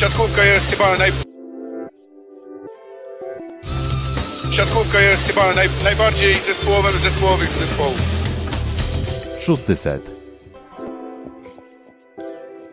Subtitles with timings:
[0.00, 1.12] siatkówka jest chyba naj...
[4.50, 5.68] Siatkówka jest chyba naj...
[5.84, 8.00] najbardziej zespołowym z zespołowych zespołów.
[9.40, 10.10] Szósty set.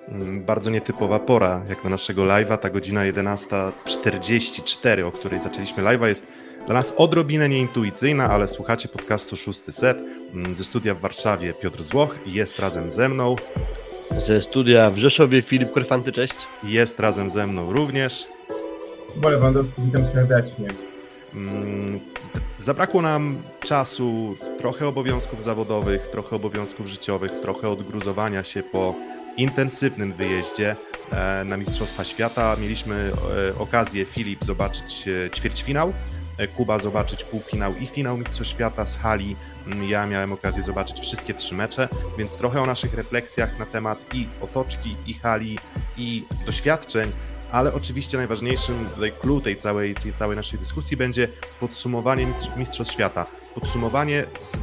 [0.10, 6.06] Mm, Bardzo nietypowa pora, jak na naszego live'a, ta godzina 11.44, o której zaczęliśmy live'a,
[6.08, 6.28] jest
[6.66, 9.98] dla nas odrobinę nieintuicyjna, ale słuchacie podcastu Szósty Set
[10.34, 13.36] Mm, ze studia w Warszawie Piotr Złoch, jest razem ze mną,
[14.18, 16.36] Ze studia w Rzeszowie Filip Korfanty, cześć.
[16.64, 18.28] jest razem ze mną również.
[19.16, 20.68] Bo Lewandowski, witam serdecznie.
[21.34, 22.00] Mm,
[22.60, 28.96] Zabrakło nam czasu, trochę obowiązków zawodowych, trochę obowiązków życiowych, trochę odgruzowania się po
[29.38, 30.76] intensywnym wyjeździe
[31.12, 32.56] e, na Mistrzostwa Świata.
[32.62, 33.12] Mieliśmy
[33.56, 35.94] e, okazję, Filip, zobaczyć e, ćwierćfinał,
[36.58, 39.36] Kuba zobaczyć półfinał i finał Mistrzostw Świata z hali.
[39.68, 44.00] Mm, Ja miałem okazję zobaczyć wszystkie trzy mecze, więc trochę o naszych refleksjach na temat
[44.14, 45.58] i otoczki, i hali,
[45.98, 47.12] i doświadczeń
[47.52, 51.28] ale oczywiście najważniejszym tutaj clue tej całej, tej całej naszej dyskusji będzie
[51.60, 53.26] podsumowanie mistrz- Mistrzostw Świata.
[53.56, 54.58] Podsumowanie z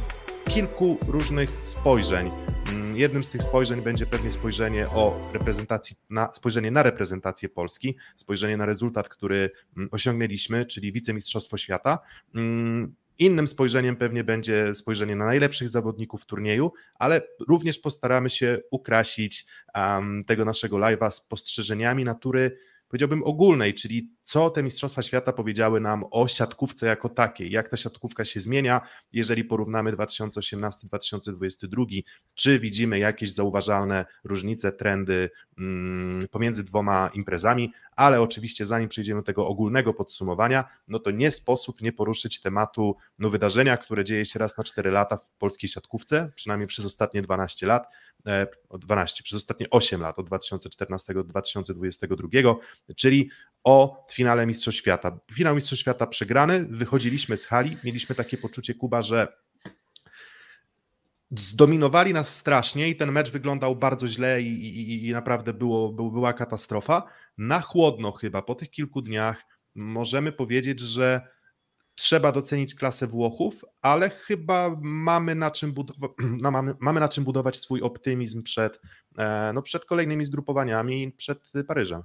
[0.53, 2.31] kilku różnych spojrzeń.
[2.71, 7.95] Mm, Jednym z tych spojrzeń będzie pewnie spojrzenie o reprezentacji, na, spojrzenie na reprezentację Polski,
[8.15, 11.99] spojrzenie na rezultat, który mm, osiągnęliśmy, czyli wicemistrzostwo świata.
[12.35, 19.45] Mm, Innym spojrzeniem pewnie będzie spojrzenie na najlepszych zawodników turnieju, ale również postaramy się ukrasić
[19.75, 22.57] um, tego naszego live'a spostrzeżeniami natury
[22.87, 27.77] powiedziałbym ogólnej, czyli co te Mistrzostwa Świata powiedziały nam o siatkówce jako takiej, jak ta
[27.77, 28.81] siatkówka się zmienia,
[29.13, 38.65] jeżeli porównamy 2018-2022, czy widzimy jakieś zauważalne różnice, trendy mm, pomiędzy dwoma imprezami, ale oczywiście
[38.65, 43.77] zanim przejdziemy do tego ogólnego podsumowania, no to nie sposób nie poruszyć tematu no, wydarzenia,
[43.77, 47.87] które dzieje się raz na 4 lata w polskiej siatkówce, przynajmniej przez ostatnie 12 lat,
[48.27, 48.47] e,
[48.79, 52.55] 12, przez ostatnie 8 lat, od 2014 do 2022,
[52.95, 53.29] czyli
[53.63, 55.19] o finale Mistrzostw Świata.
[55.33, 59.27] Finał Mistrzostw Świata przegrany, wychodziliśmy z hali, mieliśmy takie poczucie, Kuba, że
[61.31, 66.11] zdominowali nas strasznie i ten mecz wyglądał bardzo źle i, i, i naprawdę było, był,
[66.11, 67.03] była katastrofa.
[67.37, 69.43] Na chłodno chyba, po tych kilku dniach
[69.75, 71.35] możemy powiedzieć, że
[71.95, 77.23] trzeba docenić klasę Włochów, ale chyba mamy na czym, budowa- no, mamy, mamy na czym
[77.23, 78.81] budować swój optymizm przed,
[79.17, 82.01] e, no, przed kolejnymi zgrupowaniami, przed Paryżem.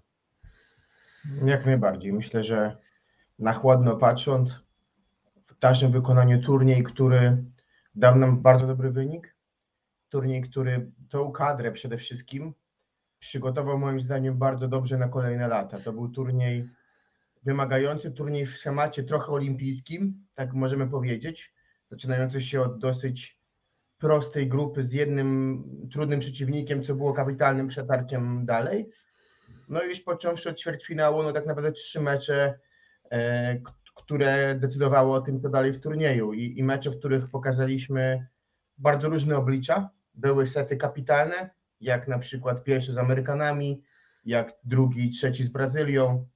[1.44, 2.12] Jak najbardziej.
[2.12, 2.76] Myślę, że
[3.38, 4.60] na chłodno patrząc,
[5.46, 7.44] w naszym wykonaniu turniej, który
[7.94, 9.36] dał nam bardzo dobry wynik,
[10.08, 12.54] turniej, który tą kadrę przede wszystkim
[13.18, 15.78] przygotował moim zdaniem bardzo dobrze na kolejne lata.
[15.80, 16.68] To był turniej
[17.42, 21.54] wymagający, turniej w schemacie trochę olimpijskim, tak możemy powiedzieć,
[21.90, 23.40] zaczynający się od dosyć
[23.98, 28.90] prostej grupy z jednym trudnym przeciwnikiem, co było kapitalnym przetarciem dalej.
[29.70, 32.58] No i już począwszy od ćwierćfinału, no tak naprawdę trzy mecze,
[33.10, 33.60] e,
[33.94, 36.32] które decydowały o tym, co dalej w turnieju.
[36.32, 38.26] I, i mecze, w których pokazaliśmy
[38.78, 39.90] bardzo różne oblicza.
[40.14, 41.50] Były sety kapitalne,
[41.80, 43.82] jak na przykład pierwszy z Amerykanami,
[44.24, 46.26] jak drugi, trzeci z Brazylią,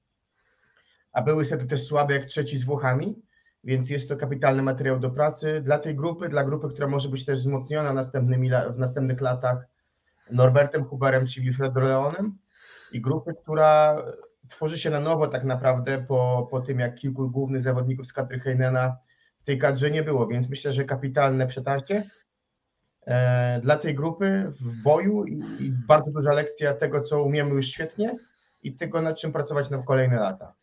[1.11, 3.21] a były sety też słabe, jak trzeci z Włochami,
[3.63, 7.25] więc jest to kapitalny materiał do pracy dla tej grupy, dla grupy, która może być
[7.25, 9.67] też wzmocniona następnymi, w następnych latach
[10.31, 12.37] Norbertem Huberem czy Wilfredo Leonem
[12.95, 14.03] i grupy, która
[14.49, 18.39] tworzy się na nowo tak naprawdę po, po tym, jak kilku głównych zawodników z kadry
[18.39, 18.97] Heinena
[19.39, 22.09] w tej kadrze nie było, więc myślę, że kapitalne przetarcie
[23.07, 27.67] e, dla tej grupy w boju i, i bardzo duża lekcja tego, co umiemy już
[27.67, 28.17] świetnie
[28.63, 30.53] i tego, nad czym pracować na kolejne lata.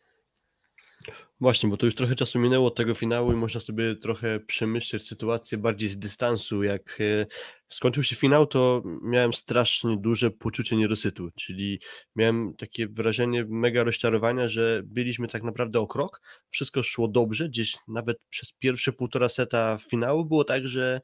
[1.39, 5.07] Właśnie, bo to już trochę czasu minęło od tego finału i można sobie trochę przemyśleć
[5.07, 6.63] sytuację bardziej z dystansu.
[6.63, 7.25] Jak e,
[7.69, 11.79] skończył się finał, to miałem strasznie duże poczucie niedosytu, czyli
[12.15, 17.77] miałem takie wrażenie mega rozczarowania, że byliśmy tak naprawdę o krok, wszystko szło dobrze, gdzieś
[17.87, 21.01] nawet przez pierwsze półtora seta finału było tak, że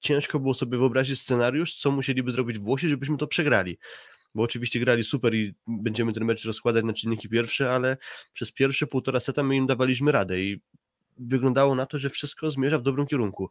[0.00, 3.78] ciężko było sobie wyobrazić scenariusz, co musieliby zrobić Włosi, żebyśmy to przegrali.
[4.38, 7.96] Bo oczywiście grali super i będziemy ten mecz rozkładać na czynniki pierwsze, ale
[8.32, 10.60] przez pierwsze półtora seta my im dawaliśmy radę i
[11.18, 13.50] wyglądało na to, że wszystko zmierza w dobrym kierunku.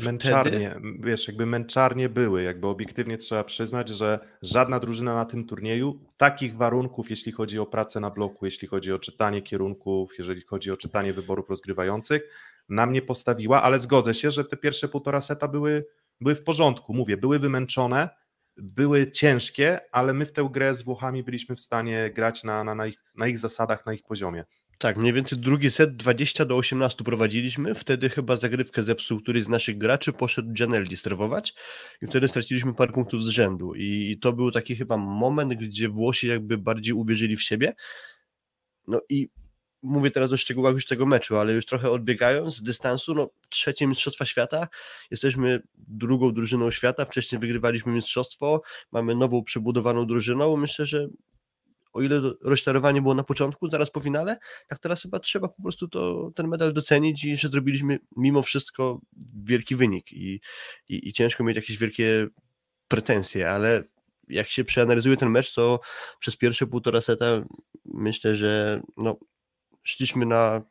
[0.00, 6.00] Męczarnie, wiesz, jakby męczarnie były, jakby obiektywnie trzeba przyznać, że żadna drużyna na tym turnieju
[6.16, 10.70] takich warunków, jeśli chodzi o pracę na bloku, jeśli chodzi o czytanie kierunków, jeżeli chodzi
[10.70, 12.22] o czytanie wyborów rozgrywających,
[12.68, 15.86] nam nie postawiła, ale zgodzę się, że te pierwsze półtora seta były,
[16.20, 18.21] były w porządku, mówię, były wymęczone,
[18.56, 22.74] były ciężkie, ale my w tę grę z Włochami byliśmy w stanie grać na, na,
[22.74, 24.44] na, ich, na ich zasadach, na ich poziomie.
[24.78, 27.74] Tak, mniej więcej drugi set 20 do 18 prowadziliśmy.
[27.74, 31.54] Wtedy chyba zagrywkę zepsuł któryś z naszych graczy, poszedł Gianelli strewować
[32.02, 33.74] i wtedy straciliśmy parę punktów z rzędu.
[33.74, 37.74] I to był taki chyba moment, gdzie Włosi jakby bardziej uwierzyli w siebie.
[38.88, 39.28] No i
[39.82, 43.86] mówię teraz o szczegółach już tego meczu, ale już trochę odbiegając z dystansu, no trzecie
[43.86, 44.68] Mistrzostwa Świata,
[45.10, 48.62] jesteśmy drugą drużyną świata, wcześniej wygrywaliśmy Mistrzostwo,
[48.92, 51.08] mamy nową przebudowaną drużyną, myślę, że
[51.92, 54.38] o ile rozczarowanie było na początku, zaraz po finale,
[54.68, 59.00] tak teraz chyba trzeba po prostu to, ten medal docenić i że zrobiliśmy mimo wszystko
[59.44, 60.12] wielki wynik.
[60.12, 60.40] I,
[60.88, 62.26] i, i ciężko mieć jakieś wielkie
[62.88, 63.84] pretensje, ale
[64.28, 65.80] jak się przeanalizuje ten mecz, to
[66.18, 67.44] przez pierwsze półtora seta
[67.84, 69.16] myślę, że no,
[69.82, 70.62] szliśmy na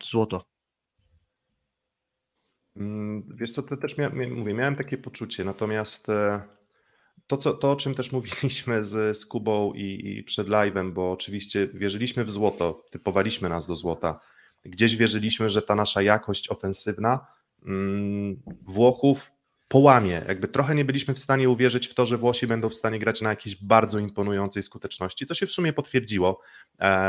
[0.00, 0.44] złoto.
[2.76, 6.42] Mm, wiesz co, to też mia, mówię, miałem takie poczucie, natomiast e,
[7.26, 11.12] to, co, to, o czym też mówiliśmy z, z Kubą i, i przed live'em, bo
[11.12, 14.20] oczywiście wierzyliśmy w złoto, typowaliśmy nas do złota.
[14.64, 17.26] Gdzieś wierzyliśmy, że ta nasza jakość ofensywna
[17.66, 19.30] mm, Włochów
[19.72, 20.24] połamie.
[20.28, 23.22] Jakby trochę nie byliśmy w stanie uwierzyć w to, że Włosi będą w stanie grać
[23.22, 25.26] na jakiejś bardzo imponującej skuteczności.
[25.26, 26.40] To się w sumie potwierdziło,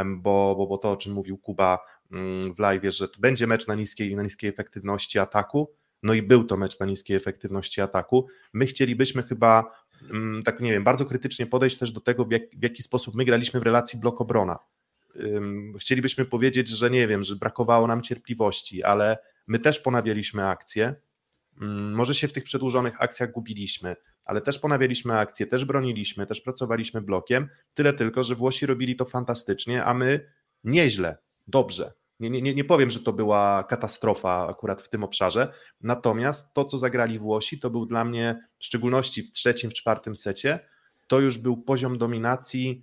[0.05, 1.79] bo, bo, bo to, o czym mówił Kuba
[2.11, 5.71] mm, w live, że to będzie mecz na niskiej, na niskiej efektywności ataku.
[6.03, 8.27] No i był to mecz na niskiej efektywności ataku.
[8.53, 12.41] My chcielibyśmy chyba Mm, tak nie wiem, bardzo krytycznie podejść też do tego, w, jak,
[12.59, 14.57] w jaki sposób my graliśmy w relacji blok-obrona.
[15.79, 19.17] Chcielibyśmy powiedzieć, że nie wiem, że brakowało nam cierpliwości, ale
[19.47, 20.95] my też ponawialiśmy akcje.
[21.61, 23.95] Mm, może się w tych przedłużonych akcjach gubiliśmy,
[24.25, 27.49] ale też ponawialiśmy akcje, też broniliśmy, też pracowaliśmy blokiem.
[27.73, 30.31] Tyle tylko, że Włosi robili to fantastycznie, a my
[30.63, 31.17] nieźle,
[31.47, 31.93] dobrze.
[32.19, 36.77] Nie, nie, nie powiem, że to była katastrofa akurat w tym obszarze, natomiast to, co
[36.77, 40.59] zagrali Włosi, to był dla mnie, w szczególności w trzecim, w czwartym secie,
[41.07, 42.81] to już był poziom dominacji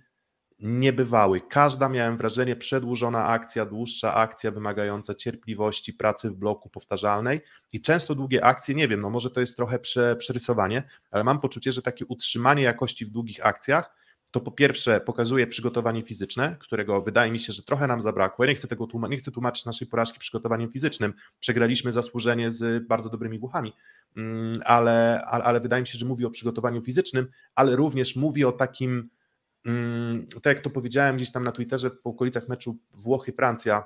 [0.61, 1.41] niebywały.
[1.49, 7.41] Każda, miałem wrażenie, przedłużona akcja, dłuższa akcja wymagająca cierpliwości, pracy w bloku powtarzalnej
[7.73, 11.39] i często długie akcje, nie wiem, no może to jest trochę prze, przerysowanie, ale mam
[11.39, 17.01] poczucie, że takie utrzymanie jakości w długich akcjach to po pierwsze pokazuje przygotowanie fizyczne, którego
[17.01, 18.45] wydaje mi się, że trochę nam zabrakło.
[18.45, 21.13] Ja nie chcę tego tłumaczyć, nie chcę tłumaczyć naszej porażki przygotowaniem fizycznym.
[21.39, 23.73] Przegraliśmy zasłużenie z bardzo dobrymi Włochami,
[24.17, 28.45] mm, ale, ale, ale wydaje mi się, że mówi o przygotowaniu fizycznym, ale również mówi
[28.45, 29.09] o takim,
[30.33, 33.83] tak jak to powiedziałem gdzieś tam na Twitterze w okolicach meczu Włochy-Francja,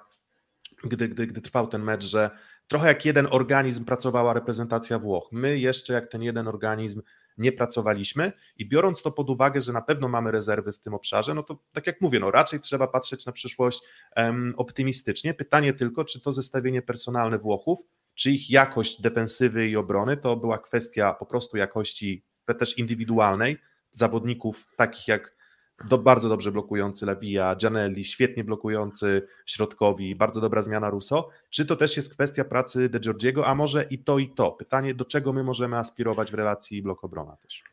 [0.83, 2.29] gdy, gdy, gdy trwał ten mecz, że
[2.67, 5.29] trochę jak jeden organizm pracowała reprezentacja Włoch.
[5.31, 7.01] My jeszcze jak ten jeden organizm
[7.37, 11.33] nie pracowaliśmy i biorąc to pod uwagę, że na pewno mamy rezerwy w tym obszarze,
[11.33, 13.81] no to tak jak mówię, no raczej trzeba patrzeć na przyszłość
[14.15, 15.33] um, optymistycznie.
[15.33, 17.79] Pytanie tylko, czy to zestawienie personalne Włochów,
[18.13, 22.23] czy ich jakość defensywy i obrony to była kwestia po prostu jakości
[22.59, 23.57] też indywidualnej
[23.91, 25.34] zawodników takich jak
[25.83, 31.29] do, bardzo dobrze blokujący Lewija, Gianelli, świetnie blokujący środkowi, bardzo dobra zmiana Russo.
[31.49, 34.51] Czy to też jest kwestia pracy De Giorgiego, a może i to, i to?
[34.51, 37.63] Pytanie, do czego my możemy aspirować w relacji blok-obrona też?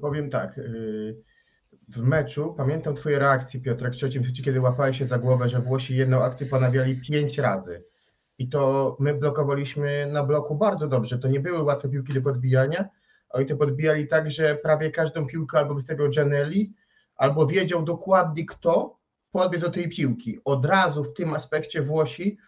[0.00, 1.16] Powiem tak, y,
[1.88, 5.96] w meczu, pamiętam twoje reakcje Piotrek w trzecim kiedy łapałeś się za głowę, że Włosi
[5.96, 7.84] jedną akcję ponawiali pięć razy.
[8.38, 11.18] I to my blokowaliśmy na bloku bardzo dobrze.
[11.18, 12.88] To nie były łatwe piłki do podbijania.
[13.30, 16.72] Oni to podbijali tak, że prawie każdą piłkę albo wystawiał Gianelli,
[17.20, 18.98] albo wiedział dokładnie kto
[19.32, 20.38] podbiegł do tej piłki.
[20.44, 22.38] Od razu w tym aspekcie Włosi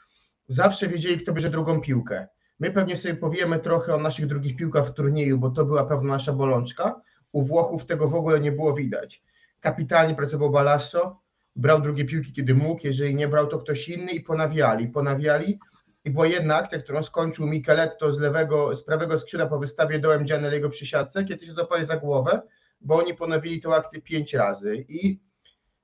[0.47, 2.29] zawsze wiedzieli, kto bierze drugą piłkę.
[2.61, 6.09] My pewnie sobie powiemy trochę o naszych drugich piłkach w turnieju, bo to była pewna
[6.09, 7.01] nasza bolączka.
[7.33, 9.23] U Włochów tego w ogóle nie było widać.
[9.61, 11.21] Kapitalnie pracował Balasso,
[11.57, 15.59] brał drugie piłki, kiedy mógł, jeżeli nie brał, to ktoś inny i ponawiali, ponawiali.
[16.05, 20.25] I była jedna akcja, którą skończył Micheletto z lewego, z prawego skrzydła po wystawie dołem
[20.25, 22.43] Gianelliego przy siatce, kiedy się zapali za głowę
[22.85, 25.21] bo oni ponowili tę akcję pięć razy i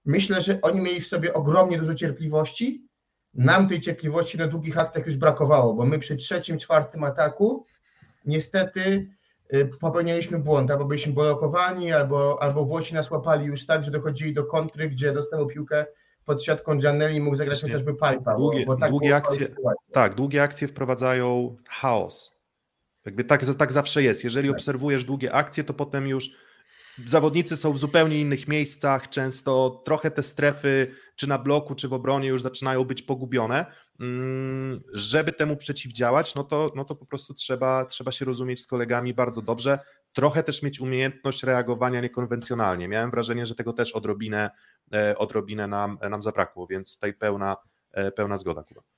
[0.04, 2.88] myślę, że oni mieli w sobie ogromnie dużo cierpliwości.
[3.34, 7.66] Nam tej cierpliwości na długich akcjach już brakowało, bo my przy trzecim, czwartym ataku
[8.24, 9.10] niestety
[9.54, 14.34] y, popełnialiśmy błąd, albo byliśmy blokowani, albo, albo Włosi nas łapali już tak, że dochodzili
[14.34, 15.86] do kontry, gdzie dostał piłkę
[16.24, 18.36] pod siatką Giannelli i mógł zagrać chociażby Pajpa.
[18.36, 19.48] Długie, bo, bo tak długie akcje,
[19.92, 22.42] tak, długie akcje wprowadzają chaos.
[23.04, 24.24] Jakby tak, tak zawsze jest.
[24.24, 24.56] Jeżeli tak.
[24.56, 26.30] obserwujesz długie akcje, to potem już
[27.06, 31.92] zawodnicy są w zupełnie innych miejscach, często trochę te strefy, czy na bloku, czy w
[31.92, 33.66] obronie już zaczynają być pogubione.
[34.00, 38.66] Mm, żeby temu przeciwdziałać, no to, no to po prostu trzeba, trzeba się rozumieć z
[38.66, 39.78] kolegami bardzo dobrze,
[40.12, 42.88] trochę też mieć umiejętność reagowania niekonwencjonalnie.
[42.88, 44.50] Miałem wrażenie, że tego też odrobinę,
[44.92, 47.56] e, odrobinę nam, nam zabrakło, więc tutaj pełna,
[47.92, 48.64] e, pełna zgoda.
[48.64, 48.97] Kuba.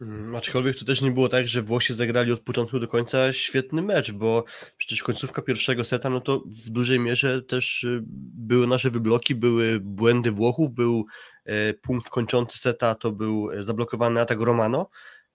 [0.00, 3.82] Mm, Aczkolwiek to też nie było tak, że Włosi zagrali od początku do końca świetny
[3.82, 4.44] mecz, bo
[4.76, 8.00] przecież końcówka pierwszego seta, no to w dużej mierze też y,
[8.34, 11.06] były nasze wybloki, były błędy Włochów, był
[11.44, 14.90] e, punkt kończący seta, to był e, zablokowany atak Romano,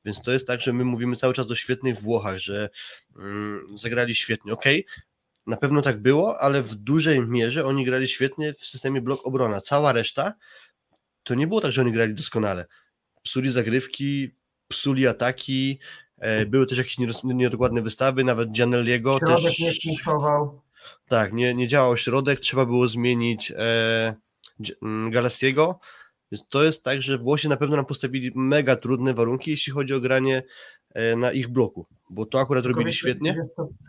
[0.06, 2.70] więc to jest tak, że my mówimy cały czas o świetnych Włochach, że
[3.20, 4.54] mm, zagrali świetnie.
[4.54, 4.86] Okej,
[5.48, 9.62] na pewno tak było, ale w dużej mierze oni grali świetnie w systemie blok obrona.
[9.62, 10.34] Cała reszta
[11.24, 12.66] to nie było tak, że oni grali doskonale.
[13.24, 14.32] Psuli zagrywki,
[14.68, 15.80] psuli ataki,
[16.18, 19.60] e, były też jakieś niedokładne wystawy, nawet Gianelliego Środek też...
[19.60, 20.62] nie punktował.
[21.08, 24.16] Tak, nie, nie działał środek, trzeba było zmienić e,
[24.82, 25.80] mm, Galassiego,
[26.32, 29.94] więc to jest tak, że Włosi na pewno nam postawili mega trudne warunki, jeśli chodzi
[29.94, 30.44] o granie
[30.94, 33.46] e, na ich bloku, bo to akurat Tylko robili wiesz, świetnie.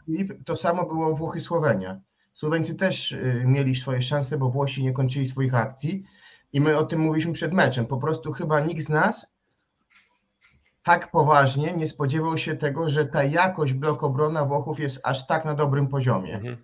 [0.07, 2.01] Filip, to samo było Włochy Słowenia.
[2.35, 6.03] Słoweńcy też y, mieli swoje szanse, bo Włosi nie kończyli swoich akcji
[6.53, 7.87] i my o tym mówiliśmy przed meczem.
[7.87, 9.34] Po prostu chyba nikt z nas
[10.85, 15.45] tak poważnie nie spodziewał się tego, że ta jakość blok obrona Włochów jest aż tak
[15.45, 16.35] na dobrym poziomie.
[16.35, 16.57] Mhm.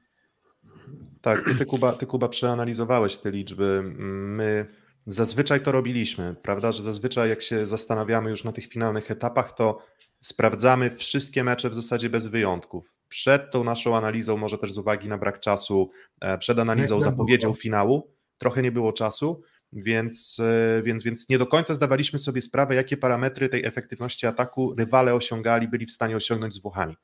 [1.20, 3.82] Tak, ty, ty, Kuba, ty Kuba przeanalizowałeś te liczby.
[3.96, 4.66] My
[5.06, 6.72] zazwyczaj to robiliśmy, prawda?
[6.72, 9.78] Że zazwyczaj jak się zastanawiamy już na tych finalnych etapach, to
[10.20, 12.94] sprawdzamy wszystkie mecze w zasadzie bez wyjątków.
[13.08, 17.54] Przed tą naszą analizą, może też z uwagi na brak czasu, e, przed analizą zapowiedzią
[17.54, 22.74] finału, trochę nie było czasu, więc, e, więc, więc nie do końca zdawaliśmy sobie sprawę,
[22.74, 26.96] jakie parametry tej efektywności ataku rywale osiągali, byli w stanie osiągnąć z Włochami.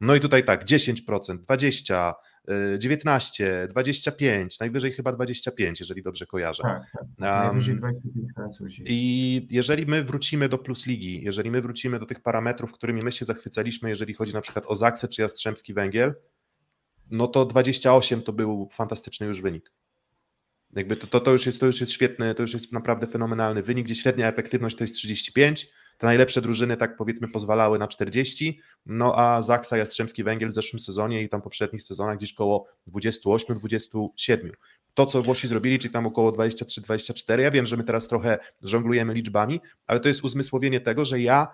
[0.00, 2.14] No i tutaj tak, 10%, 20%,
[2.74, 6.62] y, 19, 25, najwyżej chyba 25, jeżeli dobrze kojarzę.
[6.62, 7.04] Tak, tak.
[7.18, 8.82] Najwyżej Um, 25 Francuzi.
[8.86, 13.12] I jeżeli my wrócimy do Plus Ligi, jeżeli my wrócimy do tych parametrów, którymi my
[13.12, 16.14] się zachwycaliśmy, jeżeli chodzi na przykład o Zaksę czy Jastrzębski Węgiel,
[17.10, 19.72] no to 28 to był fantastyczny już wynik.
[20.76, 23.62] Jakby to, to, to, już jest, to już jest świetny, to już jest naprawdę fenomenalny
[23.62, 28.60] wynik, gdzie średnia efektywność to jest 35, te najlepsze drużyny tak powiedzmy pozwalały na 40,
[28.86, 34.50] no a Zaksa Jastrzębski Węgiel w zeszłym sezonie i tam poprzednich sezonach gdzieś koło 28-27.
[34.94, 39.14] To, co Włosi zrobili, czyli tam około 23-24, ja wiem, że my teraz trochę żonglujemy
[39.14, 41.48] liczbami, ale to jest uzmysłowienie tego, że ja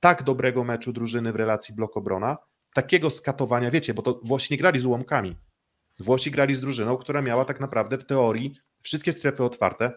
[0.00, 2.36] tak dobrego meczu drużyny w relacji blok-obrona,
[2.74, 5.36] takiego skatowania, wiecie, bo to Włosi nie grali z ułamkami.
[6.02, 9.92] Włosi grali z drużyną, która miała tak naprawdę w teorii wszystkie strefy otwarte,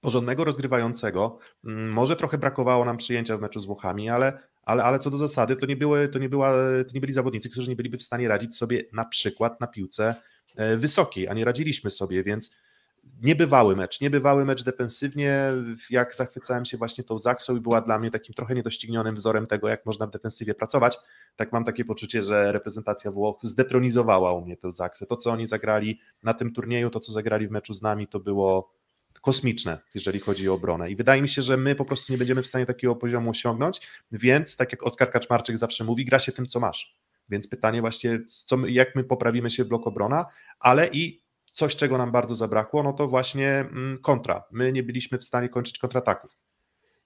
[0.00, 1.38] porządnego rozgrywającego.
[1.64, 5.16] Mm, Może trochę brakowało nam przyjęcia w meczu z Włochami, ale, ale, ale co do
[5.16, 6.52] zasady, to nie, były, to, nie była,
[6.88, 10.14] to nie byli zawodnicy, którzy nie byliby w stanie radzić sobie na przykład na piłce
[10.56, 12.50] e, wysokiej, a nie radziliśmy sobie, więc
[13.22, 15.52] niebywały mecz, niebywały mecz defensywnie,
[15.90, 19.68] jak zachwycałem się właśnie tą Zaksą i była dla mnie takim trochę niedoścignionym wzorem tego,
[19.68, 20.98] jak można w defensywie pracować,
[21.36, 25.06] tak mam takie poczucie, że reprezentacja Włoch zdetronizowała u mnie tę Zaksę.
[25.06, 28.20] To, co oni zagrali na tym turnieju, to, co zagrali w meczu z nami, to
[28.20, 28.76] było
[29.20, 30.90] kosmiczne, jeżeli chodzi o obronę.
[30.90, 33.80] I wydaje mi się, że my po prostu nie będziemy w stanie takiego poziomu osiągnąć,
[34.12, 36.96] więc tak jak Oskar Kaczmarczyk zawsze mówi, gra się tym, co masz.
[37.28, 40.26] Więc pytanie właśnie, co my, jak my poprawimy się blok obrona,
[40.60, 41.25] ale i
[41.56, 44.44] coś, czego nam bardzo zabrakło, no to właśnie mm, kontra.
[44.50, 46.30] My nie byliśmy w stanie kończyć kontrataków.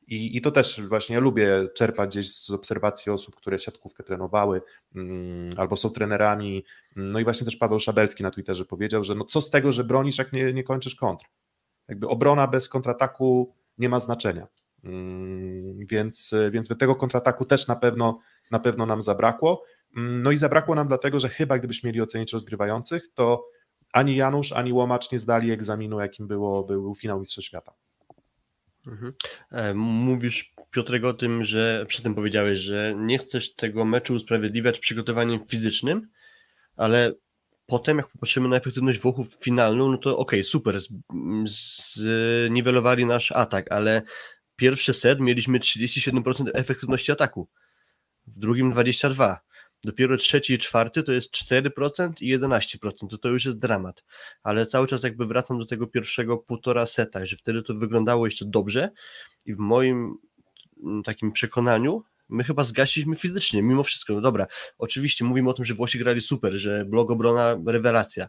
[0.07, 4.63] I, I to też właśnie lubię czerpać gdzieś z obserwacji osób, które siatkówkę trenowały
[4.95, 6.65] mm, albo są trenerami.
[6.97, 9.85] No i właśnie też Paweł Szabelski na Twitterze powiedział, że no co z tego, że
[9.85, 11.27] bronisz, jak nie, nie kończysz kontr.
[11.89, 14.47] Jakby obrona bez kontrataku nie ma znaczenia.
[14.85, 19.63] Mm, Więc, więc tego kontrataku też na pewno, na pewno nam zabrakło.
[19.97, 23.47] No i zabrakło nam dlatego, że chyba gdybyśmy mieli ocenić rozgrywających, to
[23.93, 27.73] ani Janusz, ani Łomacz nie zdali egzaminu, jakim było, był finał Mistrzostw Świata.
[28.87, 29.13] Mhm.
[29.51, 34.79] E, Mówisz, Piotrek, o tym, że przy tym powiedziałeś, że nie chcesz tego meczu usprawiedliwiać
[34.79, 36.09] przygotowaniem fizycznym,
[36.77, 37.13] ale
[37.67, 40.89] potem, jak popatrzymy na efektywność Włochów finalną, no to okej, super, z-
[41.95, 44.03] zniwelowali nasz atak, ale
[44.57, 47.49] pierwszy set mieliśmy 37% efektywności ataku,
[48.27, 49.37] w drugim 22%.
[49.85, 54.05] Dopiero trzeci i czwarty to jest 4% i 11%, to to już jest dramat.
[54.43, 58.45] Ale cały czas jakby wracam do tego pierwszego półtora seta, że wtedy to wyglądało jeszcze
[58.45, 58.91] dobrze
[59.47, 60.19] i w moim
[60.83, 64.13] mm, takim przekonaniu my chyba zgasiliśmy fizycznie, mimo wszystko.
[64.13, 64.47] No dobra,
[64.79, 68.29] oczywiście mówimy o tym, że Włosi grali super, że blok obrona rewelacja,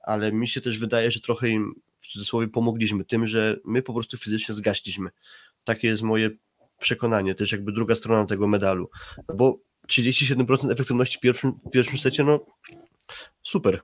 [0.00, 3.94] ale mi się też wydaje, że trochę im w cudzysłowie pomogliśmy tym, że my po
[3.94, 5.10] prostu fizycznie zgaśliśmy.
[5.64, 6.30] Takie jest moje
[6.78, 8.90] przekonanie, też jakby druga strona tego medalu,
[9.34, 12.40] bo 37% efektywności w pierwszym, w pierwszym secie, no
[13.42, 13.80] super.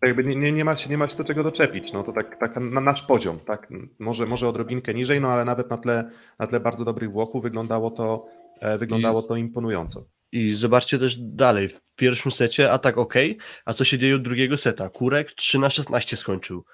[0.00, 2.12] Tak jakby nie, nie, nie, ma się, nie ma się do czego doczepić, no to
[2.12, 6.10] tak, tak na nasz poziom, tak, może, może odrobinkę niżej, no ale nawet na tle,
[6.38, 8.26] na tle bardzo dobrych Włochów wyglądało to,
[8.60, 10.04] e, wyglądało to imponująco.
[10.32, 13.14] I zobaczcie też dalej, w pierwszym secie atak ok,
[13.64, 14.88] a co się dzieje od drugiego seta?
[14.88, 16.64] Kurek 3 na 16 skończył.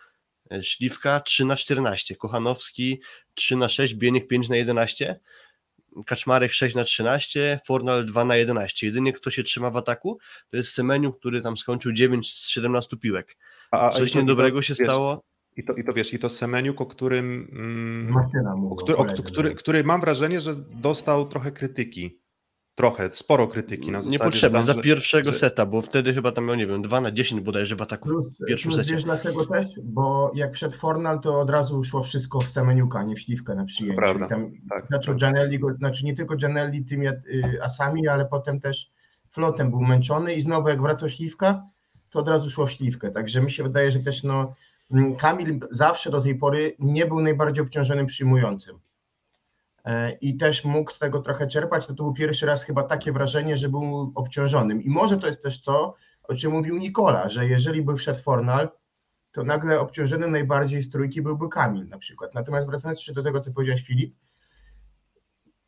[0.52, 3.00] e, Śliwka 3 na 14, Kochanowski
[3.34, 5.20] 3 na 6, Bieniek 5 na 11,
[6.06, 8.86] Kaczmarek 6 na 13, Fornal 2 na 11.
[8.86, 10.18] Jedynie kto się trzyma w ataku,
[10.50, 13.36] to jest Semeniu, który tam skończył 9 z 17 piłek.
[13.70, 15.22] A, a Coś to- niedobrego się wiesz, stało.
[15.56, 17.48] I to, I to wiesz, i to Semeniuk, o którym.
[17.52, 18.16] Mm,
[18.70, 22.18] o który, o, który, który mam wrażenie, że dostał trochę krytyki.
[22.78, 26.56] Trochę, sporo krytyki na zasadzie, Niepotrzebne, za pierwszego że- seta, bo wtedy chyba tam miał,
[26.56, 28.08] nie wiem, 2 na 10 bodajże w ataku.
[28.08, 28.94] Plus, w pierwszym plus secie.
[28.94, 29.66] wiesz dlaczego też?
[29.82, 33.64] Bo jak wszedł Fornal, to od razu szło wszystko w Semeniuka, nie w Śliwkę na
[33.64, 33.96] przyjęcie.
[33.96, 37.14] Prawda, I tam tak, zaczął Gianelli, go, znaczy nie tylko Gianelli tymi y,
[37.62, 38.90] asami, ale potem też
[39.30, 41.62] flotem był męczony i znowu jak wracał Śliwka,
[42.10, 43.10] to od razu szło w Śliwkę.
[43.10, 44.54] Także mi się wydaje, że też no,
[44.90, 48.78] mm, Kamil zawsze do tej pory nie był najbardziej obciążonym przyjmującym.
[49.88, 51.86] E, I też mógł z tego trochę czerpać.
[51.86, 54.82] To, to był pierwszy raz chyba takie wrażenie, że był obciążonym.
[54.82, 58.70] I może to jest też to, o czym mówił Nikola, że jeżeli by wszedł Fornal,
[59.32, 62.34] to nagle obciążony najbardziej z trójki byłby Kamil na przykład.
[62.34, 64.14] Natomiast wracając jeszcze do tego, co powiedziałeś Filip,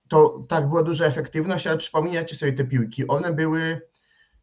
[0.08, 3.08] to tak, była duża efektywność, ale przypominajcie sobie te piłki.
[3.08, 3.80] One były,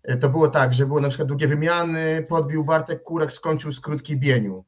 [0.03, 3.79] e, to było tak, że było na przykład długie wymiany, podbił Bartek Kurek, skończył z
[3.79, 4.65] krótki bieniu.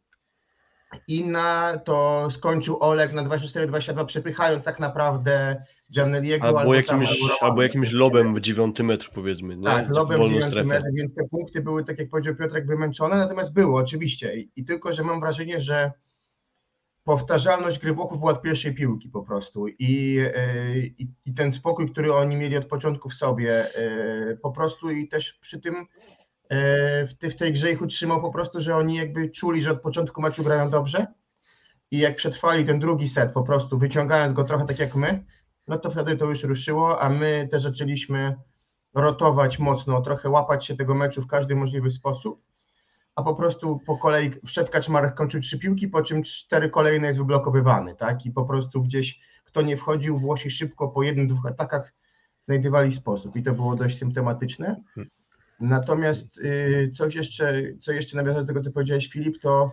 [1.07, 7.61] Inna to skończył Olek na 24-22, przepychając tak naprawdę Gianelliego Albo, tam, jakimś, albo albo
[7.63, 9.69] jakimś lobem w 9 metr powiedzmy, nie?
[9.69, 10.67] Tak, w lobem wolną 9 strefę.
[10.67, 14.39] metr, więc te punkty były, tak jak powiedział Piotrek, wymęczone, natomiast było oczywiście.
[14.39, 15.91] I, I tylko, że mam wrażenie, że
[17.03, 19.67] powtarzalność gry Włochów była od pierwszej piłki po prostu.
[19.67, 23.67] I, yy, i, i ten spokój, który oni mieli od początku w sobie,
[24.27, 25.75] yy, po prostu i też przy tym
[27.07, 29.81] w, tej- w tej grze ich utrzymał po prostu, że oni jakby czuli, że od
[29.81, 31.07] początku meczu grają dobrze.
[31.91, 35.25] I jak przetrwali ten drugi set, po prostu wyciągając go trochę tak jak my,
[35.67, 38.35] no to wtedy to już ruszyło, a my też zaczęliśmy
[38.93, 42.41] rotować mocno, trochę łapać się tego meczu w każdy możliwy sposób,
[43.15, 47.19] a po prostu po kolei wszedł Kaczmarek, kończył trzy piłki, po czym cztery kolejne jest
[47.19, 48.25] wyblokowywany, tak?
[48.25, 51.93] I po prostu gdzieś kto nie wchodził, Włosi szybko po jednym, dwóch atakach
[52.41, 54.83] znajdowali sposób i to było dość symptomatyczne.
[55.59, 59.71] Natomiast y, coś jeszcze, co jeszcze nawiązać do tego, co powiedziałeś Filip, to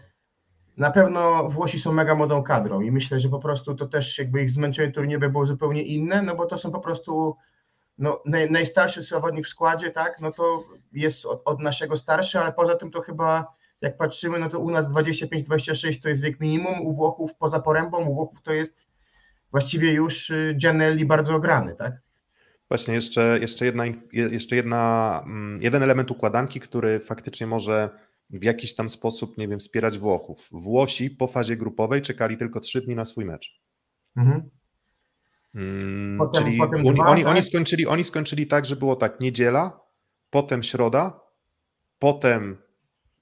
[0.76, 4.42] na pewno Włosi są mega młodą kadrą i myślę, że po prostu to też jakby
[4.42, 7.36] ich zmęczenie turniejowe było zupełnie inne, no bo to są po prostu
[7.98, 12.52] no, naj, najstarszy zawodnik w składzie, tak, no to jest od, od naszego starszy, ale
[12.52, 16.80] poza tym to chyba jak patrzymy, no to u nas 25-26 to jest wiek minimum,
[16.80, 18.86] u Włochów poza porębą, u Włochów to jest
[19.50, 22.05] właściwie już y, Gianelli bardzo ograny, tak?
[22.68, 27.90] Właśnie jeszcze, jeszcze, jedna, jeszcze jedna, mm, jeden element układanki, który faktycznie może
[28.30, 30.48] w jakiś tam sposób, nie wiem, wspierać Włochów.
[30.52, 33.60] Włosi po fazie grupowej czekali tylko trzy dni na swój mecz.
[34.16, 34.50] Mhm.
[35.54, 37.30] Mm, Potem- czyli potem oni, dwa, oni, tak?
[37.32, 39.80] oni, skończyli, oni skończyli tak, że było tak niedziela,
[40.30, 41.20] potem środa,
[41.98, 42.56] potem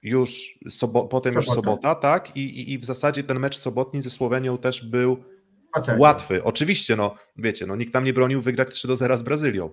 [0.03, 1.71] już, sobo, potem już Sobota.
[1.71, 2.37] sobota, tak?
[2.37, 5.25] I, i, I w zasadzie ten mecz sobotni ze Słowenią też był.
[5.99, 9.71] Łatwy, oczywiście, no wiecie, no nikt nam nie bronił wygrać 3 do 0 z Brazylią.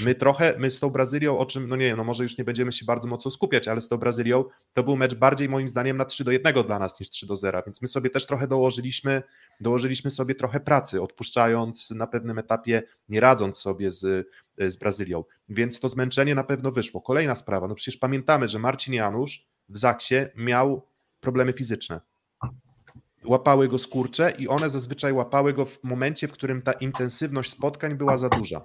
[0.00, 2.72] My trochę, my z tą Brazylią, o czym, no nie no może już nie będziemy
[2.72, 6.04] się bardzo mocno skupiać, ale z tą Brazylią to był mecz bardziej moim zdaniem na
[6.04, 9.22] 3 do 1 dla nas niż 3 do 0, więc my sobie też trochę dołożyliśmy,
[9.60, 15.80] dołożyliśmy sobie trochę pracy, odpuszczając na pewnym etapie, nie radząc sobie z, z Brazylią, więc
[15.80, 17.00] to zmęczenie na pewno wyszło.
[17.00, 20.86] Kolejna sprawa, no przecież pamiętamy, że Marcin Janusz w Zaksie miał
[21.20, 22.00] problemy fizyczne
[23.24, 27.94] łapały go skurcze i one zazwyczaj łapały go w momencie, w którym ta intensywność spotkań
[27.94, 28.64] była za duża.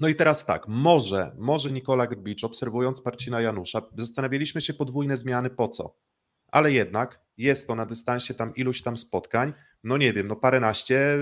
[0.00, 5.50] No i teraz tak, może, może Nikola Grbicz, obserwując Marcina Janusza, zastanawialiśmy się podwójne zmiany
[5.50, 5.96] po co,
[6.48, 9.52] ale jednak jest to na dystansie tam iluś tam spotkań,
[9.84, 11.18] no nie wiem, no paręnaście,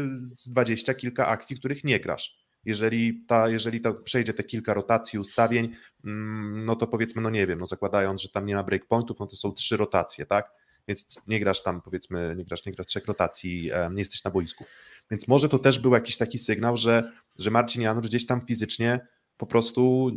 [0.46, 2.48] dwadzieścia kilka akcji, których nie grasz.
[2.64, 5.72] Jeżeli, ta, jeżeli to przejdzie te kilka rotacji, ustawień,
[6.04, 9.26] mm, no to powiedzmy, no nie wiem, no zakładając, że tam nie ma breakpointów, no
[9.26, 10.50] to są trzy rotacje, tak?
[10.88, 14.64] Więc nie grasz tam, powiedzmy, nie grasz, nie grasz trzech rotacji, nie jesteś na boisku.
[15.10, 19.00] Więc może to też był jakiś taki sygnał, że, że Marcin Janusz gdzieś tam fizycznie
[19.36, 20.10] po prostu.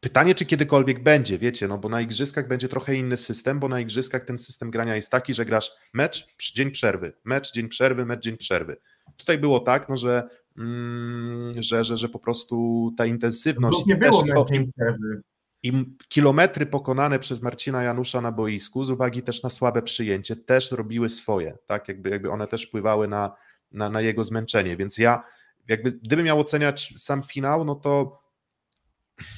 [0.00, 3.80] Pytanie, czy kiedykolwiek będzie, wiecie, no bo na igrzyskach będzie trochę inny system, bo na
[3.80, 8.22] igrzyskach ten system grania jest taki, że grasz mecz, dzień przerwy, mecz, dzień przerwy, mecz,
[8.22, 8.76] dzień przerwy.
[9.16, 14.22] Tutaj było tak, no, że, mm, że, że, że po prostu ta intensywność nie było
[14.22, 15.22] to- meczu przerwy.
[15.64, 15.72] I
[16.08, 21.10] kilometry pokonane przez Marcina Janusza na boisku, z uwagi też na słabe przyjęcie, też robiły
[21.10, 21.88] swoje, tak?
[21.88, 23.36] Jakby, jakby one też wpływały na,
[23.70, 24.76] na, na jego zmęczenie.
[24.76, 25.22] Więc ja,
[25.68, 28.22] jakby, gdybym miał oceniać sam finał, no to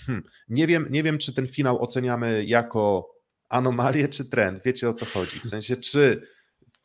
[0.06, 3.10] hmm, nie, wiem, nie wiem, czy ten finał oceniamy jako
[3.48, 4.60] anomalię, czy trend.
[4.64, 5.40] Wiecie o co chodzi?
[5.40, 6.28] W sensie, czy,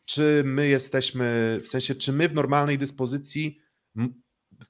[0.06, 3.60] czy my jesteśmy, w sensie, czy my w normalnej dyspozycji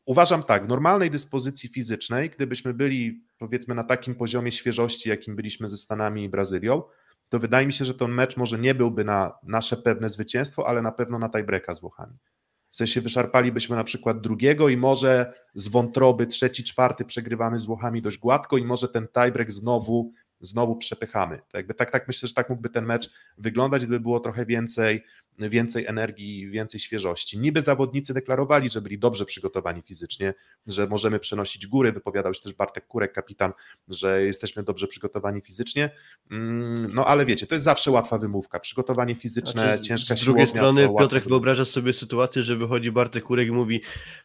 [0.05, 5.67] Uważam tak, w normalnej dyspozycji fizycznej, gdybyśmy byli powiedzmy na takim poziomie świeżości, jakim byliśmy
[5.67, 6.83] ze Stanami i Brazylią,
[7.29, 10.81] to wydaje mi się, że ten mecz może nie byłby na nasze pewne zwycięstwo, ale
[10.81, 12.17] na pewno na tiebreaka z Włochami.
[12.69, 18.01] W sensie wyszarpalibyśmy na przykład drugiego i może z wątroby trzeci, czwarty przegrywamy z Włochami
[18.01, 21.39] dość gładko i może ten tiebreak znowu znowu przepychamy.
[21.51, 25.03] To jakby tak, tak myślę, że tak mógłby ten mecz wyglądać, gdyby było trochę więcej,
[25.49, 27.39] więcej energii, więcej świeżości.
[27.39, 30.33] Niby zawodnicy deklarowali, że byli dobrze przygotowani fizycznie,
[30.67, 33.51] że możemy przenosić góry, wypowiadał się też Bartek Kurek, kapitan,
[33.87, 35.89] że jesteśmy dobrze przygotowani fizycznie,
[36.31, 40.47] mm, no ale wiecie, to jest zawsze łatwa wymówka, przygotowanie fizyczne, Znaczy, ciężka Z drugiej
[40.47, 43.81] strony Piotrek wyobraża sobie sytuację, że wychodzi Bartek Kurek i mówi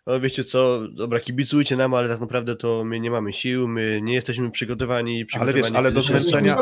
[0.06, 4.00] no wiecie co, dobra kibicujcie nam, ale tak naprawdę to my nie mamy sił, my
[4.02, 6.56] nie jesteśmy przygotowani, Ale wiesz, ale do zmęczenia-.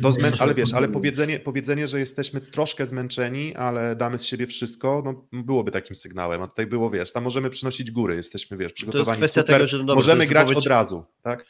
[0.00, 0.32] Do zmę...
[0.38, 5.42] Ale wiesz, ale powiedzenie, powiedzenie, że jesteśmy troszkę zmęczeni, ale damy z siebie wszystko, no
[5.42, 6.42] byłoby takim sygnałem.
[6.42, 9.78] A tutaj było, wiesz, tam możemy przynosić góry, jesteśmy, wiesz, przygotowani kwestia super, tego, że
[9.78, 11.44] no to możemy jest grać wypowiedź- od razu, tak?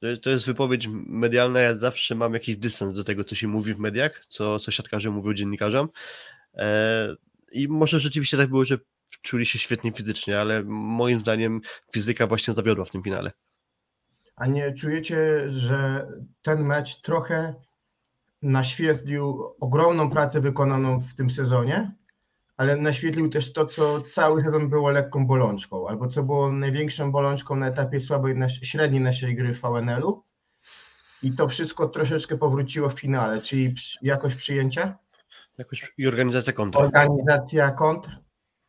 [0.00, 3.48] To jest- To jest wypowiedź medialna, ja zawsze mam jakiś dystans do tego, co się
[3.48, 5.88] mówi w mediach, co, co siatkarze mówią dziennikarzom.
[6.54, 7.16] E,
[7.52, 8.78] I może rzeczywiście tak było, że
[9.22, 11.60] czuli się świetnie fizycznie, ale moim zdaniem
[11.92, 13.32] fizyka właśnie zawiodła w tym finale.
[14.36, 16.06] A nie czujecie, że
[16.42, 17.54] ten mecz trochę
[18.42, 21.92] naświetlił ogromną pracę wykonaną w tym sezonie,
[22.56, 27.56] ale naświetlił też to, co cały sezon było lekką bolączką, albo co było największą bolączką
[27.56, 30.22] na etapie słabej, średniej naszej gry w VNL-u.
[31.22, 34.98] I to wszystko troszeczkę powróciło w finale, czyli jakość przyjęcia,
[35.58, 36.80] Jakoś i organizacja kontra.
[36.80, 38.10] organizacja kontr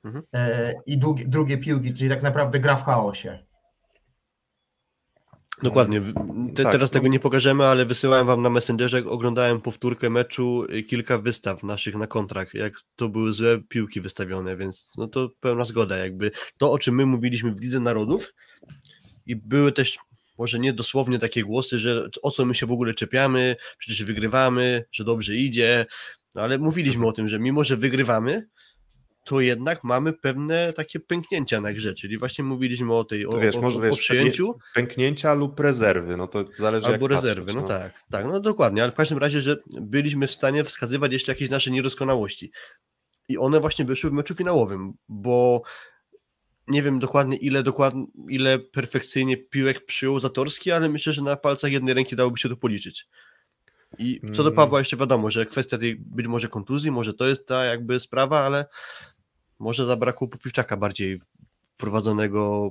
[0.06, 0.24] Mhm.
[0.34, 3.46] e, i długie, drugie piłki, czyli tak naprawdę gra w chaosie.
[5.64, 6.02] Dokładnie.
[6.56, 6.94] Te, Tak, teraz no.
[6.94, 12.08] tego nie pokażemy, ale wysyłałem wam na Messengerze, oglądałem powtórkę meczu, kilka wystaw naszych na
[12.08, 16.80] kontrakt, jak to były złe piłki wystawione, więc no to pełna zgoda, jakby to, o
[16.80, 18.34] czym my mówiliśmy w Lidze Narodów
[19.26, 19.98] i były też
[20.38, 24.86] może nie dosłownie takie głosy, że o co my się w ogóle czepiamy, przecież wygrywamy,
[24.92, 25.86] że dobrze idzie,
[26.36, 28.48] no ale mówiliśmy o tym, że mimo, że wygrywamy,
[29.24, 33.58] to jednak mamy pewne takie pęknięcia na grze, czyli właśnie mówiliśmy o tej, o, wiesz,
[33.58, 34.58] może o, wiesz, o przyjęciu.
[34.74, 38.84] Pęknięcia lub rezerwy, no to zależy Albo jak rezerwy, patrzeć, no tak, tak, no dokładnie,
[38.84, 42.52] ale w każdym razie, że byliśmy w stanie wskazywać jeszcze jakieś nasze niedoskonałości.
[43.30, 45.62] I one właśnie wyszły w meczu finałowym, bo
[46.68, 51.72] nie wiem dokładnie ile dokładnie, ile perfekcyjnie piłek przyjął Zatorski, ale myślę, że na palcach
[51.72, 53.08] jednej ręki dałoby się to policzyć.
[53.98, 54.56] I co do Mm.
[54.56, 58.40] Pawła jeszcze wiadomo, że kwestia tej być może kontuzji, może to jest ta jakby sprawa,
[58.40, 58.66] ale
[59.64, 61.22] może zabrakło Popiwczaka bardziej
[61.74, 62.70] wprowadzonego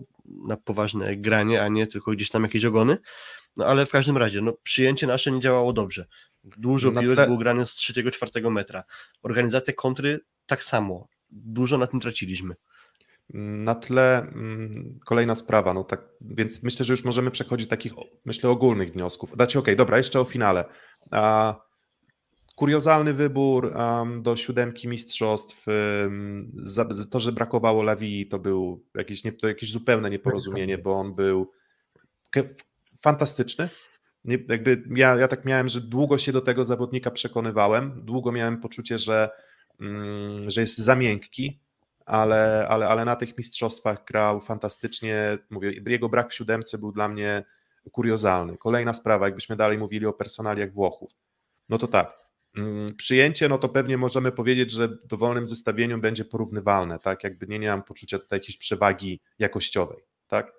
[0.48, 2.98] na poważne granie, a nie tylko gdzieś tam jakieś ogony.
[3.56, 6.06] No ale w każdym razie, no, przyjęcie nasze nie działało dobrze.
[6.44, 8.84] Dużo Na piłek tle- było grane z trzeciego, czwartego metra.
[9.22, 11.08] Organizacja kontry tak samo.
[11.30, 12.54] Dużo na tym traciliśmy.
[13.34, 17.92] Na tle mm, kolejna sprawa, no tak, więc myślę, że już możemy przechodzić do takich,
[18.24, 19.32] myślę, ogólnych wniosków.
[19.32, 20.64] Znaczy, okej, dobra, jeszcze o finale.
[21.10, 21.54] A,
[22.56, 29.24] kuriozalny wybór am, do siódemki mistrzostw, ym, za, to, że brakowało Lawii, to był jakieś,
[29.24, 31.50] nie, to jakieś zupełne nieporozumienie, bo on był
[33.02, 33.68] fantastyczny.
[34.24, 38.60] Nie, jakby ja, ja tak miałem, że długo się do tego zawodnika przekonywałem, długo miałem
[38.60, 39.30] poczucie, że,
[39.80, 41.60] mm, że jest za miękki,
[42.06, 45.38] ale, ale, ale na tych mistrzostwach grał fantastycznie.
[45.50, 47.44] Mówię, jego brak w siódemce był dla mnie
[47.92, 48.56] kuriozalny.
[48.58, 51.10] Kolejna sprawa, jakbyśmy dalej mówili o personaliach Włochów.
[51.68, 52.21] No to tak,
[52.96, 57.24] przyjęcie, no to pewnie możemy powiedzieć, że w dowolnym zestawieniu będzie porównywalne, tak?
[57.24, 60.52] Jakby nie, nie mam poczucia tutaj jakiejś przewagi jakościowej, tak?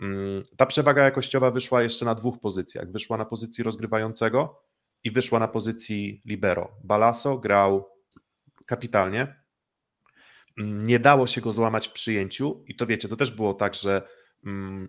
[0.00, 2.92] Mm, Ta przewaga jakościowa wyszła jeszcze na dwóch pozycjach.
[2.92, 4.62] Wyszła na pozycji rozgrywającego
[5.04, 6.76] i wyszła na pozycji libero.
[6.84, 7.88] Balaso grał
[8.66, 9.46] kapitalnie,
[10.58, 13.74] Mm, nie dało się go złamać w przyjęciu i to wiecie, to też było tak,
[13.74, 14.08] że
[14.46, 14.88] mm,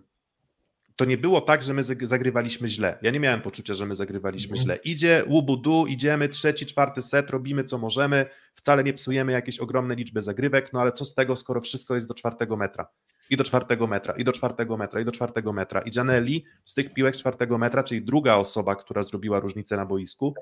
[0.98, 2.98] to nie było tak, że my zag- zagrywaliśmy źle.
[3.02, 4.62] Ja nie miałem poczucia, że my zagrywaliśmy Mhm.
[4.64, 4.76] źle.
[4.92, 10.22] Idzie łubudu, idziemy, trzeci, czwarty set, robimy co możemy, wcale nie psujemy jakiejś ogromnej liczby
[10.22, 12.88] zagrywek, no ale co z tego, skoro wszystko jest do czwartego metra.
[13.30, 15.80] I do czwartego metra, i do czwartego metra, i do czwartego metra.
[15.80, 20.34] I Gianelli z tych piłek czwartego metra, czyli druga osoba, która zrobiła różnicę na boisku,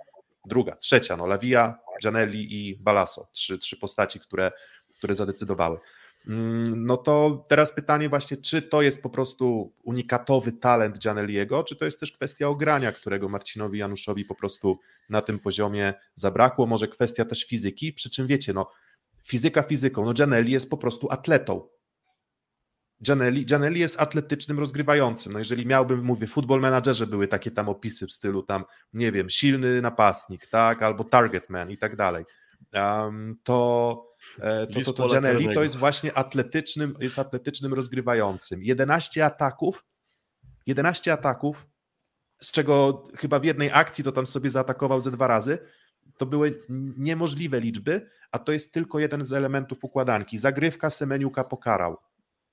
[0.46, 4.52] druga, trzecia, no Lavia, Gianelli i Balaso, trzy, trzy postaci, które,
[4.98, 5.78] które zadecydowały.
[6.26, 11.76] Mm, No to teraz pytanie właśnie, czy to jest po prostu unikatowy talent Gianelliego, czy
[11.76, 16.88] to jest też kwestia ogrania, którego Marcinowi Januszowi po prostu na tym poziomie zabrakło, może
[16.88, 18.70] kwestia też fizyki, przy czym wiecie, no
[19.24, 21.68] fizyka fizyką, no Gianelli jest po prostu atletą.
[23.02, 25.32] Gianelli, Gianelli jest atletycznym rozgrywającym.
[25.32, 29.12] No jeżeli miałbym, mówię, w Football Managerze były takie tam opisy w stylu tam, nie
[29.12, 32.24] wiem, silny napastnik, tak, albo target man i tak dalej,
[32.74, 34.05] um, to,
[34.40, 38.62] to, Lis to, to pola Gianelli to jest właśnie atletycznym, jest atletycznym rozgrywającym.
[38.62, 39.84] 11 ataków,
[40.66, 41.66] 11 ataków
[42.40, 45.58] z czego chyba w jednej akcji to tam sobie zaatakował ze dwa razy.
[46.16, 46.62] To były
[46.98, 50.38] niemożliwe liczby, a to jest tylko jeden z elementów układanki.
[50.38, 51.96] Zagrywka Semeniuka pokarał.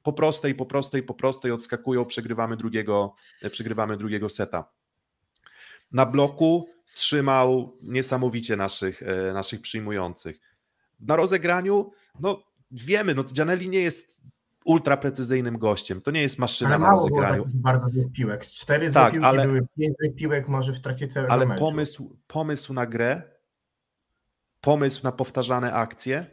[0.04, 3.16] Po prostej, po prostej, po prostej odskakują, przegrywamy drugiego,
[3.52, 4.70] przegrywamy drugiego seta.
[5.92, 10.40] Na bloku trzymał niesamowicie naszych, e, naszych przyjmujących.
[11.08, 14.22] Na rozegraniu, no wiemy, no Gianelli nie jest
[14.66, 16.02] ultra precyzyjnym gościem.
[16.02, 17.46] To nie jest maszyna Ale na rozegraniu.
[17.54, 18.46] bardzo złych piłek.
[18.46, 21.60] Cztery Tak, piłki ale- były, pięć piłek może w trakcie całego Ale meczu.
[21.60, 23.22] pomysł, pomysł na grę,
[24.62, 26.26] pomysł na powtarzane akcje,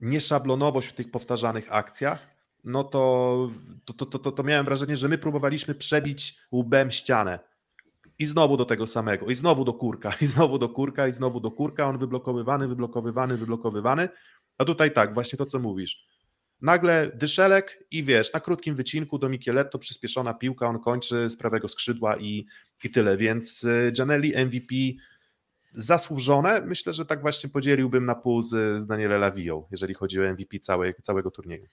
[0.00, 2.26] nieszablonowość w tych powtarzanych akcjach,
[2.64, 3.50] no to,
[3.84, 7.38] to, to, to, to, to miałem wrażenie, że my próbowaliśmy przebić łbem ścianę.
[8.20, 11.40] I znowu do tego samego, i znowu do kurka, i znowu do kurka, i znowu
[11.40, 14.08] do kurka, on wyblokowywany, wyblokowywany, wyblokowywany.
[14.58, 16.06] A tutaj tak, właśnie to, co mówisz.
[16.60, 21.68] Nagle dyszelek i wiesz, na krótkim wycinku do Micheletto przyspieszona piłka, on kończy z prawego
[21.68, 22.46] skrzydła i,
[22.84, 23.16] i tyle.
[23.16, 24.74] Więc y, Gianelli MVP
[25.72, 28.48] zasłużone, myślę, że tak właśnie podzieliłbym na pół z,
[28.82, 31.66] z Danielem Lawiją, jeżeli chodzi o MVP całej, całego turnieju.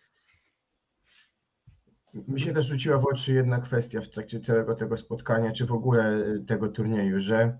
[2.13, 5.71] Mi się też rzuciła w oczy jedna kwestia w trakcie całego tego spotkania, czy w
[5.71, 7.57] ogóle y, tego turnieju, że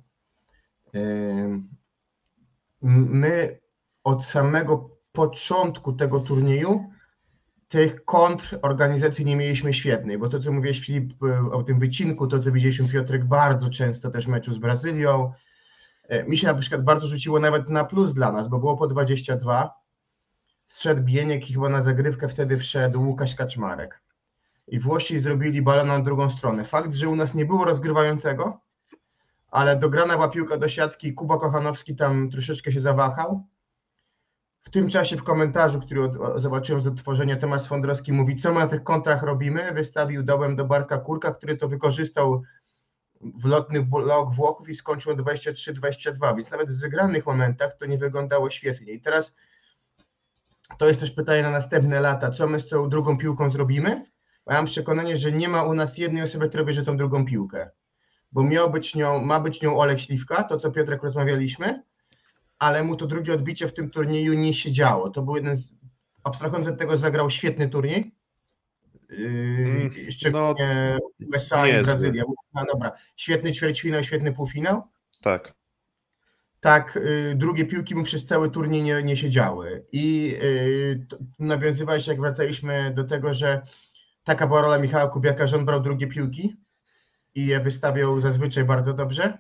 [2.81, 3.60] my
[4.03, 6.89] od samego początku tego turnieju
[7.67, 12.27] tych kontr organizacji nie mieliśmy świetnej, bo to, co mówiłeś Filip y, o tym wycinku,
[12.27, 15.31] to co widzieliśmy Piotrek bardzo często też meczu z Brazylią,
[16.12, 18.88] y, mi się na przykład bardzo rzuciło nawet na plus dla nas, bo było po
[18.88, 19.73] 22,
[20.65, 24.06] zszedł Bieniek i chyba na zagrywkę wtedy wszedł Łukasz Kaczmarek
[24.67, 26.65] i Włosi zrobili balon na drugą stronę.
[26.65, 28.60] Fakt, że u nas nie było rozgrywającego,
[29.51, 33.43] ale dograna była piłka do siatki, Kuba Kochanowski tam troszeczkę się zawahał.
[34.62, 38.67] W tym czasie w komentarzu, który zobaczyłem z odtworzenia, Tomasz Fondrowski mówi, co my na
[38.67, 42.43] tych kontrach robimy, wystawił dołem do Barka Kurka, który to wykorzystał
[43.21, 48.49] w lotnych blok Włochów i skończył 23-22, więc nawet w zegranych momentach to nie wyglądało
[48.49, 48.93] świetnie.
[48.93, 49.38] I teraz
[50.77, 54.06] to jest też pytanie na następne lata, co my z tą drugą piłką zrobimy?
[54.47, 57.25] Bo ja mam przekonanie, że nie ma u nas jednej osoby, która bierze tą drugą
[57.25, 57.69] piłkę.
[58.31, 61.83] Bo miał być nią, ma być nią Olek Śliwka, to co Piotrek rozmawialiśmy,
[62.60, 65.10] ale mu to drugie odbicie w tym turnieju nie się działo.
[65.10, 65.73] To był jeden z,
[66.23, 68.15] abstrahując od tego, zagrał świetny turniej.
[69.10, 70.97] Mm, Yy, szczególnie
[71.33, 71.83] USA i.
[71.83, 72.23] Brazylia.
[72.53, 74.83] No dobra, świetny ćwierćfinał, świetny półfinał.
[75.21, 75.53] Tak.
[76.60, 79.86] Tak, y, drugie piłki mu przez cały turniej nie, nie siedziały.
[79.91, 83.62] I y, to- nawiązywałeś, jak wracaliśmy do tego, że
[84.27, 86.55] taka była rola Michała Kubiaka, że on brał drugie piłki
[87.35, 89.37] i je wystawiał zazwyczaj bardzo dobrze.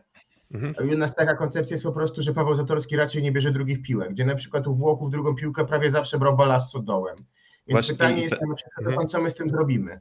[0.53, 0.73] Mhm.
[0.79, 3.81] A u nas taka koncepcja jest po prostu, że Paweł Zatorski raczej nie bierze drugich
[3.81, 7.15] piłek, gdzie na przykład u Włochów drugą piłkę prawie zawsze brał Balasso dołem.
[7.67, 9.07] Więc Właśnie pytanie i jest, te- Mhm.
[9.07, 9.99] co my z tym zrobimy.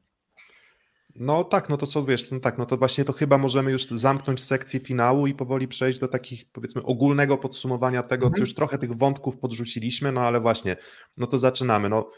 [1.16, 3.86] No tak, no to co wiesz, no tak, no to właśnie to chyba możemy już
[3.86, 8.40] zamknąć sekcję finału i powoli przejść do takich powiedzmy ogólnego podsumowania tego, Mhm.
[8.40, 10.76] już trochę tych wątków podrzuciliśmy, no ale właśnie,
[11.16, 12.10] no to zaczynamy, no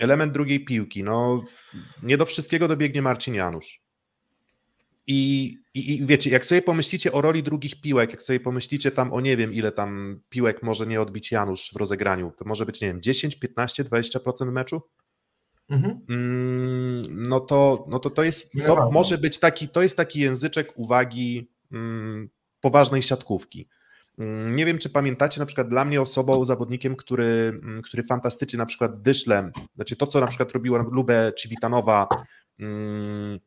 [0.00, 1.42] element drugiej piłki, no
[2.02, 3.86] nie do wszystkiego dobiegnie Marcin Janusz.
[5.06, 9.12] I, i, I wiecie, jak sobie pomyślicie o roli drugich piłek, jak sobie pomyślicie tam
[9.12, 12.80] o nie wiem, ile tam piłek może nie odbić Janusz w rozegraniu, to może być,
[12.80, 14.82] nie wiem, 10, 15, 20% meczu?
[15.68, 16.00] Mhm.
[16.10, 20.72] Mm, no to, no to, to jest, to może być taki, to jest taki języczek
[20.76, 22.28] uwagi mm,
[22.60, 23.68] poważnej siatkówki.
[24.18, 28.58] Mm, Nie wiem, czy pamiętacie, na przykład dla mnie osobą, zawodnikiem, który, mm, który fantastycznie
[28.58, 32.08] na przykład dyszlem, znaczy to, co na przykład robiła Lubę Civitanowa,
[32.60, 33.38] mm,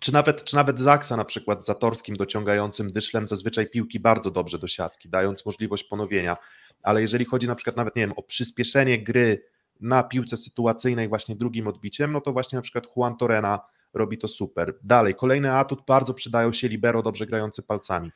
[0.00, 4.68] czy nawet, czy nawet Zaksa na przykład Zatorskim dociągającym dyszlem zazwyczaj piłki bardzo dobrze do
[4.68, 6.36] siatki, dając możliwość ponowienia,
[6.82, 9.42] ale jeżeli chodzi na przykład nawet, nie wiem, o przyspieszenie gry
[9.80, 13.60] na piłce sytuacyjnej właśnie drugim odbiciem, no to właśnie na przykład Juan Torena
[13.94, 14.74] robi to super.
[14.82, 18.10] Dalej, kolejny atut, bardzo przydają się libero dobrze grający palcami.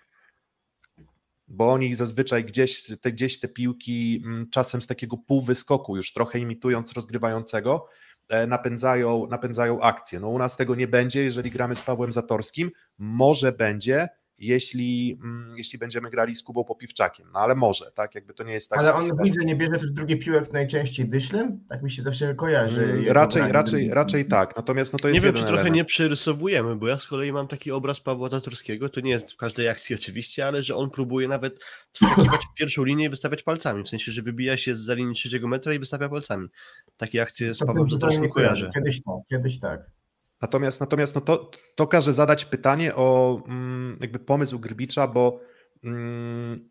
[1.52, 6.38] Bo oni zazwyczaj gdzieś te, gdzieś te piłki mm, czasem z takiego półwyskoku, już trochę
[6.38, 7.86] imitując rozgrywającego,
[8.28, 10.20] e, napędzają, napędzają akcję.
[10.20, 12.70] No u nas tego nie będzie, jeżeli gramy z Pawłem Zatorskim.
[12.98, 14.08] Może będzie,
[14.42, 17.26] jeśli, mm, jeśli będziemy grali z Kubą Popiwczakiem.
[17.32, 18.14] No ale może, tak?
[18.14, 18.78] Jakby to nie jest tak.
[18.78, 21.60] Ale on widzę, nie bierze też drugie piłek najczęściej dyszlem?
[21.68, 22.82] Tak mi się zawsze kojarzy.
[22.84, 24.56] Mm, Raczej, raczej, raczej tak.
[24.56, 25.76] Natomiast no to jest Nie wiem, czy trochę element.
[25.76, 29.36] nie przerysowujemy, bo ja z kolei mam taki obraz Pawła Zatorskiego, to nie jest w
[29.36, 31.58] każdej akcji oczywiście, ale że on próbuje nawet
[31.92, 35.48] wskakiwać w pierwszą linię i wystawiać palcami, w sensie, że wybija się za linii trzeciego
[35.48, 36.48] metra i wystawia palcami.
[36.96, 38.28] Takie akcje z Pawłem kojarzę.
[38.28, 38.70] kojarzę.
[38.74, 40.01] Kiedyś tak, kiedyś tak.
[40.42, 45.40] Natomiast, natomiast no to, to każe zadać pytanie o mm, jakby pomysł Grbicza, bo
[45.84, 46.70] mm,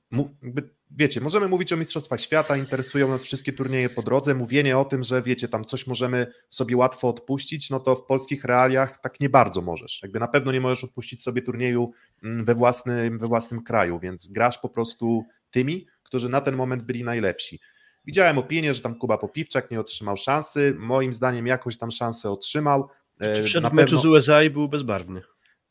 [0.92, 5.04] wiecie, możemy mówić o Mistrzostwach Świata, interesują nas wszystkie turnieje po drodze, mówienie o tym,
[5.04, 9.30] że wiecie, tam coś możemy sobie łatwo odpuścić, no to w polskich realiach tak nie
[9.30, 10.00] bardzo możesz.
[10.04, 11.92] Jakby na pewno nie możesz odpuścić sobie turnieju
[12.24, 16.84] mm, we własnym, we własnym kraju, więc grasz po prostu tymi, którzy na ten moment
[16.84, 17.60] byli najlepsi.
[18.06, 20.76] Widziałem opinię, że tam Kuba Popiwczak nie otrzymał szansy.
[20.80, 22.90] Moim zdaniem jakoś tam szansę otrzymał.
[23.22, 25.22] E, wszedł w meczu z USA i był bezbarwny.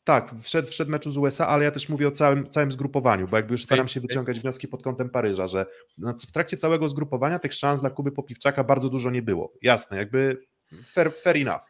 [0.03, 3.37] Tak, wszedł, wszedł meczu z USA, ale ja też mówię o całym, całym zgrupowaniu, bo
[3.37, 5.65] jakby już staram się wyciągać wnioski pod kątem Paryża, że
[6.27, 9.53] w trakcie całego zgrupowania tych szans dla Kuby Popiwczaka bardzo dużo nie było.
[9.61, 10.37] Jasne, jakby
[10.93, 11.61] fair, fair enough.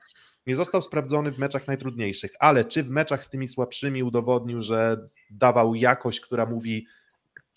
[0.47, 5.07] Nie został sprawdzony w meczach najtrudniejszych, ale czy w meczach z tymi słabszymi udowodnił, że
[5.31, 6.87] dawał jakość, która mówi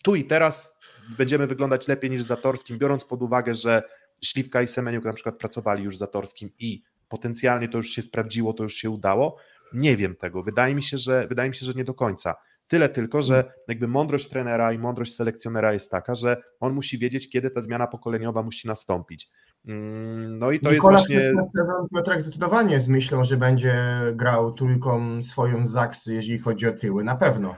[0.03, 0.75] tu i teraz
[1.19, 3.83] będziemy wyglądać lepiej niż Zatorskim, biorąc pod uwagę, że
[4.23, 8.63] Śliwka i Semeniuk na przykład pracowali już Zatorskim i potencjalnie to już się sprawdziło, to
[8.63, 9.37] już się udało.
[9.73, 10.43] Nie wiem tego.
[10.43, 12.35] Wydaje mi się, że wydaje mi się, że nie do końca.
[12.69, 17.31] Tyle tylko, że jakby mądrość trenera i mądrość selekcjonera jest taka, że on musi wiedzieć,
[17.31, 19.29] kiedy ta zmiana pokoleniowa musi nastąpić.
[19.67, 21.33] Mm, no i to Nikola jest właśnie.
[21.95, 23.77] Piotrek zdecydowanie z myślą, że będzie
[24.15, 27.57] grał trójką swoją Zaksy, jeżeli chodzi o tyły, na pewno.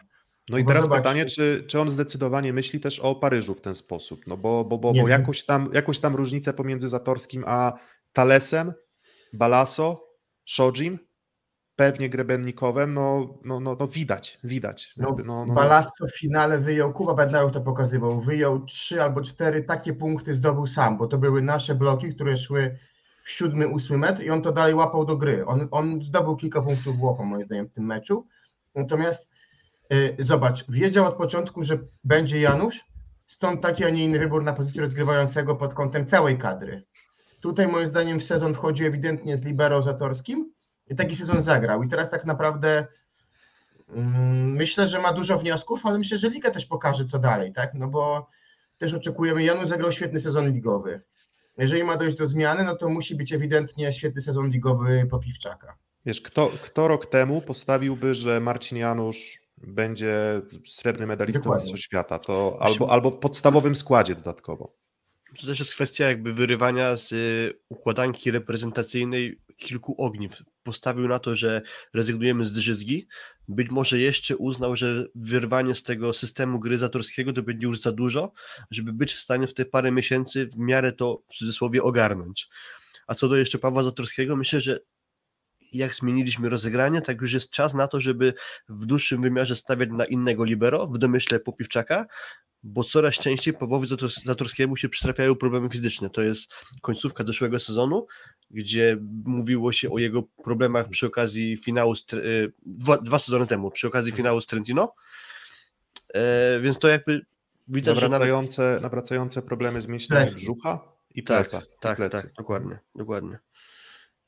[0.49, 3.75] No i teraz zobacz, pytanie, czy, czy on zdecydowanie myśli też o Paryżu w ten
[3.75, 7.73] sposób, no bo, bo, bo, bo jakoś, tam, jakoś tam różnicę pomiędzy Zatorskim a
[8.13, 8.73] Talesem,
[9.33, 10.05] Balaso,
[10.45, 10.99] Shojim,
[11.77, 14.93] pewnie Grebennikowem, no, no, no, no widać, widać.
[14.97, 19.63] No, no, no, Balasso w finale wyjął, Kuba Bednarów to pokazywał, wyjął trzy albo cztery
[19.63, 22.79] takie punkty zdobył sam, bo to były nasze bloki, które szły
[23.25, 25.47] w siódmy, ósmy metr i on to dalej łapał do gry.
[25.47, 28.27] On, on zdobył kilka punktów w moim zdaniem, w tym meczu.
[28.75, 29.29] Natomiast
[29.93, 32.85] Y, zobacz, wiedział od początku, że będzie Janusz,
[33.27, 36.85] stąd taki, a nie inny wybór na pozycję rozgrywającego pod kątem całej kadry.
[37.47, 40.53] Tutaj moim zdaniem w sezon wchodzi ewidentnie z libero Zatorskim
[40.91, 41.83] i taki sezon zagrał.
[41.83, 42.87] I teraz tak naprawdę
[43.89, 47.75] mm, myślę, że ma dużo wniosków, ale myślę, że Liga też pokaże, co dalej, tak?
[47.75, 48.29] No bo
[48.79, 51.03] też oczekujemy, Janusz zagrał świetny sezon ligowy.
[51.59, 55.77] Jeżeli ma dojść do zmiany, no to musi być ewidentnie świetny sezon ligowy Popiwczaka.
[56.07, 62.59] Wiesz, kto, kto rok temu postawiłby, że Marcin Janusz będzie srebrnym medalistą Mistrzostw Świata, to
[62.61, 64.86] albo, albo w podstawowym składzie dodatkowo.
[65.41, 70.43] To też jest kwestia jakby wyrywania z y, układanki reprezentacyjnej kilku ogniw.
[70.63, 71.63] Postawił na to, że
[71.95, 73.09] rezygnujemy z Drzyzgi.
[73.49, 77.93] Być może jeszcze uznał, że wyrwanie z tego systemu gry zatorskiego to będzie już za
[77.93, 78.33] dużo,
[78.71, 82.49] żeby być w stanie w te parę miesięcy w miarę to w cudzysłowie ogarnąć.
[83.07, 84.81] A co do jeszcze Pawła Zatorskiego, myślę, że
[85.77, 88.35] jak zmieniliśmy rozegranie, tak już jest czas na to, żeby
[88.69, 92.07] w dłuższym wymiarze stawiać na innego libero, w domyśle Popiwczaka,
[92.63, 93.89] bo coraz częściej Pawłowi
[94.25, 96.11] Zatorskiemu się przytrafiają problemy fizyczne.
[96.11, 98.07] To jest końcówka zeszłego sezonu,
[98.51, 103.87] gdzie mówiło się o jego problemach przy okazji finału, y, dwa, dwa sezony temu, przy
[103.87, 104.95] okazji finału z Trentino,
[106.15, 107.27] e, więc to jakby
[107.69, 108.83] widać, nawracające, że nawet...
[108.83, 111.61] nawracające problemy z mięśniami brzucha i pleca.
[111.81, 113.39] Tak, tak, tak, dokładnie, dokładnie.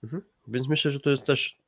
[0.02, 0.22] Mhm.
[0.48, 1.58] Więc myślę, że to jest też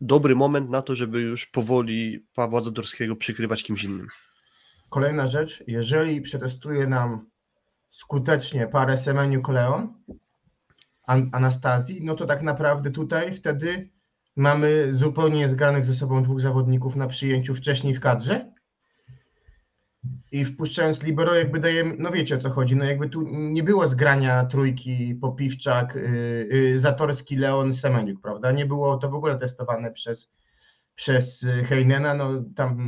[0.00, 4.08] dobry moment na to, żeby już powoli Pawła Zadorskiego przykrywać kimś innym.
[4.90, 7.30] Kolejna rzecz, jeżeli przetestuje nam
[7.90, 9.94] skutecznie parę Semeniu Koleon,
[11.32, 13.90] Anastazji, no to tak naprawdę tutaj wtedy
[14.36, 18.52] mamy zupełnie zgranych ze sobą dwóch zawodników na przyjęciu wcześniej w kadrze
[20.32, 23.86] i wpuszczając libero jakby dajemy, no wiecie o co chodzi, no jakby tu nie było
[23.86, 28.52] zgrania trójki Popiwczak, yy, yy, Zatorski, Leon, Semeniuk, prawda?
[28.52, 30.32] Nie było to w ogóle testowane przez,
[30.94, 32.78] przez Heinena, no tam,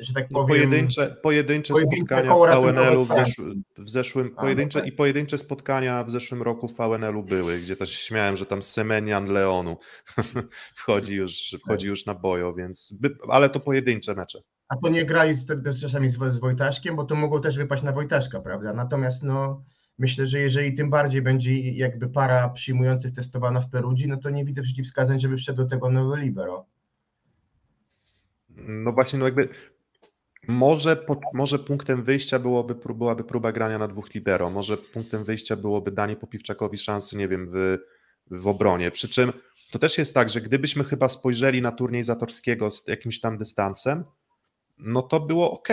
[0.00, 0.56] że tak no, powiem...
[0.56, 4.92] Pojedyncze, pojedyncze, spotkania w VNL-u w, zeszły, w zeszłym, A, pojedyncze no tak.
[4.92, 9.26] i pojedyncze spotkania w zeszłym roku w VNL-u były, gdzie też śmiałem, że tam Semenian
[9.26, 9.76] Leonu
[10.80, 11.90] wchodzi już, wchodzi tak.
[11.90, 12.94] już na bojo, więc,
[13.28, 15.46] ale to pojedyncze mecze a to nie grali z,
[15.80, 18.72] czasami z, z Wojtaszkiem, bo to mogło też wypaść na Wojtaszka, prawda?
[18.72, 19.64] Natomiast no,
[19.98, 24.44] myślę, że jeżeli tym bardziej będzie jakby para przyjmujących testowana w Perudzi, no to nie
[24.44, 26.66] widzę przeciwwskazań, żeby wszedł do tego nowy libero.
[28.56, 29.48] No właśnie, no jakby
[30.48, 35.90] może, może punktem wyjścia byłoby, byłaby próba grania na dwóch libero, może punktem wyjścia byłoby
[35.90, 37.78] danie Popiwczakowi szansy, nie wiem, w,
[38.30, 39.32] w obronie, przy czym
[39.70, 44.04] to też jest tak, że gdybyśmy chyba spojrzeli na turniej Zatorskiego z jakimś tam dystansem,
[44.82, 45.68] no to było ok.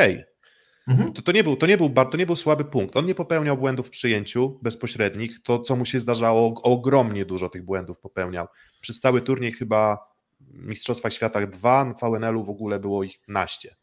[0.88, 1.14] Mhm.
[1.14, 2.98] To, to, nie był, to, nie był, to nie był słaby punkt.
[2.98, 5.44] On nie popełniał błędów w przyjęciu bezpośrednich.
[5.44, 8.48] To, co mu się zdarzało, ogromnie dużo tych błędów popełniał.
[8.82, 9.98] Przez cały turniej chyba
[10.42, 13.76] Mistrzostwa Świata dwa, w VNL-u w ogóle było ich naście.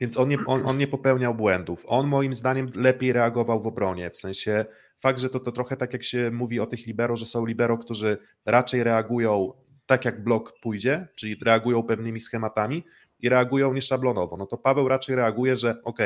[0.00, 1.84] Więc on nie, on, on nie popełniał błędów.
[1.86, 4.10] On moim zdaniem lepiej reagował w obronie.
[4.10, 4.64] W sensie
[5.00, 7.78] fakt, że to, to trochę tak jak się mówi o tych libero, że są libero,
[7.78, 9.52] którzy raczej reagują
[9.86, 12.84] tak jak blok pójdzie, czyli reagują pewnymi schematami,
[13.22, 14.36] i reagują nieszablonowo.
[14.36, 15.98] No to Paweł raczej reaguje, że ok,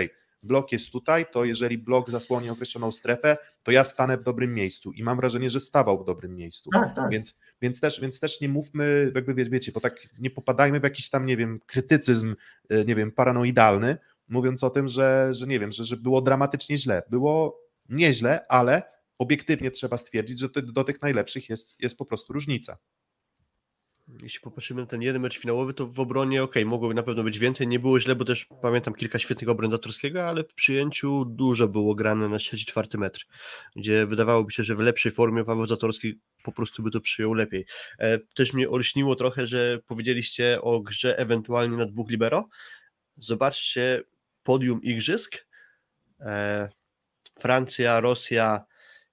[0.43, 4.93] blok jest tutaj, to jeżeli blok zasłoni określoną strefę, to ja stanę w dobrym miejscu
[4.93, 6.71] i mam wrażenie, że stawał w dobrym miejscu.
[6.71, 7.11] Tak, tak.
[7.11, 10.83] Więc, więc, też, więc też nie mówmy, jakby wie- wiecie, bo tak nie popadajmy w
[10.83, 12.35] jakiś tam, nie wiem, krytycyzm,
[12.69, 13.97] e, nie wiem, paranoidalny,
[14.29, 17.03] mówiąc o tym, że, że nie wiem, że, że było dramatycznie źle.
[17.11, 18.83] Było nieźle, ale
[19.19, 22.79] obiektywnie trzeba stwierdzić, że do tych najlepszych jest, jest po prostu różnica.
[24.22, 27.38] Jeśli popatrzymy na ten jeden mecz finałowy, to w obronie ok, mogłoby na pewno być
[27.38, 27.66] więcej.
[27.68, 31.94] Nie było źle, bo też pamiętam kilka świetnych obron Zatorskiego, ale w przyjęciu dużo było
[31.94, 33.26] grane na trzeci, czwarty metr,
[33.76, 37.66] gdzie wydawałoby się, że w lepszej formie Paweł Zatorski po prostu by to przyjął lepiej.
[37.98, 42.48] E, Też mnie olśniło trochę, że powiedzieliście o grze ewentualnie na dwóch libero.
[43.16, 44.02] Zobaczcie
[44.42, 45.46] podium igrzysk.
[46.20, 46.68] E,
[47.38, 48.64] Francja, Rosja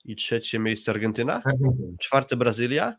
[0.05, 1.41] i trzecie miejsce Argentyna.
[1.99, 2.95] czwarte Brazylia.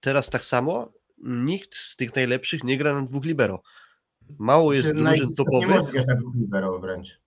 [0.00, 0.92] Teraz tak samo.
[1.24, 3.62] Nikt z tych najlepszych nie gra na dwóch libero.
[4.38, 5.68] Mało jest Czy drużyn naj- Nie topowych.
[5.68, 7.20] może grać na dwóch libero wręcz.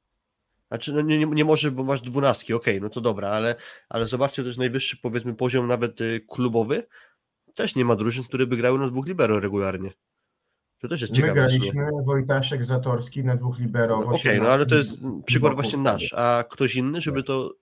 [0.68, 3.56] Znaczy, no nie, nie, nie może, bo masz dwunastki, okej, no to dobra, ale,
[3.89, 6.84] ale zobaczcie też najwyższy, powiedzmy, poziom nawet y, klubowy.
[7.56, 9.91] Też nie ma drużyn, które by grały na dwóch libero regularnie.
[10.80, 11.50] To też jest My ciekawe.
[11.50, 11.60] sumie.
[11.60, 14.02] graliśmy Wojtaszek, Zatorski na dwóch libero.
[14.02, 17.54] No, Okej, no ale to jest 18 przykład właśnie nasz, a ktoś inny, żeby to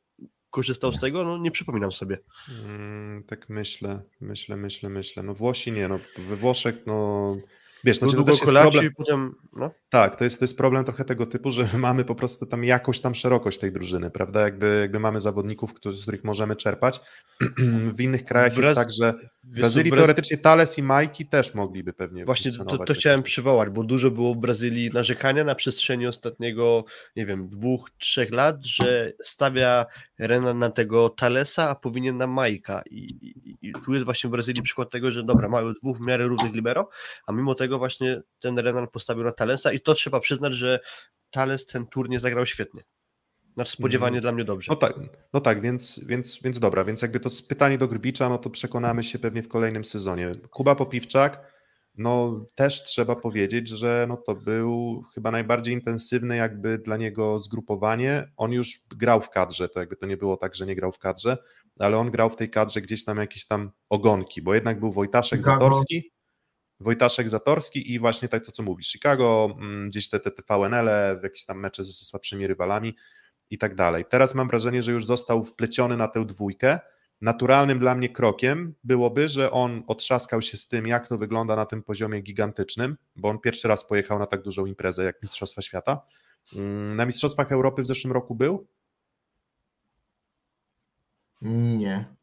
[0.52, 2.18] korzystał z tego, no nie przypominam sobie.
[2.50, 5.24] Mm, tak myślę, myślę, myślę, myślę.
[5.24, 7.36] No Włosi nie, no we Włoszech, no
[7.84, 9.72] wiesz, No znaczy, to jest problem, potem, no.
[9.90, 13.00] tak, to jest, to jest problem trochę tego typu, że mamy po prostu tam jakoś
[13.00, 17.02] tam szerokość tej drużyny, prawda, jakby, jakby mamy zawodników, którzy, z których możemy czerpać.
[17.96, 19.14] w innych krajach Braz- jest tak, że
[19.44, 23.70] w Brazylii Braz- teoretycznie Thales i Majki też mogliby pewnie Właśnie to, to chciałem przywołać,
[23.70, 29.14] bo dużo było w Brazylii narzekania na przestrzeni ostatniego, nie wiem, dwóch, trzech lat, że
[29.24, 29.86] stawia
[30.20, 32.82] Renan na tego Talesa, a powinien na Majka.
[32.90, 36.02] I, i, I tu jest właśnie w Brazylii przykład tego, że dobra, mają dwóch w
[36.02, 36.90] miarę równych libero,
[37.28, 40.80] a mimo tego właśnie ten Renan postawił na Talesa i to trzeba przyznać, że
[41.32, 42.82] Tales ten turniej zagrał świetnie.
[43.54, 44.22] Znaczy spodziewanie Mhm.
[44.22, 44.68] dla mnie dobrze.
[44.70, 44.94] No tak,
[45.34, 48.50] no tak więc, więc, więc dobra, więc jakby to z- pytanie do Grbicza, no to
[48.50, 50.32] przekonamy się pewnie w kolejnym sezonie.
[50.50, 51.52] Kuba Popiwczak,
[51.98, 58.32] no też trzeba powiedzieć, że no to był chyba najbardziej intensywne jakby dla niego zgrupowanie.
[58.38, 61.00] On już grał w kadrze, to jakby to nie było tak, że nie grał w
[61.00, 61.38] kadrze,
[61.80, 65.44] ale on grał w tej kadrze gdzieś tam jakieś tam ogonki, bo jednak był Wojtaszek.
[65.44, 66.12] Zatorski,
[66.82, 71.20] Wojtaszek Zatorski i właśnie tak to, co mówi, Chicago, mm, gdzieś te, te, te VNL-e,
[71.24, 72.96] jakieś tam mecze ze słabszymi rywalami
[73.50, 74.06] i tak dalej.
[74.10, 76.80] Teraz mam wrażenie, że już został wpleciony na tę dwójkę.
[77.22, 81.66] Naturalnym dla mnie krokiem byłoby, że on otrzaskał się z tym, jak to wygląda na
[81.66, 86.02] tym poziomie gigantycznym, bo on pierwszy raz pojechał na tak dużą imprezę jak Mistrzostwa Świata.
[86.56, 88.68] Mm, Na Mistrzostwach Europy w zeszłym roku był?
[91.42, 92.16] Nie.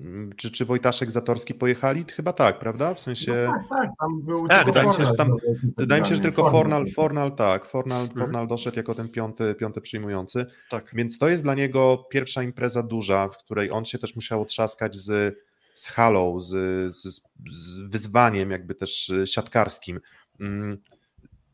[0.00, 2.04] Mm, Czy, czy Wojtaszek Zatorski pojechali?
[2.16, 2.94] Chyba tak, prawda?
[2.94, 3.46] W sensie.
[3.46, 5.38] No tak, tak, tam był Tak, wydaje mi się, że tam- był
[5.76, 6.90] Wydaje mi się, że tylko Fornal.
[6.90, 8.20] Fornal, tak, Fornal, Mhm.
[8.20, 10.46] Fornal doszedł jako ten piąty, piąty przyjmujący.
[10.70, 10.90] Tak.
[10.94, 14.96] Więc to jest dla niego pierwsza impreza duża, w której on się też musiał otrzaskać
[14.96, 15.38] z,
[15.74, 16.50] z halą, z,
[16.94, 17.02] z,
[17.50, 20.00] z wyzwaniem jakby też y, siatkarskim.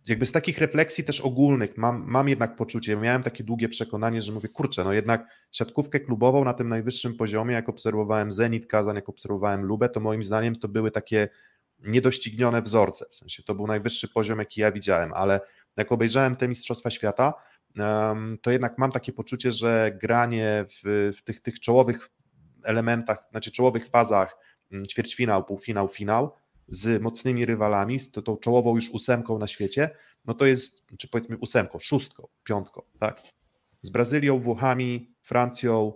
[0.06, 4.32] Jakby z takich refleksji też ogólnych mam, mam jednak poczucie, miałem takie długie przekonanie, że
[4.32, 9.08] mówię, kurczę, no jednak siatkówkę klubową na tym najwyższym poziomie, jak obserwowałem Zenit Kazan, jak
[9.08, 11.28] obserwowałem Lubę, to moim zdaniem to były takie
[11.78, 15.40] niedoścignione wzorce, w sensie to był najwyższy poziom, jaki ja widziałem, ale
[15.76, 17.34] jak obejrzałem te Mistrzostwa Świata,
[18.42, 22.10] to jednak mam takie poczucie, że granie w, w tych, tych czołowych
[22.64, 24.36] elementach, znaczy czołowych fazach
[24.72, 26.32] mm, ćwierćfinał, półfinał, finał
[26.70, 29.90] z mocnymi rywalami, z tą czołową już ósemką na świecie,
[30.24, 33.22] no to jest, czy powiedzmy ósemką, szóstką, piątką, tak?
[33.82, 35.92] Z Brazylią, Włochami, Francją,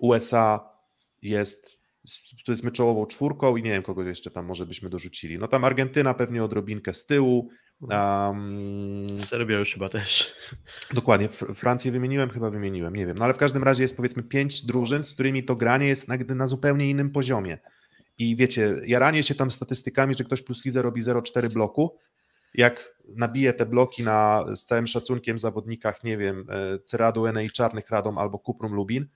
[0.00, 0.68] USA
[1.22, 1.78] jest
[2.46, 5.38] powiedzmy czołową czwórką i nie wiem, kogo jeszcze tam może byśmy dorzucili.
[5.38, 7.50] No tam Argentyna pewnie odrobinkę z tyłu,
[7.80, 10.34] um, Serbia już chyba też.
[10.94, 13.18] Dokładnie, Fr- Francję wymieniłem, chyba wymieniłem, nie wiem.
[13.18, 16.16] No ale w każdym razie jest powiedzmy pięć drużyn, z którymi to granie jest na,
[16.16, 17.58] na zupełnie innym poziomie.
[18.18, 21.98] I wiecie, jaranie się tam statystykami, że ktoś plus lidze robi 0,4 bloku,
[22.54, 27.90] jak nabije te bloki na z całym szacunkiem zawodnikach, nie wiem, e, Ceradu, Enei Czarnych
[27.90, 29.06] Radom albo Kuprum Lubin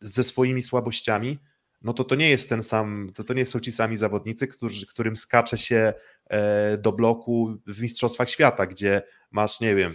[0.00, 1.38] ze swoimi słabościami,
[1.82, 4.86] no to to nie jest ten sam, to, to nie są ci sami zawodnicy, którzy,
[4.86, 5.94] którym skacze się
[6.26, 9.94] e, do bloku w Mistrzostwach Świata, gdzie masz, nie wiem,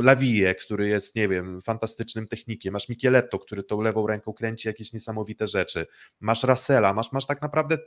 [0.00, 4.92] Lawiję, który jest, nie wiem, fantastycznym technikiem, masz Micheletto, który tą lewą ręką kręci jakieś
[4.92, 5.86] niesamowite rzeczy,
[6.20, 7.78] masz Russella, masz, masz tak naprawdę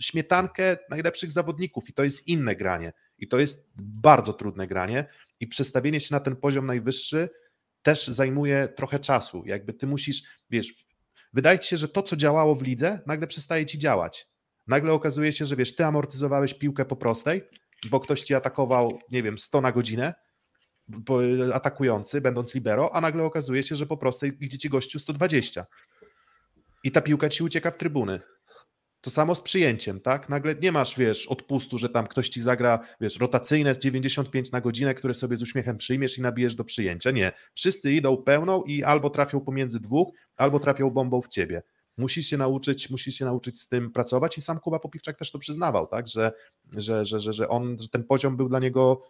[0.00, 5.04] śmietankę najlepszych zawodników i to jest inne granie i to jest bardzo trudne granie
[5.40, 7.28] i przestawienie się na ten poziom najwyższy
[7.82, 10.74] też zajmuje trochę czasu, jakby ty musisz, wiesz,
[11.32, 14.26] wydaje ci się, że to, co działało w lidze, nagle przestaje ci działać.
[14.66, 17.42] Nagle okazuje się, że wiesz, ty amortyzowałeś piłkę po prostej,
[17.90, 20.14] bo ktoś ci atakował, nie wiem, 100 na godzinę,
[21.54, 25.66] atakujący, będąc libero, a nagle okazuje się, że po prostu idzie ci gościu 120.
[26.84, 28.20] I ta piłka ci ucieka w trybuny.
[29.00, 30.28] To samo z przyjęciem, tak?
[30.28, 34.94] Nagle nie masz, wiesz, odpustu, że tam ktoś ci zagra, wiesz, rotacyjne 95 na godzinę,
[34.94, 37.10] które sobie z uśmiechem przyjmiesz i nabijesz do przyjęcia.
[37.10, 37.32] Nie.
[37.54, 41.62] Wszyscy idą pełną i albo trafią pomiędzy dwóch, albo trafią bombą w ciebie.
[41.96, 45.38] Musisz się nauczyć, musisz się nauczyć z tym pracować i sam Kuba Popiwczak też to
[45.38, 46.08] przyznawał, tak?
[46.08, 46.32] Że,
[46.76, 49.02] że, że, że, że on, że ten poziom był dla niego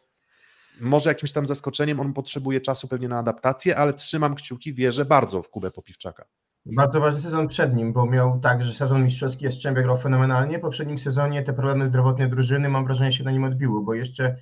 [0.81, 5.43] może jakimś tam zaskoczeniem, on potrzebuje czasu pewnie na adaptację, ale trzymam kciuki, wierzę bardzo
[5.43, 6.25] w Kubę Popiwczaka.
[6.66, 10.59] Bardzo ważny sezon przed nim, bo miał tak, że sezon mistrzowski Jastrzębia grał fenomenalnie.
[10.59, 14.37] W poprzednim sezonie te problemy zdrowotne drużyny, mam wrażenie, się na nim odbiły, bo jeszcze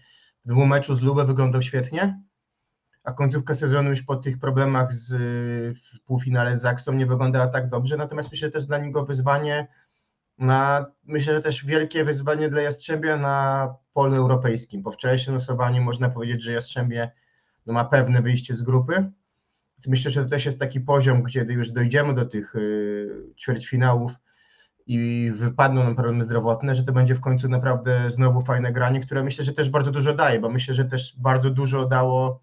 [0.44, 2.22] w dwóch meczu z Lubę wyglądał świetnie,
[3.04, 5.12] a końcówka sezonu już po tych problemach z,
[5.78, 9.68] w półfinale z Zaksą nie wyglądała tak dobrze, natomiast myślę, że też dla niego wyzwanie
[10.38, 14.82] na, myślę, że też wielkie wyzwanie dla Jastrzębia na polu europejskim.
[14.82, 17.10] Po wczorajszym losowaniu można powiedzieć, że Jastrzębie
[17.66, 19.10] no, ma pewne wyjście z grupy,
[19.86, 23.08] myślę, że to też jest taki poziom, kiedy już dojdziemy do tych y,
[23.38, 24.12] ćwierćfinałów
[24.86, 29.24] i wypadną nam problemy zdrowotne, że to będzie w końcu naprawdę znowu fajne granie, które
[29.24, 32.40] myślę, że też bardzo dużo daje, bo myślę, że też bardzo dużo dało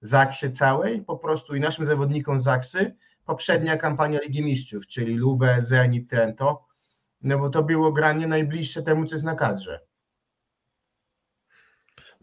[0.00, 6.10] Zaksie całej, po prostu i naszym zawodnikom Zaksy, poprzednia kampania Ligi Mistrzów, czyli Lubę, Zenit,
[6.10, 6.64] Trento,
[7.22, 9.80] no bo to było granie najbliższe temu, co jest na kadrze.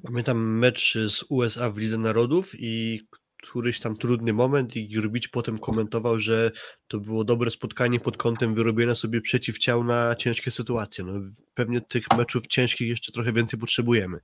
[0.03, 3.01] Pamiętam mecz z USA w Lidze Narodów i
[3.43, 6.51] któryś tam trudny moment i Jurbić potem komentował, że
[6.87, 11.03] to było dobre spotkanie pod kątem wyrobienia sobie przeciwciał na ciężkie sytuacje.
[11.03, 11.13] No,
[11.53, 14.19] pewnie tych meczów ciężkich jeszcze trochę więcej potrzebujemy.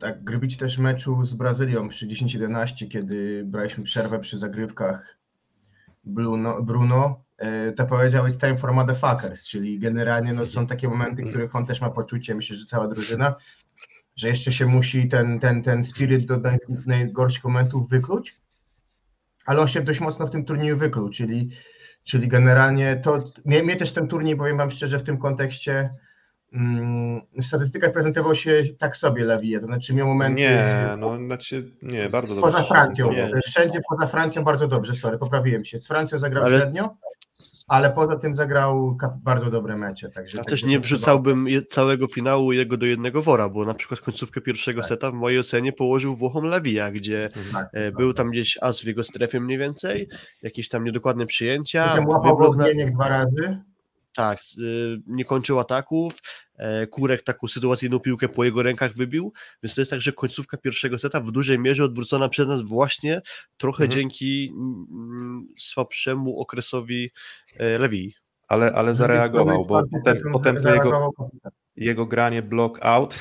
[0.00, 5.18] Tak, Grbić też meczu z Brazylią przy 10-11, kiedy braliśmy przerwę przy zagrywkach
[6.06, 11.22] Bruno, Bruno e, to powiedział it's time for motherfuckers, czyli generalnie no, są takie momenty,
[11.22, 13.34] których on też ma poczucie, myślę, że cała drużyna,
[14.16, 18.40] że jeszcze się musi ten, ten, ten spirit do naj, najgorszych momentów wykluć,
[19.46, 21.50] ale on się dość mocno w tym turnieju wykluł, czyli,
[22.04, 25.90] czyli generalnie to, mnie, mnie też ten turniej, powiem wam szczerze, w tym kontekście
[27.38, 30.40] w statystykach prezentował się tak sobie Lawije, to znaczy miał momenty...
[30.40, 32.50] Nie, no znaczy, nie, bardzo dobrze.
[32.52, 33.30] Poza Francją, Nie.
[33.46, 35.80] wszędzie poza Francją bardzo dobrze, sorry, poprawiłem się.
[35.80, 36.96] Z Francją zagrał Ale- średnio,
[37.68, 40.10] ale poza tym zagrał bardzo dobre mecze.
[40.10, 44.00] Także Ja tak też nie wrzucałbym całego finału jego do jednego wora, bo na przykład
[44.00, 44.88] końcówkę pierwszego Tak.
[44.88, 48.16] seta w mojej ocenie położył Włochom Lawija, gdzie Tak, e, tak, był tak.
[48.16, 50.08] tam gdzieś as w jego strefie mniej więcej,
[50.42, 53.58] jakieś tam niedokładne przyjęcia, Potem łapał na, dwa razy.
[54.16, 56.14] Tak, y, nie kończył ataków,
[56.56, 60.56] e, Kurek taką sytuacyjną piłkę po jego rękach wybił, więc to jest tak, że końcówka
[60.56, 63.22] pierwszego seta w dużej mierze odwrócona przez nas właśnie
[63.56, 64.00] trochę Mhm.
[64.00, 67.10] dzięki mm, słabszemu okresowi
[67.58, 68.14] e, Lewii.
[68.48, 71.52] Ale, ale zareagował, bo potem, potem to jego, kapitan.
[71.76, 73.18] jego granie block out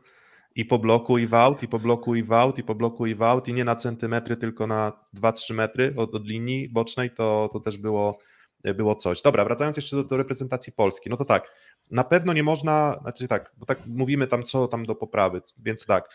[0.58, 3.06] i po bloku i w out, i po bloku i w out, i po bloku
[3.06, 7.10] i w out, i nie na centymetry, tylko na 2-3 metry od, od linii bocznej,
[7.10, 8.18] to, to też było,
[8.64, 9.22] było coś.
[9.22, 11.52] Dobra, wracając jeszcze do, do reprezentacji Polski, no to tak,
[11.90, 15.86] na pewno nie można, znaczy tak, bo tak mówimy tam co tam do poprawy, więc
[15.86, 16.08] tak,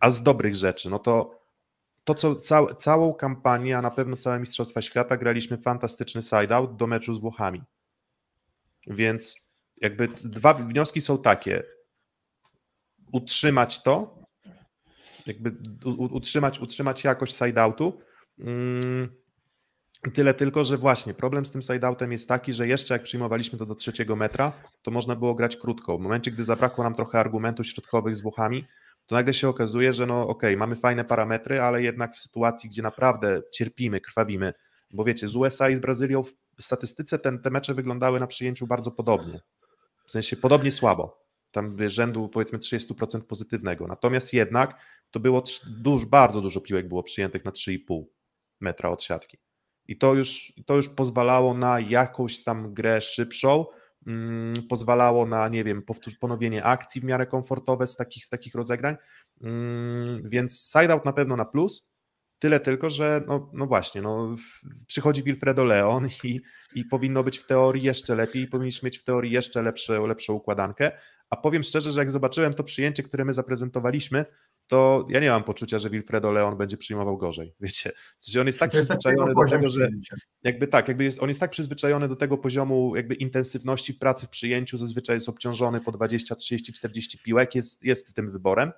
[0.00, 1.44] a z dobrych rzeczy, no to
[2.04, 6.86] to, co cał, całą kampanię, a na pewno całe Mistrzostwa Świata graliśmy fantastyczny side-out do
[6.86, 7.62] meczu z Włochami.
[8.86, 9.36] Więc
[9.80, 11.62] jakby dwa wnioski są takie.
[13.12, 14.18] Utrzymać to,
[15.26, 15.56] jakby
[16.10, 18.00] utrzymać, utrzymać jakość side-outu.
[20.12, 23.66] Tyle tylko, że właśnie problem z tym side-outem jest taki, że jeszcze jak przyjmowaliśmy to
[23.66, 24.52] do trzeciego metra,
[24.82, 25.98] to można było grać krótko.
[25.98, 28.64] W momencie, gdy zabrakło nam trochę argumentów środkowych z Włochami,
[29.06, 32.82] to nagle się okazuje, że no okej, mamy fajne parametry, ale jednak w sytuacji, gdzie
[32.82, 34.52] naprawdę cierpimy, krwawimy,
[34.90, 38.66] bo wiecie, z USA i z Brazylią w statystyce ten, te mecze wyglądały na przyjęciu
[38.66, 39.40] bardzo podobnie.
[40.06, 41.24] W sensie podobnie słabo.
[41.50, 43.86] Tam rzędu powiedzmy 30% pozytywnego.
[43.86, 44.76] Natomiast jednak
[45.10, 48.04] to było trz- duż, bardzo dużo piłek było przyjętych na 3,5
[48.60, 49.38] metra od siatki.
[49.88, 53.66] I to już, to już pozwalało na jakąś tam grę szybszą,
[54.06, 58.54] mm, pozwalało na, nie wiem, powtórz, ponowienie akcji w miarę komfortowe z takich, z takich
[58.54, 58.96] rozegrań,
[59.40, 61.86] mm, więc side-out na pewno na plus,
[62.38, 64.36] tyle tylko, że no, no właśnie, no,
[64.86, 66.40] przychodzi Wilfredo Leon i,
[66.74, 70.92] i powinno być w teorii jeszcze lepiej, powinniśmy mieć w teorii jeszcze lepsze, lepszą układankę,
[71.30, 74.24] a powiem szczerze, że jak zobaczyłem to przyjęcie, które my zaprezentowaliśmy,
[74.66, 78.46] to ja nie mam poczucia, że Wilfredo Leon będzie przyjmował gorzej, wiecie, w sensie on
[78.46, 79.88] jest tak To przyzwyczajony do tego, że
[80.42, 84.26] jakby tak, jakby jest, on jest tak przyzwyczajony do tego poziomu jakby intensywności w pracy,
[84.26, 88.72] w przyjęciu, zazwyczaj jest obciążony po 20, 30, 40 piłek, jest, jest tym wyborem,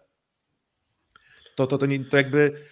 [1.57, 2.63] to, to, to, nie, to jakby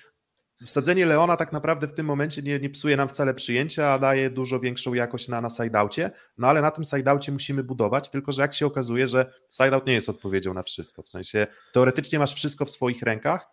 [0.64, 4.30] wsadzenie Leona tak naprawdę w tym momencie nie, nie psuje nam wcale przyjęcia, a daje
[4.30, 8.42] dużo większą jakość na, na sideoutie, no ale na tym sideoutie musimy budować, tylko że
[8.42, 12.64] jak się okazuje, że sideout nie jest odpowiedzią na wszystko, w sensie teoretycznie masz wszystko
[12.64, 13.46] w swoich rękach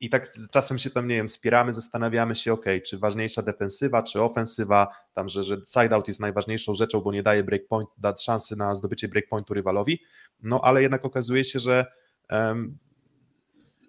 [0.00, 4.22] i tak czasem się tam, nie wiem, spieramy, zastanawiamy się, ok, czy ważniejsza defensywa, czy
[4.22, 8.74] ofensywa, tam, że, że sideout jest najważniejszą rzeczą, bo nie daje breakpoint, da szansy na
[8.74, 10.02] zdobycie breakpointu rywalowi,
[10.42, 11.86] no ale jednak okazuje się, że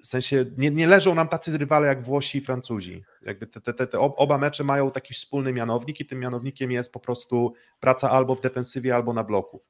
[0.04, 3.04] w sensie nie, nie leżą nam tacy rywale jak Włosi i Francuzi.
[3.22, 7.00] Jakby te, te, te, oba mecze mają taki wspólny mianownik i tym mianownikiem jest po
[7.00, 9.64] prostu praca albo w defensywie, albo na bloku.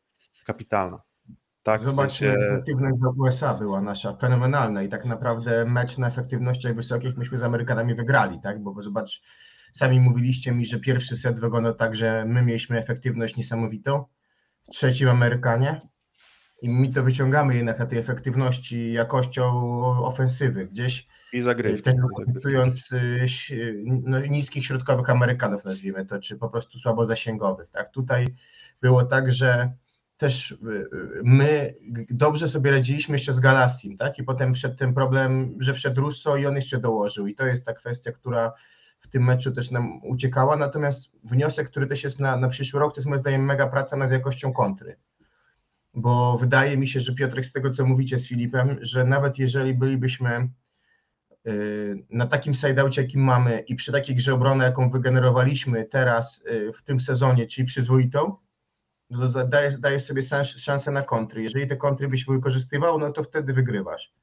[0.45, 1.01] Kapitalna.
[1.63, 2.45] Tak, Zobaczcie, sensie...
[2.45, 7.43] efektywność do USA była nasza fenomenalna i tak naprawdę mecz na efektywnościach wysokich myśmy z
[7.43, 8.63] Amerykanami wygrali, tak?
[8.63, 9.21] Bo zobacz,
[9.73, 14.05] sami mówiliście mi, że pierwszy set wyglądał tak, że my mieliśmy efektywność niesamowitą,
[14.63, 15.81] w trzecim Amerykanie,
[16.61, 19.45] i my to wyciągamy jednak na tej efektywności jakością
[20.03, 21.83] ofensywy, gdzieś i zagrywki.
[21.83, 27.69] Też wykorzystując y, no, niskich środkowych Amerykanów, nazwijmy to, czy po prostu słabo zasięgowych.
[27.69, 27.91] Tak?
[27.91, 28.27] Tutaj
[28.81, 29.73] było tak, że
[30.17, 30.87] też y, y,
[31.23, 31.75] my
[32.09, 34.19] dobrze sobie radziliśmy jeszcze z Galassim, tak?
[34.19, 37.27] I potem wszedł ten problem, że wszedł Russo i on jeszcze dołożył.
[37.27, 38.53] I to jest ta kwestia, która
[38.99, 40.55] w tym meczu też nam uciekała.
[40.55, 43.97] Natomiast wniosek, który też jest na, na przyszły rok, to jest moim zdaniem mega praca
[43.97, 44.97] nad jakością kontry
[45.93, 49.73] bo wydaje mi się, że Piotrek, z tego co mówicie z Filipem, że nawet jeżeli
[49.73, 50.49] bylibyśmy
[51.47, 56.73] y, na takim sideoutie, jakim mamy i przy takiej grze obrony, jaką wygenerowaliśmy teraz y,
[56.73, 58.35] w tym sezonie, czyli przyzwoitą,
[59.09, 61.43] no dajesz, dajesz sobie szansę na kontry.
[61.43, 64.13] Jeżeli te kontry byś wykorzystywał, no to wtedy wygrywasz.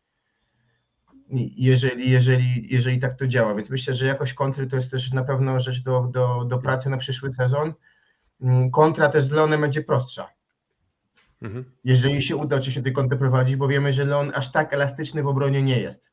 [1.57, 3.55] Jeżeli, jeżeli, jeżeli tak to działa.
[3.55, 6.91] Więc myślę, że jakość kontry to jest też na pewno rzecz do, do, do pracy
[6.91, 7.75] na przyszły sezon.
[8.41, 10.36] Mm, kontra też z Leonem będzie prostsza
[11.43, 11.65] Mhm.
[11.85, 15.27] Jeżeli się uda oczywiście tej kąty prowadzić, bo wiemy, że Leon aż tak elastyczny w
[15.27, 16.13] obronie nie jest.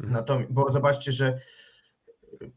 [0.00, 0.12] Mhm.
[0.12, 1.40] Natomiast, bo zobaczcie, że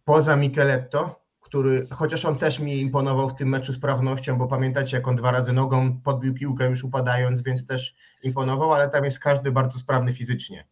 [0.05, 5.07] poza Micheletto, który, chociaż on też mi imponował w tym meczu sprawnością, bo pamiętacie, jak
[5.07, 9.51] on dwa razy nogą podbił piłkę już upadając, więc też imponował, ale tam jest każdy
[9.51, 10.67] bardzo sprawny fizycznie,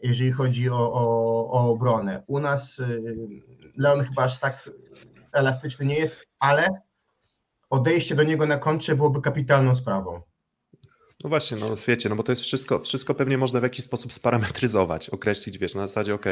[0.00, 1.04] jeżeli chodzi o, o,
[1.50, 2.22] o obronę.
[2.26, 3.16] U nas y,
[3.76, 4.70] Leon chyba aż tak
[5.32, 6.68] elastyczny nie jest, ale
[7.74, 10.20] odejście do niego na kontrze byłoby kapitalną sprawą.
[11.24, 14.12] No właśnie, no wiecie, no bo to jest wszystko, wszystko pewnie można w jakiś sposób
[14.12, 16.26] sparametryzować, określić, wiesz, na zasadzie, ok,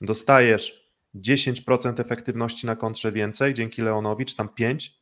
[0.00, 5.00] dostajesz 10% efektywności na kontrze więcej dzięki Leonowi, czy tam 5,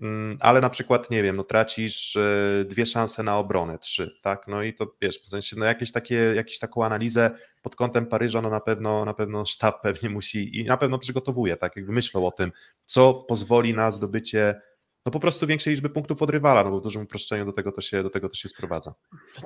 [0.00, 4.48] mm, ale na przykład, nie wiem, no tracisz e, dwie szanse na obronę, trzy, tak,
[4.48, 7.30] no i to wiesz, w sensie, no jakieś takie, jakąś taką analizę
[7.62, 11.56] pod kątem Paryża, no na pewno, na pewno sztab pewnie musi i na pewno przygotowuje,
[11.56, 12.52] tak, jakby myślą o tym,
[12.86, 14.60] co pozwoli na zdobycie
[15.06, 17.72] no po prostu większej liczby punktów od rywala, no bo w dużym uproszczeniu do tego
[17.72, 18.94] to się, do tego to się sprowadza.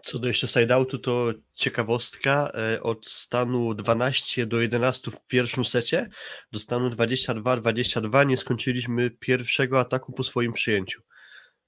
[0.05, 6.09] Co do jeszcze sideoutu, to ciekawostka, e, od stanu 12 do 11 w pierwszym secie
[6.53, 11.03] do stanu 22-22 nie skończyliśmy pierwszego ataku po swoim przyjęciu.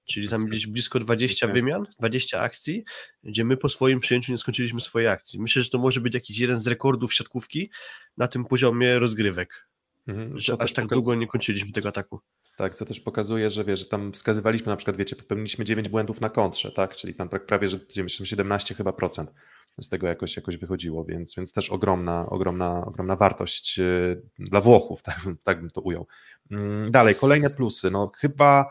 [0.04, 2.84] Czyli gdzieś blisko 20 wymian, 20 akcji,
[3.22, 5.40] gdzie my po swoim przyjęciu nie skończyliśmy swojej akcji.
[5.40, 7.70] Myślę, że to może być jakiś jeden z rekordów siatkówki
[8.16, 9.68] na tym poziomie rozgrywek.
[10.06, 10.96] Mhm, że aż tak pokaz...
[10.96, 12.20] długo nie kończyliśmy tego ataku.
[12.56, 16.20] Tak, co też pokazuje, że wiesz, że tam wskazywaliśmy na przykład, wiecie, popełniliśmy 9 błędów
[16.20, 17.78] na kontrze, tak, czyli tam prawie, że
[18.08, 19.32] 17 chyba procent
[19.80, 25.02] z tego jakoś, jakoś wychodziło, więc, więc też ogromna, ogromna, ogromna wartość y, dla Włochów,
[25.02, 26.06] tak, tak bym to ujął.
[26.50, 28.70] Mm, dalej, kolejne plusy, no chyba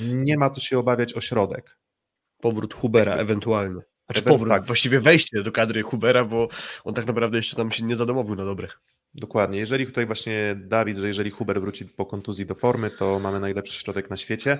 [0.00, 1.78] nie ma co się obawiać o środek.
[2.40, 3.80] Powrót Hubera ewentualnie.
[4.06, 4.66] Znaczy powrót, tak.
[4.66, 6.48] właściwie wejście do kadry Hubera, bo
[6.84, 8.68] on tak naprawdę jeszcze tam się nie zadomowił na dobre.
[9.14, 9.58] Dokładnie.
[9.58, 13.80] Jeżeli tutaj właśnie Dawid, że jeżeli Huber wróci po kontuzji do formy, to mamy najlepszy
[13.80, 14.58] środek na świecie.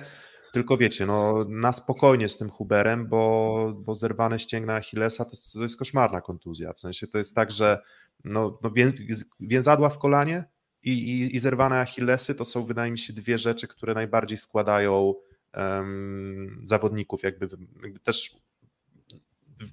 [0.53, 5.63] Tylko wiecie, no na spokojnie z tym Huberem, bo, bo zerwane ścięgna Achillesa to, to
[5.63, 6.73] jest koszmarna kontuzja.
[6.73, 7.79] W sensie to jest tak, że
[8.23, 8.91] no, no wię,
[9.39, 10.43] więzadła w kolanie
[10.83, 15.13] i, i, i zerwane Achillesy to są wydaje mi się dwie rzeczy, które najbardziej składają
[15.53, 17.47] um, zawodników jakby,
[17.83, 18.31] jakby też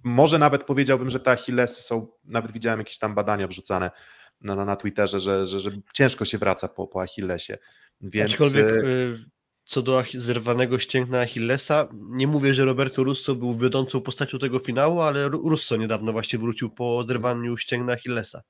[0.05, 3.91] może nawet powiedziałbym, że te Achillesy są, nawet widziałem jakieś tam badania wrzucane,
[4.41, 7.59] na, na Twitterze, że, że, że ciężko się wraca po, po Achillesie.
[8.01, 8.32] Więc...
[8.32, 9.24] Aczkolwiek e, y,
[9.64, 15.01] co do zerwanego ścięgna Achillesa, nie mówię, że Roberto Russo był wiodącą postacią tego finału,
[15.01, 18.43] ale Russo niedawno właśnie wrócił po zerwaniu ścięgna Achillesa.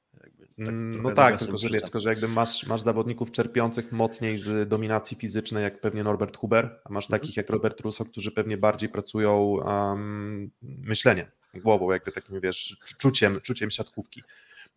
[0.56, 4.38] Tak, mm, no tak, tylko że, wiesz, tylko że jakby masz, masz zawodników czerpiących mocniej
[4.38, 7.20] z dominacji fizycznej, jak pewnie Norbert Huber, a masz mhm.
[7.20, 13.40] takich jak Robert Russo, którzy pewnie bardziej pracują um, myśleniem, głową, jakby takim, wiesz, czuciem,
[13.40, 14.22] czuciem siatkówki.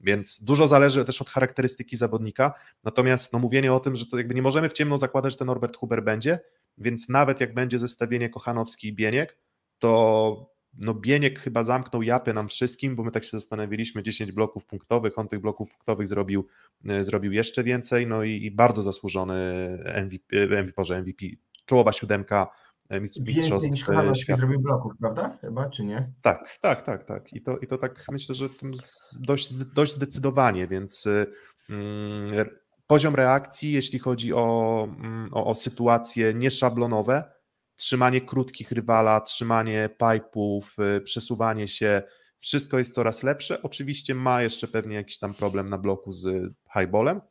[0.04, 2.54] Więc dużo zależy też od charakterystyki zawodnika.
[2.84, 5.48] Natomiast no, mówienie o tym, że to jakby nie możemy w ciemno zakładać, że ten
[5.48, 6.40] Norbert Huber będzie,
[6.78, 9.38] więc nawet jak będzie zestawienie Kochanowski i Bieniek,
[9.80, 14.66] to no Bieniek chyba zamknął japę nam wszystkim, bo my tak się zastanawialiśmy, 10 bloków
[14.66, 16.48] punktowych, on tych bloków punktowych zrobił,
[16.90, 19.34] e, zrobił jeszcze więcej, no i, i bardzo zasłużony
[20.06, 21.26] MVP, MVP, Boże, MVP,
[21.66, 24.40] czołowa siódemka e, mistrzostw niż e, świata.
[24.40, 25.38] zrobił bloków, prawda?
[25.42, 26.12] Chyba, czy nie?
[26.22, 27.34] Tak, tak, tak, tak.
[27.34, 28.72] I to, i to tak myślę, że tym
[29.20, 31.08] dość, dość zdecydowanie, więc
[31.70, 32.50] mm,
[32.88, 37.34] poziom reakcji, jeśli chodzi o, mm, o, o sytuacje nieszablonowe,
[37.76, 40.62] trzymanie krótkich rywala, trzymanie pipe'ów,
[40.98, 42.04] y, przesuwanie się,
[42.40, 43.62] wszystko jest coraz lepsze.
[43.62, 47.22] Oczywiście ma jeszcze pewnie jakiś tam problem na bloku z highballem,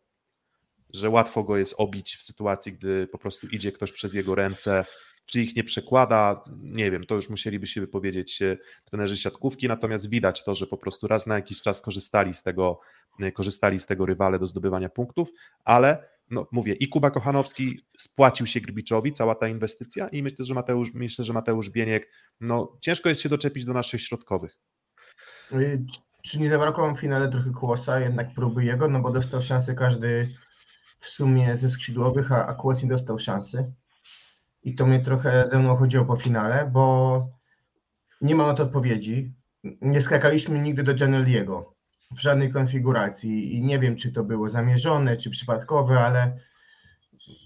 [0.94, 4.84] że łatwo go jest obić w sytuacji, gdy po prostu idzie ktoś przez jego ręce,
[5.26, 10.08] czy ich nie przekłada, nie wiem, to już musieliby się wypowiedzieć e, trenerzy siatkówki, natomiast
[10.08, 12.80] widać to, że po prostu raz na jakiś czas korzystali z tego,
[13.20, 15.28] e, korzystali z tego rywale do zdobywania punktów,
[15.64, 20.54] ale no mówię, i Kuba Kochanowski spłacił się Grbiczowi, cała ta inwestycja i myślę, że
[20.54, 22.08] Mateusz, myślę, że Mateusz Bieniek,
[22.40, 24.58] no ciężko jest się doczepić do naszych środkowych.
[25.52, 25.84] Y,
[26.22, 30.34] czy- nie zabrakło w finale trochę Kłosa, jednak próby jego, no bo dostał szansę każdy
[31.00, 33.72] w sumie ze skrzydłowych, a, a Kłos nie dostał szansy.
[34.64, 37.26] I to mnie trochę ze mną chodziło po finale, bo
[38.20, 39.32] nie mam na to odpowiedzi.
[39.80, 41.74] Nie skakaliśmy nigdy do Gianelliego
[42.16, 46.36] w żadnej konfiguracji i nie wiem, czy to było zamierzone, czy przypadkowe, ale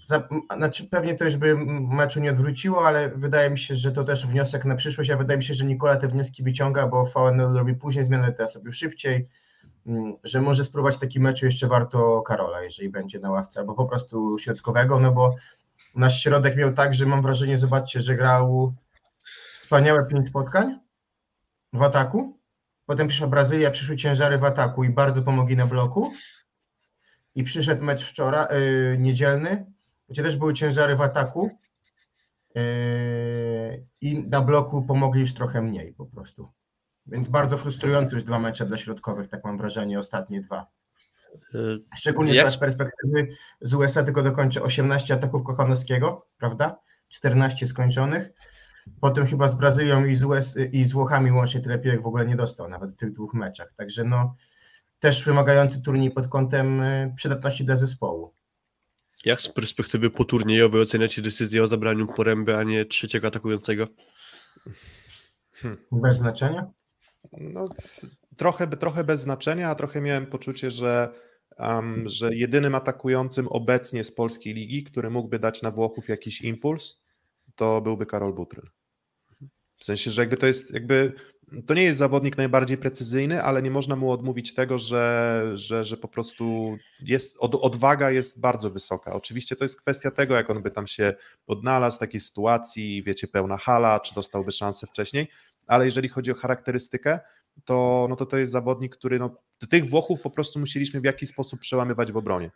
[0.05, 4.03] za, znaczy pewnie to już by meczu nie odwróciło, ale wydaje mi się, że to
[4.03, 7.53] też wniosek na przyszłość, a wydaje mi się, że Nikola te wnioski wyciąga, bo VNL
[7.53, 9.29] robi później zmianę, teraz robił szybciej,
[9.87, 13.85] mm, że może spróbować taki meczu jeszcze warto Karola, jeżeli będzie na ławce, albo po
[13.85, 15.35] prostu środkowego, no bo
[15.95, 18.73] nasz środek miał tak, że mam wrażenie, zobaczcie, że grał
[19.59, 20.79] wspaniałe pięć spotkań
[21.73, 22.37] w ataku,
[22.85, 26.13] potem przyszła Brazylia, przyszły ciężary w ataku i bardzo pomogli na bloku
[27.35, 29.65] i przyszedł mecz wczoraj, yy, niedzielny,
[30.09, 31.51] gdzie też były ciężary w ataku
[32.55, 32.61] yy,
[34.01, 36.51] i na bloku pomogli już trochę mniej po prostu.
[37.05, 40.67] Więc bardzo frustrujące już dwa mecze dla środkowych, tak mam wrażenie, ostatnie dwa.
[41.55, 43.27] Y, Szczególnie Jak- z perspektywy
[43.61, 46.79] z USA tylko dokończę 18 ataków Kochanowskiego, prawda?
[47.09, 48.29] 14 skończonych.
[49.01, 52.25] Potem chyba z Brazylią i z, US, i z Włochami łącznie tyle piłek w ogóle
[52.25, 53.73] nie dostał, nawet w tych dwóch meczach.
[53.77, 54.35] Także no,
[54.99, 58.33] też wymagający turniej pod kątem y, przydatności dla zespołu.
[59.25, 63.87] Jak z perspektywy poturniejowej oceniacie decyzję o zabraniu poręby, a nie trzeciego atakującego?
[65.91, 66.67] Bez znaczenia.
[67.31, 67.65] No,
[68.37, 71.13] trochę, trochę bez znaczenia, a trochę miałem poczucie, że,
[71.59, 77.01] um, że jedynym atakującym obecnie z polskiej ligi, który mógłby dać na Włochów jakiś impuls,
[77.55, 78.69] to byłby Karol Butryl.
[79.77, 81.13] W sensie, że jakby to jest jakby.
[81.65, 85.97] To nie jest zawodnik najbardziej precyzyjny, ale nie można mu odmówić tego, że, że, że
[85.97, 89.13] po prostu jest, od, odwaga jest bardzo wysoka.
[89.13, 91.13] Oczywiście to jest kwestia tego, jak on by tam się
[91.47, 95.27] odnalazł w takiej sytuacji, wiecie, pełna hala, czy dostałby szansę wcześniej,
[95.67, 97.19] ale jeżeli chodzi o charakterystykę,
[97.65, 99.35] to, no to to jest zawodnik, który no,
[99.69, 102.51] tych Włochów po prostu musieliśmy w jakiś sposób przełamywać w obronie.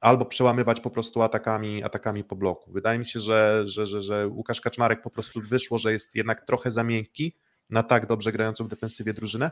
[0.00, 2.72] Albo przełamywać po prostu atakami, atakami po bloku.
[2.72, 6.46] Wydaje mi się, że, że, że, że Łukasz Kaczmarek po prostu wyszło, że jest jednak
[6.46, 7.36] trochę za miękki
[7.70, 9.50] na tak dobrze grającą w defensywie drużynę,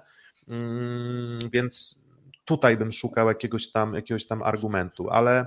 [0.49, 2.03] mm, więc
[2.45, 5.47] tutaj bym szukał jakiegoś tam, jakiegoś tam argumentu, ale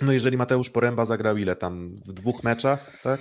[0.00, 3.20] no jeżeli Mateusz Poręba zagrał ile tam, w dwóch meczach, tak?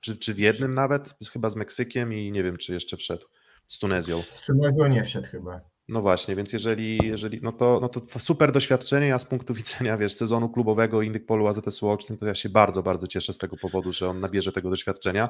[0.00, 3.26] Czy, czy w jednym nawet, chyba z Meksykiem i nie wiem, czy jeszcze wszedł
[3.68, 4.22] z Tunezją.
[4.34, 5.60] Z Tunezją nie wszedł chyba.
[5.88, 9.96] No właśnie, więc jeżeli, jeżeli no, to, no to super doświadczenie, a z punktu widzenia,
[9.98, 13.56] wiesz, sezonu klubowego Indyk Polu AZS Olsztyn, to ja się bardzo, bardzo cieszę z tego
[13.56, 15.28] powodu, że on nabierze tego doświadczenia.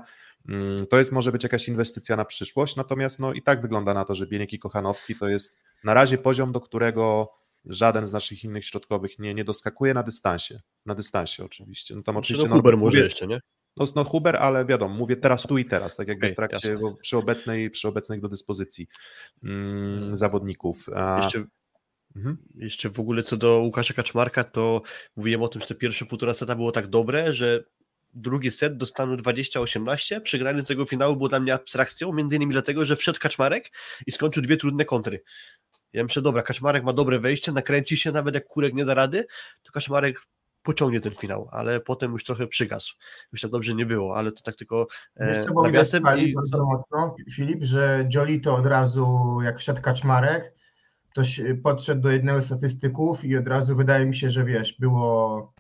[0.49, 4.05] Mm, To jest może być jakaś inwestycja na przyszłość, natomiast no i tak wygląda na
[4.05, 7.32] to, że Bieniek i Kochanowski to jest na razie poziom, do którego
[7.64, 10.61] żaden z naszych innych środkowych nie, nie doskakuje na dystansie.
[10.86, 11.95] Na dystansie oczywiście.
[11.97, 13.41] No tam Czy oczywiście no Huber no, może mówię- jeszcze, nie?
[13.79, 16.68] No, no Huber, ale wiadomo, mówię teraz tu i teraz, tak jakby Okej, w trakcie,
[16.68, 16.95] jasne.
[17.01, 18.89] przy obecnej, przy obecnych do dyspozycji
[19.43, 20.89] mm, zawodników.
[20.95, 21.45] A, Jeszcze,
[22.16, 22.37] mhm.
[22.55, 24.83] jeszcze w ogóle co do Łukasza Kaczmarka, to
[25.16, 27.64] mówiłem o tym, że te pierwsze półtora seta było tak dobre, że
[28.14, 32.87] drugi set do stanu 20-18, przegranie tego finału było dla mnie abstrakcją, między innymi dlatego,
[32.87, 33.70] że wszedł Kaczmarek
[34.07, 35.22] i skończył dwie trudne kontry.
[35.93, 39.26] Ja myślę, dobra, Kaczmarek ma dobre wejście, nakręci się, nawet jak Kurek nie da rady,
[39.62, 40.20] to Kaczmarek
[40.69, 42.95] pociągnie ten finał, ale potem już trochę przygasł.
[43.33, 47.64] Już tak dobrze nie było, ale to tak tylko e, nawiasem i bardzo mocno, Filip,
[47.64, 50.55] że Jolito od razu, jak wszedł Kaczmarek,
[51.14, 54.77] to się podszedł do jednego z statystyków i od razu wydaje mi się, że wiesz,
[54.79, 55.53] było...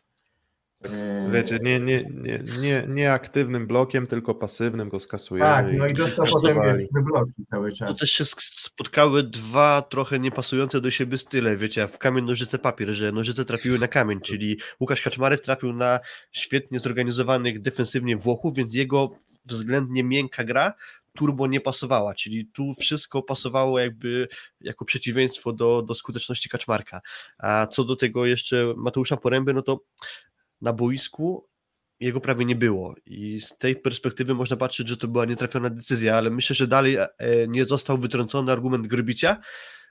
[0.84, 5.46] e, Wiecie, nie, nie, nie, nie, nie aktywnym blokiem, tylko pasywnym go skasujemy.
[5.50, 6.58] Tak, no i dostał potem
[6.94, 7.98] wybloki cały To czas.
[7.98, 13.12] też się spotkały dwa trochę niepasujące do siebie style, wiecie, w kamień, nożyce, papier, że
[13.12, 16.00] nożyce trafiły na kamień, czyli Łukasz Kaczmarek trafił na
[16.32, 19.10] świetnie zorganizowanych defensywnie Włochów, więc jego
[19.46, 20.72] względnie miękka gra,
[21.14, 24.28] turbo nie pasowała, czyli tu wszystko pasowało jakby
[24.60, 27.00] jako przeciwieństwo do, do skuteczności Kaczmarka.
[27.38, 29.80] A co do tego jeszcze Mateusza Poręby, no to
[30.60, 31.48] na boisku
[32.00, 36.16] jego prawie nie było i z tej perspektywy można patrzeć, że to była nietrafiona decyzja,
[36.16, 37.08] ale myślę, że dalej e,
[37.48, 39.40] nie został wytrącony argument Grbicia,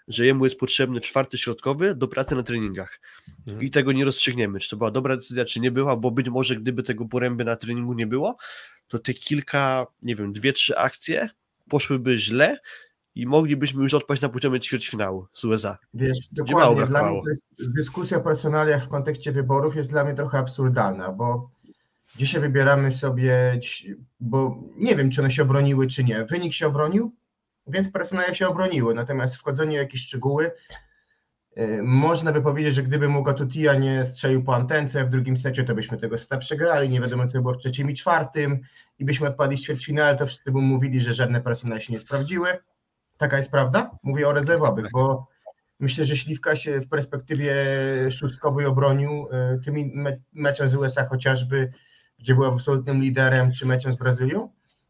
[0.07, 2.99] że jemu jest potrzebny czwarty środkowy do pracy na treningach.
[3.47, 3.65] Mhm.
[3.65, 6.55] I tego nie rozstrzygniemy, czy to była dobra decyzja, czy nie była, bo być może
[6.55, 8.37] gdyby tego poręby na treningu nie było,
[8.87, 11.29] to te kilka, nie wiem, dwie, trzy akcje
[11.69, 12.59] poszłyby źle
[13.17, 15.77] i moglibyśmy już odpaść na poziomie ćwierćfinału z USA.
[15.93, 17.21] Wiesz, dokładnie, dla mnie
[17.59, 21.49] dyskusja o personaliach w kontekście wyborów jest dla mnie trochę absurdalna, bo
[22.15, 23.59] dzisiaj wybieramy sobie,
[24.19, 26.25] bo nie wiem, czy one się obroniły, czy nie.
[26.25, 27.11] Wynik się obronił,
[27.67, 30.51] więc personalia się obroniły, natomiast wchodzenie w jakieś szczegóły,
[31.57, 35.63] y, można by powiedzieć, że gdyby Muga Tutia nie strzelił po antence w drugim secie,
[35.63, 38.59] to byśmy tego seta przegrali, nie wiadomo co było w trzecim i czwartym
[38.99, 42.49] i byśmy odpadli w ćwierćfinale, to wszyscy by mówili, że żadne personalia się nie sprawdziły.
[43.17, 43.91] Taka jest prawda?
[44.03, 45.27] Mówię o rezerwowych, bo
[45.79, 47.55] myślę, że Śliwka się w perspektywie
[48.11, 49.93] szóstkowej obronił y, tymi
[50.33, 51.73] meczem z USA chociażby,
[52.19, 54.49] gdzie był absolutnym liderem, czy meczem z Brazylią.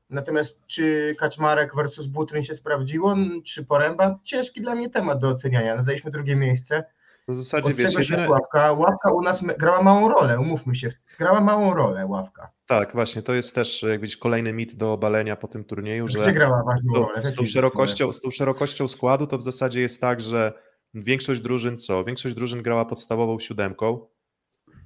[0.09, 3.15] Natomiast czy Kaczmarek versus Butryn się sprawdziło,
[3.45, 4.19] czy Poręba?
[4.23, 5.81] Ciężki dla mnie temat do oceniania.
[5.81, 6.83] Zajęliśmy drugie miejsce.
[7.27, 8.29] W zasadzie Od wiesz, jedyne...
[8.29, 10.91] ławka, ławka u nas grała małą rolę, umówmy się.
[11.19, 12.51] Grała małą rolę ławka.
[12.65, 16.23] Tak, właśnie, to jest też jak widzisz, kolejny mit do obalenia po tym turnieju, Gdzie
[16.23, 17.25] że grała ważną rolę?
[17.25, 20.53] Z tą, szerokością, z tą szerokością składu to w zasadzie jest tak, że
[20.93, 22.03] większość drużyn co?
[22.03, 24.07] Większość drużyn grała podstawową siódemką,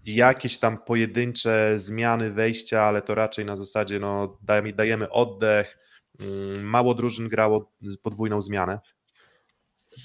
[0.06, 5.78] jakieś tam pojedyncze zmiany wejścia, ale to raczej na zasadzie no, dajemy, dajemy oddech.
[6.20, 7.72] Mm, mało drużyn grało
[8.04, 8.80] podwójną zmianę.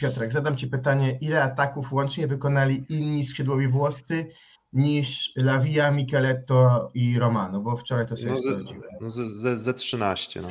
[0.00, 4.26] Piotrek, zadam Ci pytanie, ile ataków łącznie wykonali inni skrzydłowi włoscy
[4.72, 8.32] niż Lavia, Micheletto i Romano, bo wczoraj to sobie
[8.64, 10.48] no, no ze, ze, ze 13, no.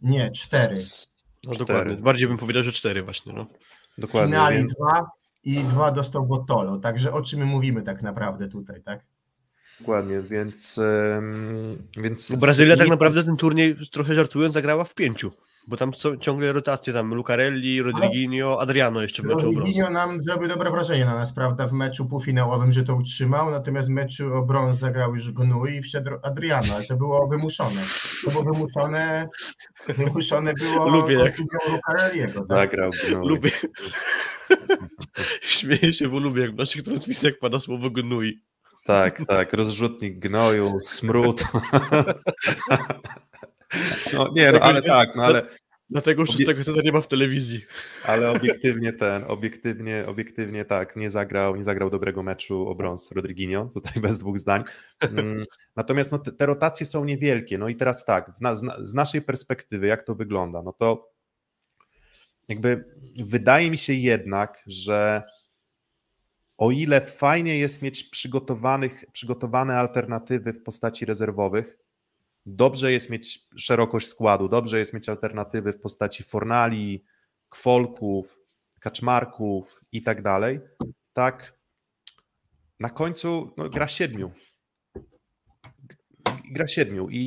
[0.00, 0.76] Nie, 4.
[1.44, 3.46] No dokładnie, bardziej bym powiedział, że 4 właśnie, no.
[3.98, 4.32] Dokładnie.
[4.32, 4.72] Finali więc...
[4.78, 5.10] 2,
[5.44, 6.78] i dwa dostał Botolo.
[6.78, 9.00] Także o czym my mówimy tak naprawdę tutaj, tak?
[9.80, 10.80] Dokładnie, więc.
[11.96, 15.32] więc Brazylia tak naprawdę ten turniej, trochę żartując, zagrała w pięciu.
[15.66, 20.48] Bo tam są ciągle rotacje, tam Lucarelli, Rodriguinho, Adriano jeszcze w meczu Rodriguinho nam zrobił
[20.48, 24.42] dobre wrażenie na nas, prawda, w meczu półfinałowym, że to utrzymał, natomiast w meczu o
[24.42, 27.82] brąz zagrał już Gnui i wszedł Adriano, ale to było wymuszone.
[28.24, 29.28] To było wymuszone,
[29.88, 31.34] wymuszone było Lubię jak...
[31.72, 32.40] Lucarelliego.
[32.40, 32.58] Tak?
[32.58, 33.28] Zagrał Gnui.
[33.28, 33.50] Lubię.
[35.42, 38.42] Śmieję się, bo lubię jak w naszych transmisjach pada słowo Gnui.
[38.84, 41.44] Tak, tak, rozrzutnik gnoju, smród.
[44.12, 45.46] No nie, no, ale tak, no ale...
[45.90, 47.64] Dlatego szóstego sezonu nie ma w telewizji.
[48.04, 53.64] Ale obiektywnie ten, obiektywnie, obiektywnie tak, nie zagrał, nie zagrał dobrego meczu o brąz Rodriguinho,
[53.64, 54.64] tutaj bez dwóch zdań.
[55.00, 55.44] Mm,
[55.76, 59.86] natomiast no, te, te, rotacje są niewielkie, no i teraz tak, na, z naszej perspektywy
[59.86, 61.12] jak to wygląda, no to
[62.48, 62.84] jakby
[63.24, 65.22] wydaje mi się jednak, że
[66.58, 71.78] o ile fajnie jest mieć przygotowanych, przygotowane alternatywy w postaci rezerwowych,
[72.46, 77.04] dobrze jest mieć szerokość składu, dobrze jest mieć alternatywy w postaci Fornali,
[77.48, 78.38] Kwolków,
[78.80, 80.60] Kaczmarków i tak dalej,
[81.12, 81.58] tak
[82.80, 84.32] na końcu no, gra siedmiu.
[86.50, 87.18] Gra siedmiu i,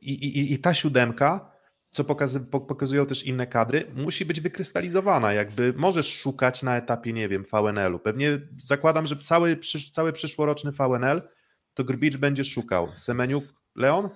[0.00, 1.52] i, i, i ta siódemka,
[1.90, 2.04] co
[2.50, 5.32] pokazują też inne kadry, musi być wykrystalizowana.
[5.32, 7.98] Jakby możesz szukać na etapie, nie wiem, VNL-u.
[7.98, 9.56] Pewnie zakładam, że cały,
[9.92, 11.28] cały przyszłoroczny VNL
[11.74, 12.88] to Grbicz będzie szukał.
[12.96, 14.10] Semeniuk Leon?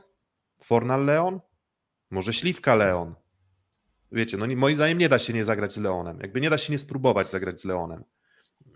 [0.63, 1.41] Fornal Leon?
[2.11, 3.15] Może Śliwka Leon?
[4.13, 6.19] Wiecie, no moim zdaniem nie da się nie zagrać z Leonem.
[6.21, 8.05] Jakby nie da się nie spróbować zagrać z Leonem.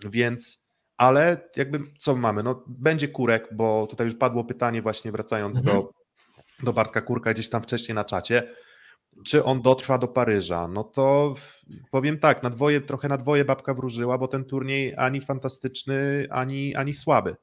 [0.04, 0.66] Więc,
[0.96, 2.42] ale jakby co mamy?
[2.42, 5.76] No będzie Kurek, bo tutaj już padło pytanie właśnie wracając mhm.
[5.76, 5.92] do,
[6.62, 8.54] do Bartka Kurka gdzieś tam wcześniej na czacie.
[9.24, 10.68] Czy on dotrwa do Paryża?
[10.68, 11.34] No to
[11.90, 16.76] powiem tak, na dwoje, trochę na dwoje babka wróżyła, bo ten turniej ani fantastyczny, ani,
[16.76, 17.36] ani słaby.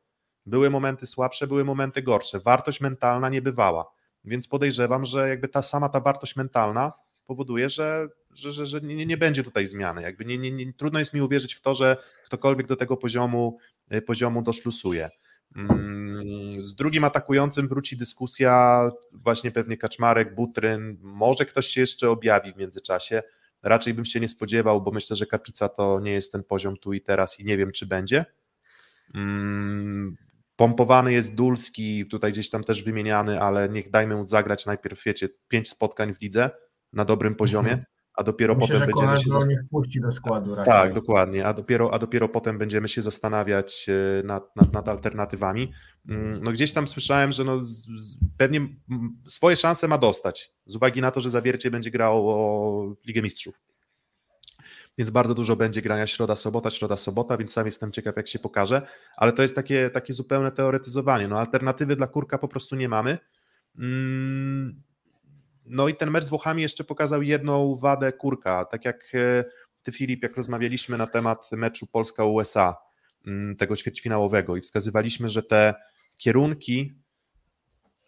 [0.48, 2.40] Były momenty słabsze, były momenty gorsze.
[2.40, 3.92] Wartość mentalna nie bywała.
[4.26, 6.94] Więc podejrzewam, że jakby ta sama ta wartość mentalna
[7.26, 10.02] powoduje, że, że, że, że nie, nie będzie tutaj zmiany.
[10.02, 13.58] Jakby nie, nie, nie, trudno jest mi uwierzyć w to, że ktokolwiek do tego poziomu,
[13.94, 15.10] y, poziomu doszlusuje.
[15.56, 18.82] Mm, z drugim atakującym wróci dyskusja,
[19.12, 23.24] właśnie pewnie Kaczmarek, Butryn, może ktoś się jeszcze objawi w międzyczasie.
[23.64, 26.94] Raczej bym się nie spodziewał, bo myślę, że Kapica to nie jest ten poziom tu
[26.94, 28.26] i teraz i nie wiem, czy będzie.
[30.58, 35.30] Pompowany jest Dulski, tutaj gdzieś tam też wymieniany, ale niech dajmy mu zagrać najpierw, wiecie,
[35.48, 36.50] pięć spotkań w lidze
[36.94, 37.86] na dobrym poziomie, mhm.
[38.14, 40.00] a dopiero Myślę, potem będziemy się zastanawiać.
[40.02, 40.74] do składu raczej.
[40.74, 45.72] Tak, dokładnie, a dopiero, a dopiero potem będziemy się zastanawiać e, nad, nad, nad alternatywami.
[46.10, 48.68] Mm, No gdzieś tam słyszałem, że no z, z, pewnie
[49.30, 53.60] swoje szanse ma dostać, z uwagi na to, że Zawiercie będzie grało o Ligę Mistrzów.
[54.98, 58.40] Więc bardzo dużo będzie grania środa, sobota, środa, sobota, więc sam jestem ciekaw, jak się
[58.40, 58.88] pokaże,
[59.18, 61.28] ale to jest takie, takie zupełne teoretyzowanie.
[61.28, 63.18] No alternatywy dla Kurka po prostu nie mamy.
[63.80, 64.84] Mm,
[65.70, 69.44] No i ten mecz z Włochami jeszcze pokazał jedną wadę Kurka, tak jak e,
[69.84, 72.76] ty Filip, jak rozmawialiśmy na temat meczu Polska-USA,
[73.28, 75.74] mm, tego ćwierćfinałowego i wskazywaliśmy, że te
[76.18, 76.94] kierunki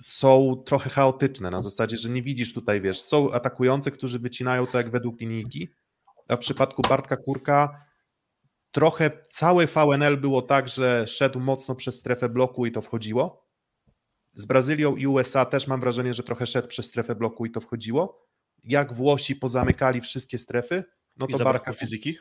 [0.04, 4.78] są trochę chaotyczne, na zasadzie, że nie widzisz tutaj, wiesz, są atakujący, którzy wycinają to
[4.78, 5.70] jak według linijki,
[6.30, 7.86] a w przypadku Bartka Kurka
[8.72, 13.50] trochę całe VNL było tak, że szedł mocno przez strefę bloku i to wchodziło.
[14.34, 17.62] Z Brazylią i USA też mam wrażenie, że trochę szedł przez strefę bloku i to
[17.62, 18.28] wchodziło.
[18.64, 20.84] Jak Włosi pozamykali wszystkie strefy,
[21.18, 22.18] no I to zabrakło Bartka fizyki.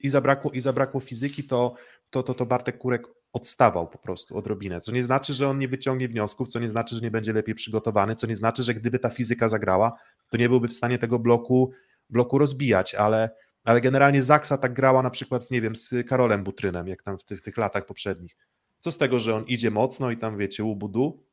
[0.00, 1.74] i zabrakło, i zabrakło fizyki, to,
[2.10, 3.02] to, to, to Bartek Kurek
[3.32, 4.80] odstawał po prostu odrobinę.
[4.80, 7.54] Co nie znaczy, że on nie wyciągnie wniosków, co nie znaczy, że nie będzie lepiej
[7.54, 9.98] przygotowany, co nie znaczy, że gdyby ta fizyka zagrała,
[10.30, 11.72] to nie byłby w stanie tego bloku,
[12.10, 13.30] bloku rozbijać, ale,
[13.66, 17.24] ale generalnie Zaksa tak grała na przykład nie wiem, z Karolem Butrynem, jak tam w
[17.24, 18.36] tych, tych latach poprzednich.
[18.80, 21.26] Co z tego, że on idzie mocno i tam, wiecie, ubudu,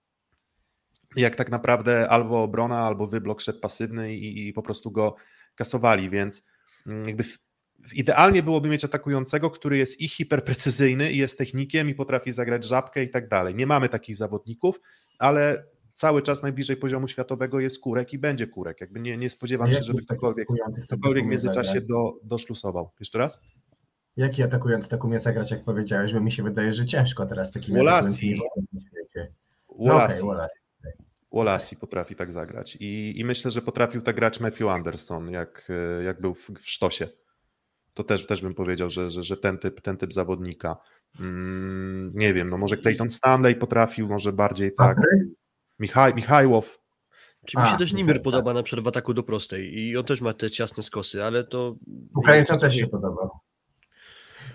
[1.16, 5.16] jak tak naprawdę albo obrona, albo wyblok szedł pasywny i, i po prostu go
[5.56, 6.46] kasowali, więc
[6.88, 11.96] mm, jakby w idealnie byłoby mieć atakującego, który jest i hiperprecyzyjny, i jest technikiem, i
[11.96, 13.56] potrafi zagrać żabkę i tak dalej.
[13.56, 14.80] Nie mamy takich zawodników,
[15.20, 18.82] ale cały czas najbliżej poziomu światowego jest Kurek i będzie Kurek.
[18.82, 20.48] Jakby nie, nie spodziewam się, żeby ktokolwiek,
[20.84, 22.91] ktokolwiek w międzyczasie do, doszlusował.
[23.00, 23.39] Jeszcze raz?
[24.18, 27.78] Jaki atakujący tak umie zagrać, jak powiedziałeś, bo mi się wydaje, że ciężko teraz takimi
[27.78, 28.39] Wolasi.
[29.80, 30.24] No Wolasi.
[31.32, 32.78] Wolasi potrafi tak zagrać.
[32.80, 35.68] I, I myślę, że potrafił tak grać Matthew Anderson, jak,
[36.00, 37.08] e, jak był w, w Sztosie.
[37.94, 40.76] To też, też bym powiedział, że, że, że ten, typ, ten typ zawodnika.
[41.20, 44.98] Mm, nie wiem, no może Clayton Stanley potrafił, może bardziej tak.
[45.84, 46.80] Michaj, Michajłow.
[47.46, 49.98] Czy mi się A, też Nimir tak, podoba na przykład w ataku do prostej i
[49.98, 51.76] on też ma te ciasne skosy, ale to...
[52.16, 53.30] Ukraińcom też się podoba.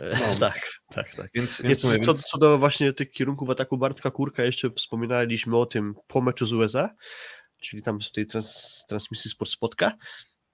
[0.01, 0.35] E, No.
[0.41, 0.61] Tak,
[0.95, 1.31] tak, tak.
[1.35, 5.67] Więc, Więc co, więc co do właśnie tych kierunków ataku Bartka Kurka, jeszcze wspominaliśmy o
[5.67, 6.95] tym po meczu z USA,
[7.61, 9.93] czyli tam w tej trans, transmisji Sport Spotka.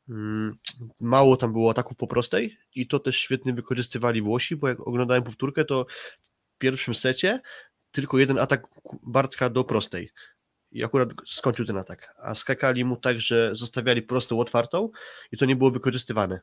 [0.08, 0.56] Mm,
[1.00, 5.22] Mało tam było ataków po prostej i to też świetnie wykorzystywali Włosi, bo jak oglądałem
[5.22, 5.86] powtórkę, to
[6.22, 7.40] w pierwszym secie
[7.94, 8.66] tylko jeden atak
[9.02, 10.10] Bartka do prostej.
[10.74, 12.14] I akurat skończył ten atak.
[12.18, 14.90] A skakali mu tak, że zostawiali prostą otwartą
[15.32, 16.40] i to nie było wykorzystywane.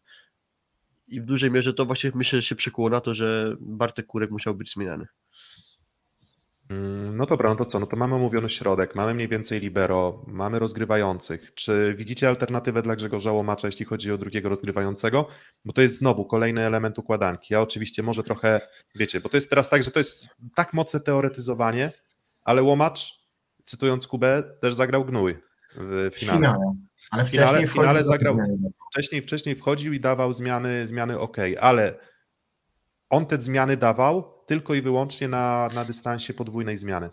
[1.07, 4.31] I w dużej mierze to właśnie myślę, że się przykuło na to, że Bartek Kurek
[4.31, 5.07] musiał być zmieniany.
[6.69, 7.79] Mm, No dobra, no to co?
[7.79, 11.53] No to mamy omówiony środek, mamy mniej więcej libero, mamy rozgrywających.
[11.53, 15.27] Czy widzicie alternatywę dla Grzegorza Łomacza, jeśli chodzi o drugiego rozgrywającego?
[15.65, 17.53] Bo to jest znowu kolejny element układanki.
[17.53, 18.61] Ja oczywiście może trochę,
[18.95, 20.25] wiecie, bo to jest teraz tak, że to jest
[20.55, 21.91] tak mocne teoretyzowanie,
[22.43, 23.20] ale Łomacz,
[23.65, 25.37] cytując Kubę, też zagrał gnój
[25.75, 26.37] w finale.
[26.39, 26.75] finale.
[27.11, 28.71] Ale W finale- wcześniej finale wchodził do zagrał-.
[28.91, 31.95] Wcześniej, wcześniej wchodził i dawał zmiany, zmiany ok, ale
[33.09, 37.09] on te zmiany dawał tylko i wyłącznie na, na dystansie podwójnej zmiany.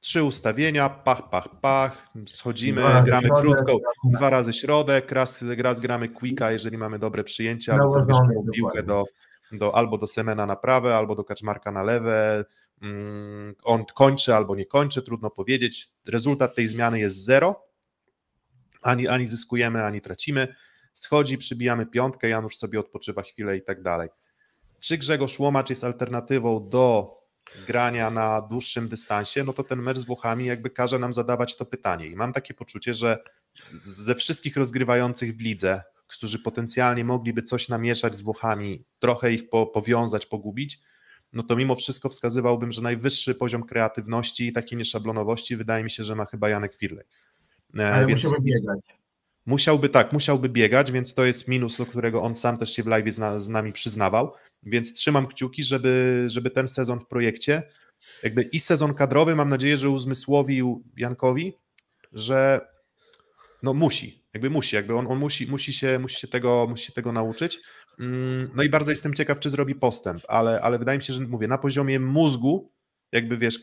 [0.00, 5.80] Trzy ustawienia, pach, pach, pach, schodzimy, gramy środek, krótko, raz- dwa razy środek, raz, raz
[5.80, 9.04] gramy quicka, jeżeli mamy dobre przyjęcie, albo Nałożony, podwyższoną piłkę do,
[9.52, 12.44] do, albo do Semena na prawe, albo do Kaczmarka na lewe.
[12.82, 15.88] Mm, On kończy albo nie kończy, trudno powiedzieć.
[16.06, 17.66] Rezultat tej zmiany jest zero.
[18.82, 20.54] Ani, ani zyskujemy, ani tracimy.
[20.92, 24.08] Schodzi, przybijamy piątkę, Janusz sobie odpoczywa chwilę i tak dalej.
[24.80, 27.14] Czy Grzegorz Łomacz jest alternatywą do
[27.66, 31.66] grania na dłuższym dystansie, no to ten mecz z Włochami jakby każe nam zadawać to
[31.66, 32.06] pytanie.
[32.06, 33.18] I mam takie poczucie, że
[33.72, 39.66] ze wszystkich rozgrywających w lidze, którzy potencjalnie mogliby coś namieszać z Włochami, trochę ich po,
[39.66, 40.78] powiązać, pogubić,
[41.32, 46.04] no to mimo wszystko wskazywałbym, że najwyższy poziom kreatywności i takiej nieszablonowości wydaje mi się,
[46.04, 47.04] że ma chyba Janek Firlej.
[47.78, 48.80] E, Ale więc- musiałby biegać.
[49.46, 52.86] Musiałby tak, musiałby biegać, więc to jest minus, do którego on sam też się w
[52.86, 54.32] live z, z nami przyznawał.
[54.62, 57.62] Więc trzymam kciuki, żeby, żeby ten sezon w projekcie,
[58.22, 61.52] jakby i sezon kadrowy, mam nadzieję, że uzmysłowił Jankowi,
[62.12, 62.60] że
[63.62, 66.92] no musi, jakby musi, jakby on, on musi, musi, się, musi, się tego, musi się
[66.92, 67.60] tego nauczyć.
[68.00, 71.20] Mm, No i bardzo jestem ciekaw, czy zrobi postęp, ale, ale wydaje mi się, że
[71.20, 72.70] mówię, na poziomie mózgu,
[73.12, 73.60] jakby wiesz,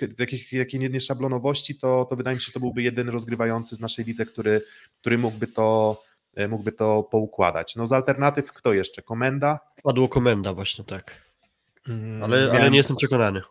[0.51, 4.05] jakiej nie- nieszablonowości, to, to wydaje mi się, że to byłby jedyny rozgrywający z naszej
[4.05, 4.61] lidze, który,
[4.99, 6.01] który mógłby to
[6.35, 7.75] e, mógłby to poukładać.
[7.75, 9.01] No z alternatyw kto jeszcze?
[9.01, 9.59] Komenda?
[9.83, 11.21] Padło komenda właśnie, tak.
[11.87, 13.41] Mm, Ale, ale miałem- nie jestem przekonany.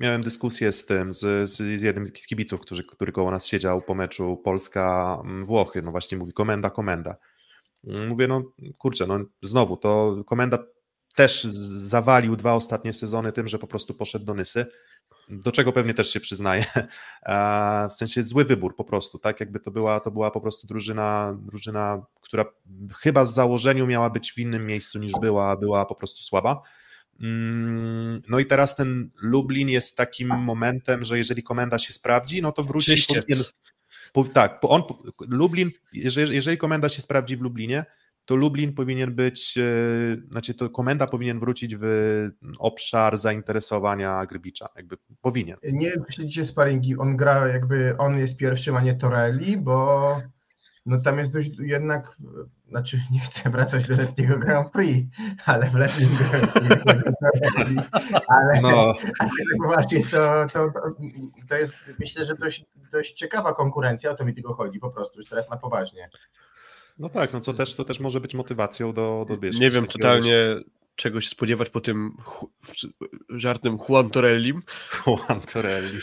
[0.00, 3.82] Miałem dyskusję z tym, z, z, z jednym z kibiców, który, który koło nas siedział
[3.82, 5.82] po meczu Polska-Włochy.
[5.82, 7.16] No właśnie mówi komenda, komenda.
[7.84, 8.42] Mówię, no
[8.78, 10.58] kurczę, no znowu, to komenda
[11.14, 14.66] też zawalił dwa ostatnie sezony tym, że po prostu poszedł do Nysy,
[15.28, 16.64] do czego pewnie też się przyznaje.
[17.90, 19.40] W sensie zły wybór po prostu, tak?
[19.40, 22.44] Jakby to była, to była po prostu drużyna, drużyna, która
[22.98, 26.62] chyba z założeniu miała być w innym miejscu niż była, była po prostu słaba.
[27.20, 32.52] Mm, no i teraz ten Lublin jest takim momentem, że jeżeli komenda się sprawdzi, no
[32.52, 32.86] to wróci.
[33.08, 33.44] Powinien,
[34.34, 34.82] tak, on,
[35.28, 37.84] Lublin, jeżeli, jeżeli komenda się sprawdzi w Lublinie,
[38.24, 39.62] to Lublin powinien być, e,
[40.30, 41.84] znaczy to komenda powinien wrócić w
[42.58, 45.56] obszar zainteresowania Grbicza, jakby powinien.
[45.72, 50.22] Nie śledzicie sparingi, on gra jakby, on jest pierwszym, a nie Torelli, bo
[50.90, 52.16] no tam jest dość jednak,
[52.68, 55.08] znaczy nie chcę wracać do letniego Grand Prix,
[55.44, 57.82] ale w letnim Grand Prix,
[58.28, 58.94] ale, no.
[59.18, 59.32] ale
[59.64, 60.72] właśnie to, to,
[61.48, 65.18] to jest myślę, że dość, dość ciekawa konkurencja, o to mi tylko chodzi po prostu,
[65.18, 66.10] już teraz na poważnie.
[66.98, 69.86] No tak, no co też, to też może być motywacją do, do wiesz, Nie wiem
[69.86, 70.64] totalnie już...
[70.96, 72.16] czego się spodziewać po tym
[73.28, 74.62] żartem Juan Torellim.
[75.06, 75.98] Juan Torelli.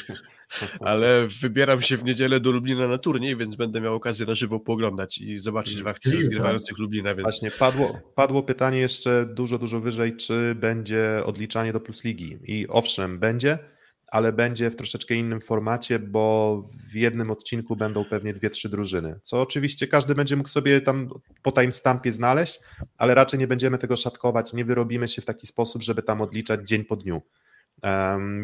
[0.80, 4.60] Ale wybieram się w niedzielę do Lublina na turniej, więc będę miał okazję na żywo
[4.60, 7.16] pooglądać i zobaczyć w akcji rozgrywających Lublina.
[7.16, 7.26] Więc...
[7.26, 12.40] Właśnie, padło, padło pytanie jeszcze dużo, dużo wyżej, czy będzie odliczanie do Plus Ligi.
[12.44, 13.60] I owszem, będzie,
[14.08, 19.20] ale będzie w troszeczkę innym formacie, bo w jednym odcinku będą pewnie dwie, trzy drużyny,
[19.24, 21.10] co oczywiście każdy będzie mógł sobie tam
[21.44, 22.60] po timestampie znaleźć,
[22.98, 26.68] ale raczej nie będziemy tego szatkować, nie wyrobimy się w taki sposób, żeby tam odliczać
[26.68, 27.22] dzień po dniu.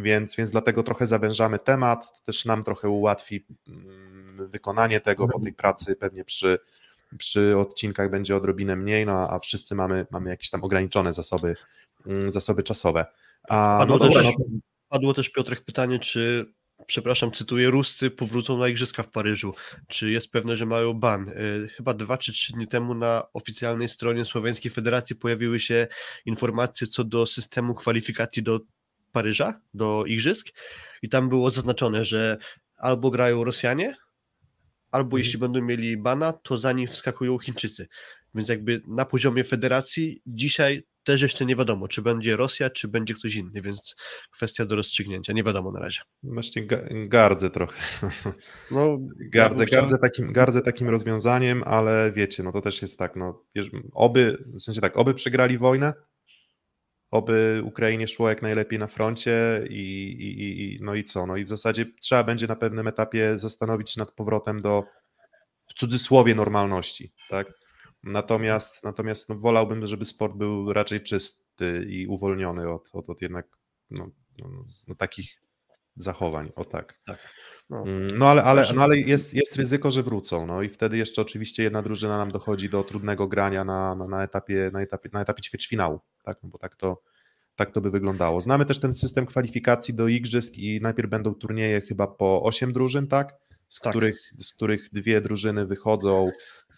[0.01, 5.39] Więc, więc dlatego trochę zawężamy temat, to też nam trochę ułatwi um, wykonanie tego, bo
[5.39, 6.59] tej pracy pewnie przy,
[7.17, 11.55] przy odcinkach będzie odrobinę mniej, no a wszyscy mamy, mamy jakieś tam ograniczone zasoby,
[12.05, 13.05] um, zasoby czasowe.
[13.49, 14.31] A, no dobra, no,
[14.89, 16.53] Padło też Piotrek pytanie, czy,
[16.86, 19.53] przepraszam, cytuję, Ruscy powrócą na Igrzyska w Paryżu.
[19.88, 21.29] Czy jest pewne, że mają ban?
[21.29, 21.34] E,
[21.67, 25.88] chyba dwa czy trzy dni temu na oficjalnej stronie Słoweńskiej Federacji pojawiły się
[26.25, 28.59] informacje co do systemu kwalifikacji do
[29.14, 30.47] Paryża, do Igrzysk
[31.01, 32.38] i tam było zaznaczone, że
[32.78, 33.95] albo grają Rosjanie,
[34.91, 35.24] albo mhm.
[35.24, 37.88] jeśli będą mieli bana, to za nich wskakują Chińczycy.
[38.36, 43.14] Więc jakby na poziomie federacji dzisiaj też jeszcze nie wiadomo, czy będzie Rosja, czy będzie
[43.14, 43.95] ktoś inny, więc
[44.32, 46.01] kwestia do rozstrzygnięcia, nie wiadomo na razie.
[46.24, 46.68] Właśnie
[47.07, 47.82] gardzę trochę.
[48.72, 48.97] No,
[49.32, 53.43] gardzę, gardzę, takim, gardzę takim rozwiązaniem, ale wiecie, no to też jest tak, no,
[53.93, 55.93] oby, w sensie tak, oby przegrali wojnę,
[57.14, 59.82] oby Ukrainie szło jak najlepiej na froncie i,
[60.20, 63.91] i, i, no i co, no i w zasadzie trzeba będzie na pewnym etapie zastanowić
[63.91, 64.84] się nad powrotem do
[65.68, 67.47] w cudzysłowie normalności, tak?
[68.03, 73.47] Natomiast, natomiast no, wolałbym, żeby sport był raczej czysty i uwolniony od, od, od jednak
[73.89, 74.09] no,
[74.39, 74.49] no,
[74.88, 75.42] no takich
[75.95, 76.99] zachowań, o tak.
[77.05, 77.19] tak.
[77.69, 80.45] No, mm, no ale, ale, no, ale jest, jest ryzyko, że wrócą.
[80.45, 84.23] No i wtedy jeszcze oczywiście jedna drużyna nam dochodzi do trudnego grania na, na, na
[84.23, 86.37] etapie, na etapie, na etapie ćwierćfinału, tak?
[86.43, 87.01] No bo tak to,
[87.55, 88.41] tak to by wyglądało.
[88.41, 93.07] Znamy też ten system kwalifikacji do igrzysk i najpierw będą turnieje chyba po 8 drużyn,
[93.07, 93.33] tak?
[93.69, 93.91] Z, tak.
[93.91, 96.31] Których, z których dwie drużyny wychodzą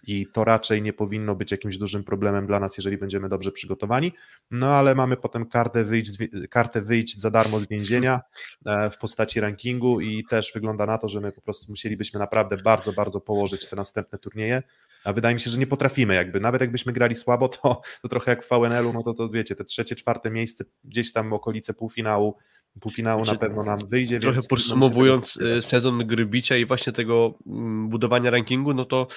[0.07, 4.11] i to raczej nie powinno być jakimś dużym problemem dla nas, jeżeli będziemy dobrze przygotowani.
[4.51, 6.11] No ale mamy potem kartę wyjść,
[6.49, 8.21] kartę wyjść za darmo z więzienia
[8.65, 12.57] e, w postaci rankingu i też wygląda na to, że my po prostu musielibyśmy naprawdę
[12.57, 14.63] bardzo, bardzo położyć te następne turnieje.
[15.03, 18.31] A wydaje mi się, że nie potrafimy, jakby nawet jakbyśmy grali słabo, to, to trochę
[18.31, 22.35] jak w VNL-u, no to, to wiecie, te trzecie, czwarte miejsce gdzieś tam okolice półfinału,
[22.79, 24.19] półfinału na znaczy, pewno nam wyjdzie.
[24.19, 29.07] Trochę podsumowując e, sezon gry bicia i właśnie tego mm, budowania rankingu, no to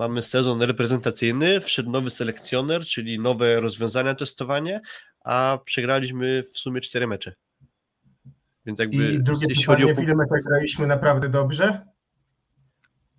[0.00, 4.80] mamy sezon reprezentacyjny, wszedł nowy selekcjoner, czyli nowe rozwiązania testowanie,
[5.24, 7.32] a przegraliśmy w sumie cztery mecze.
[8.66, 10.02] Więc jakby I drugie jeśli pytanie, chodzi o...
[10.02, 11.86] ile meczach graliśmy naprawdę dobrze?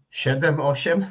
[0.10, 1.06] Siedem, osiem?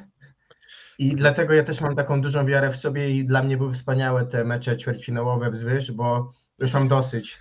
[0.98, 4.26] I dlatego ja też mam taką dużą wiarę w sobie i dla mnie były wspaniałe
[4.26, 7.38] te mecze ćwierćfinałowe wzwyż, bo już mam dosyć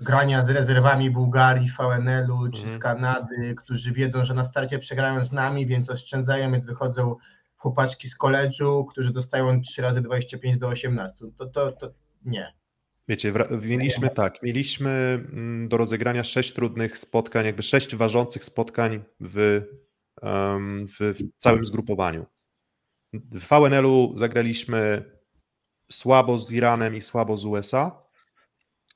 [0.00, 2.80] grania z rezerwami Bułgarii, VNL-u czy z mhm.
[2.80, 7.16] Kanady, którzy wiedzą, że na starcie przegrają z nami, więc oszczędzają, więc wychodzą
[7.62, 11.24] chłopaczki z koledżu, którzy dostają 3 razy 25 do 18.
[11.38, 11.92] To, to, to
[12.24, 12.54] nie.
[13.08, 14.90] Wiecie, mieliśmy tak, mieliśmy
[15.32, 19.62] mm, do rozegrania sześć trudnych spotkań, jakby sześć ważących spotkań w,
[20.86, 22.26] w, w całym zgrupowaniu.
[23.12, 25.04] W VNL-u zagraliśmy
[25.90, 28.02] słabo z Iranem i słabo z USA.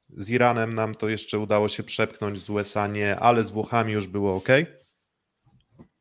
[0.08, 4.06] Z Iranem nam to jeszcze udało się przepchnąć, z USA nie, ale z Włochami już
[4.06, 4.48] było ok.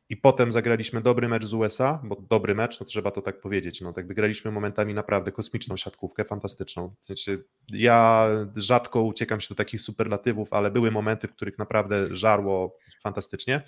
[0.08, 3.80] I potem zagraliśmy dobry mecz z USA, bo dobry mecz, no trzeba to tak powiedzieć,
[3.80, 6.94] no tak graliśmy momentami naprawdę kosmiczną siatkówkę, fantastyczną.
[7.00, 7.38] W sensie
[7.72, 13.62] ja rzadko uciekam się do takich superlatywów, ale były momenty, w których naprawdę żarło fantastycznie.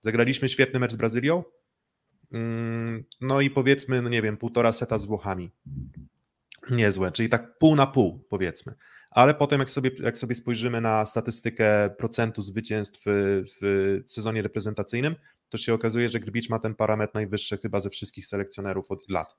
[0.00, 1.42] Zagraliśmy świetny mecz z Brazylią,
[2.32, 5.50] Mm, no i powiedzmy, no nie wiem, półtora seta z Włochami.
[6.70, 8.74] Niezłe, czyli tak pół na pół, powiedzmy.
[9.10, 13.02] Ale potem, jak sobie, jak sobie spojrzymy na statystykę procentu zwycięstw
[13.60, 15.16] w sezonie reprezentacyjnym,
[15.50, 19.36] to się okazuje, że Grbicz ma ten parametr najwyższy chyba ze wszystkich selekcjonerów od lat.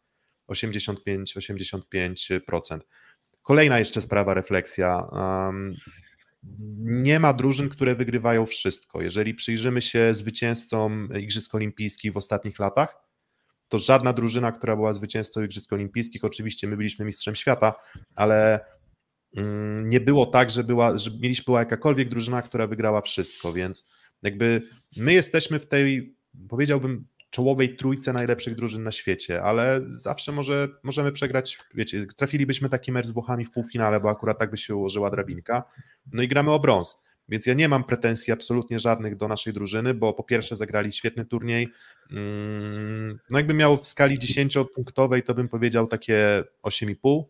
[0.51, 2.79] 85-85%.
[3.41, 5.07] Kolejna jeszcze sprawa, refleksja.
[6.77, 9.01] Nie ma drużyn, które wygrywają wszystko.
[9.01, 12.95] Jeżeli przyjrzymy się zwycięzcom Igrzysk Olimpijskich w ostatnich latach,
[13.67, 17.73] to żadna drużyna, która była zwycięzcą Igrzysk Olimpijskich, oczywiście my byliśmy mistrzem świata,
[18.15, 18.65] ale
[19.37, 23.87] mm, nie było tak, że, była, że mieliśmy była jakakolwiek drużyna, która wygrała wszystko, więc
[24.23, 24.61] jakby
[24.97, 26.15] my jesteśmy w tej,
[26.49, 32.91] powiedziałbym, czołowej trójce najlepszych drużyn na świecie, ale zawsze może, możemy przegrać, wiecie, trafilibyśmy taki
[32.91, 35.63] mecz z Włochami w półfinale, bo akurat tak by się ułożyła drabinka,
[36.11, 37.01] no i gramy o brąz.
[37.29, 41.25] Więc ja nie mam pretensji absolutnie żadnych do naszej drużyny, bo po pierwsze zagrali świetny
[41.25, 41.69] turniej.
[42.11, 47.23] Mm, no jakbym miał w skali 10-punktowej, to bym powiedział takie 8,5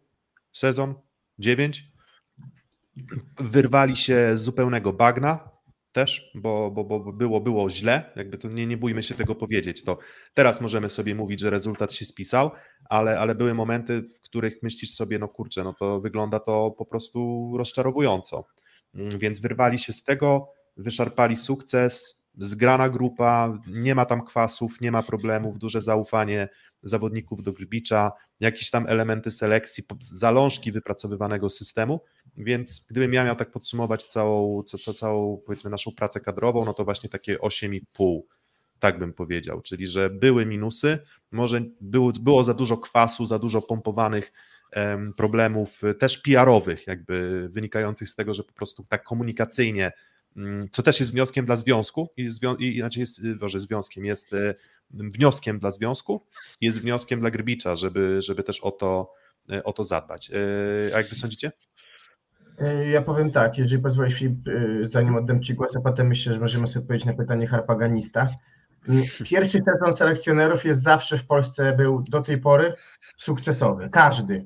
[0.51, 0.93] sezon,
[1.39, 1.91] 9.
[3.39, 5.49] Wyrwali się z zupełnego bagna,
[5.91, 9.83] też, bo, bo, bo było, było źle, jakby to nie, nie bójmy się tego powiedzieć,
[9.83, 9.97] to
[10.33, 12.51] teraz możemy sobie mówić, że rezultat się spisał,
[12.89, 16.85] ale, ale były momenty, w których myślisz sobie, no kurczę, no to wygląda to po
[16.85, 18.45] prostu rozczarowująco,
[18.95, 20.47] mm, więc wyrwali się z tego,
[20.77, 26.49] wyszarpali sukces, zgrana grupa, nie ma tam kwasów, nie ma problemów, duże zaufanie
[26.83, 32.01] zawodników do Grbicza, jakieś tam elementy selekcji, zalążki wypracowywanego systemu,
[32.37, 36.73] więc gdybym ja miał tak podsumować całą, ca, ca, całą powiedzmy naszą pracę kadrową, no
[36.73, 38.21] to właśnie takie 8,5
[38.79, 40.99] tak bym powiedział, czyli że były minusy,
[41.31, 44.31] może było, było za dużo kwasu, za dużo pompowanych
[45.17, 49.91] problemów, też PR-owych, jakby wynikających z tego, że po prostu tak komunikacyjnie,
[50.35, 54.33] um, co też jest wnioskiem dla związku, i, zwią- i znaczy jest, może związkiem, jest
[54.33, 54.55] e,
[54.93, 56.25] wnioskiem dla związku,
[56.61, 59.13] jest wnioskiem dla Grbicza, żeby, żeby też o to,
[59.51, 60.31] e, o to zadbać.
[60.31, 61.51] E, a jak wy sądzicie?
[62.59, 64.39] E, ja powiem tak, jeżeli pozwolisz Filip,
[64.83, 68.27] zanim oddam Ci głos, a potem myślę, że możemy sobie odpowiedzieć na pytanie harpaganista.
[68.89, 72.73] Mm, pierwszy sezon selekcjonerów jest zawsze w Polsce, był do tej pory
[73.17, 74.45] sukcesowy, każdy.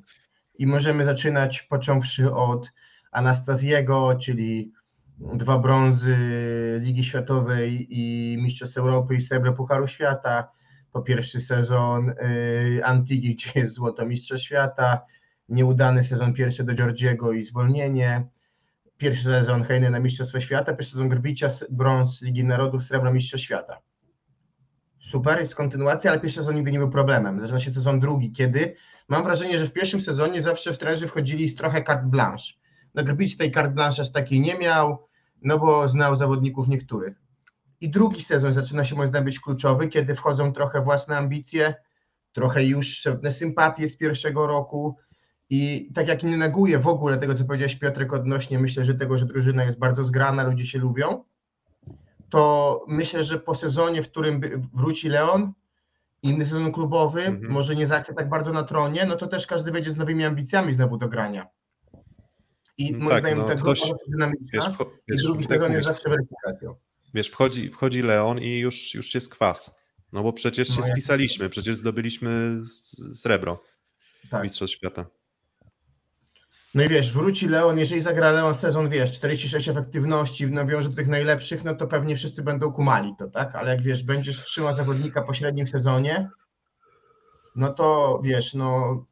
[0.57, 2.71] I możemy zaczynać począwszy od
[3.11, 4.71] Anastazjego, czyli
[5.19, 6.17] dwa brązy
[6.81, 10.51] Ligi Światowej i Mistrzostw Europy i srebro Pucharu Świata,
[10.91, 15.01] po pierwszy sezon e, Antigi, gdzie jest złoto Mistrzostw Świata,
[15.49, 18.27] nieudany sezon pierwszy do Georgiego i zwolnienie,
[18.97, 23.77] pierwszy sezon Hejny na Mistrzostwo Świata, pierwszy sezon Grbicia, brąz Ligi Narodów, srebro Mistrzostw Świata.
[24.99, 27.41] Super, jest kontynuacja, ale pierwszy sezon nigdy nie był problemem.
[27.41, 28.75] Zaczyna się sezon drugi, kiedy
[29.07, 32.53] mam wrażenie, że w pierwszym sezonie zawsze w trenerzy wchodzili z trochę carte blanche.
[32.95, 35.07] No Grbić tej blanche aż takiej nie miał,
[35.41, 37.21] no bo znał zawodników niektórych.
[37.81, 41.75] I drugi sezon zaczyna się moim zdaniem być kluczowy, kiedy wchodzą trochę własne ambicje,
[42.33, 44.97] trochę już pewne sympatie z pierwszego roku,
[45.49, 49.17] i tak jak nie neguję w ogóle tego, co powiedziałeś Piotrek odnośnie, myślę, że tego,
[49.17, 51.23] że drużyna jest bardzo zgrana, ludzie się lubią,
[52.29, 54.41] to myślę, że po sezonie, w którym
[54.73, 55.53] wróci Leon,
[56.23, 57.53] inny sezon klubowy, mhm.
[57.53, 60.73] może nie zachce tak bardzo na tronie, no to też każdy wejdzie z nowymi ambicjami
[60.73, 61.47] znowu do grania.
[62.77, 65.87] I moim tak, zdaniem no, ta ktoś, grupa dynamiczna wiesz, wcho- i drugi sezon jest
[65.87, 66.75] zawsze weryfikacją.
[67.13, 69.75] Wiesz, wchodzi, wchodzi Leon i już, już jest kwas.
[70.13, 72.59] No bo przecież się no, spisaliśmy, przecież zdobyliśmy
[73.13, 73.61] srebro
[74.29, 74.43] tak.
[74.43, 75.05] Mistrzostw Świata.
[76.75, 81.07] No i wiesz, wróci Leon, jeżeli zagra Leon sezon, wiesz, 46 efektywności, nawiąże do tych
[81.07, 83.55] najlepszych, no to pewnie wszyscy będą kumali to, tak?
[83.55, 86.29] Ale jak wiesz, będziesz trzymał zawodnika po średnim sezonie,
[87.55, 89.05] no to wiesz, no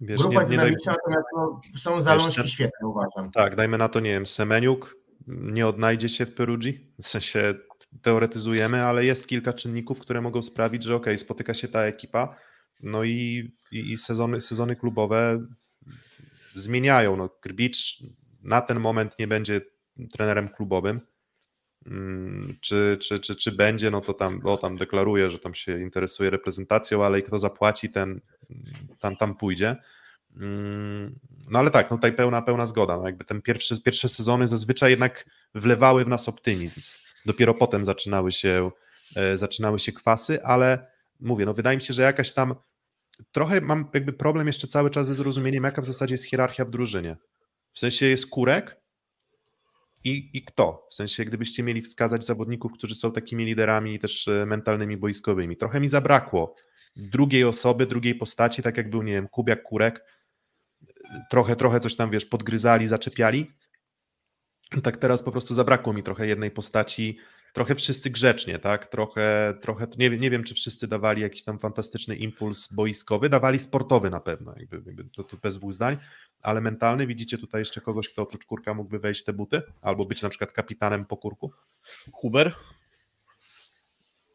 [0.00, 3.30] wiesz, grupa nie, jest dynamiczna, natomiast no, są zalążki wiesz, świetne, uważam.
[3.30, 4.96] Tak, dajmy na to, nie wiem, Semeniuk
[5.26, 7.54] nie odnajdzie się w Perugii, w sensie
[8.02, 12.36] teoretyzujemy, ale jest kilka czynników, które mogą sprawić, że ok, spotyka się ta ekipa,
[12.82, 15.46] no i, i, i sezony, sezony klubowe
[16.54, 17.16] zmieniają.
[17.16, 18.02] No, Grbicz
[18.42, 19.60] na ten moment nie będzie
[20.12, 21.00] trenerem klubowym.
[21.86, 25.80] Mm, czy, czy, czy, czy będzie, no to tam, bo tam deklaruje, że tam się
[25.80, 28.20] interesuje reprezentacją, ale i kto zapłaci, ten
[28.98, 29.76] tam, tam pójdzie.
[30.36, 32.96] Mm, no ale tak, no tutaj pełna, pełna zgoda.
[32.96, 35.24] No jakby ten pierwszy, pierwsze sezony zazwyczaj jednak
[35.54, 36.80] wlewały w nas optymizm.
[37.26, 38.70] Dopiero potem zaczynały się,
[39.16, 40.86] e, zaczynały się kwasy, ale
[41.20, 42.54] mówię, no wydaje mi się, że jakaś tam
[43.32, 46.70] trochę mam jakby problem jeszcze cały czas ze zrozumieniem, jaka w zasadzie jest hierarchia w
[46.70, 47.16] drużynie.
[47.72, 48.79] W sensie jest kurek
[50.04, 50.86] i, i kto?
[50.90, 55.56] W sensie, gdybyście mieli wskazać zawodników, którzy są takimi liderami też e, mentalnymi, boiskowymi.
[55.56, 56.54] Trochę mi zabrakło
[56.96, 60.04] drugiej osoby, drugiej postaci, tak jak był, nie wiem, Kubiak, Kurek.
[61.30, 63.52] Trochę, trochę coś tam, wiesz, podgryzali, zaczepiali.
[64.82, 67.18] Tak teraz po prostu zabrakło mi trochę jednej postaci,
[67.52, 68.86] trochę wszyscy grzecznie, tak?
[68.86, 74.10] Trochę, trochę nie, nie wiem, czy wszyscy dawali jakiś tam fantastyczny impuls boiskowy, dawali sportowy
[74.10, 75.96] na pewno, jakby, jakby to, to bez dwóch zdań,
[76.42, 80.22] ale mentalny, widzicie tutaj jeszcze kogoś, kto oprócz kurka mógłby wejść te buty, albo być
[80.22, 81.52] na przykład kapitanem po kurku?
[82.12, 82.54] Huber?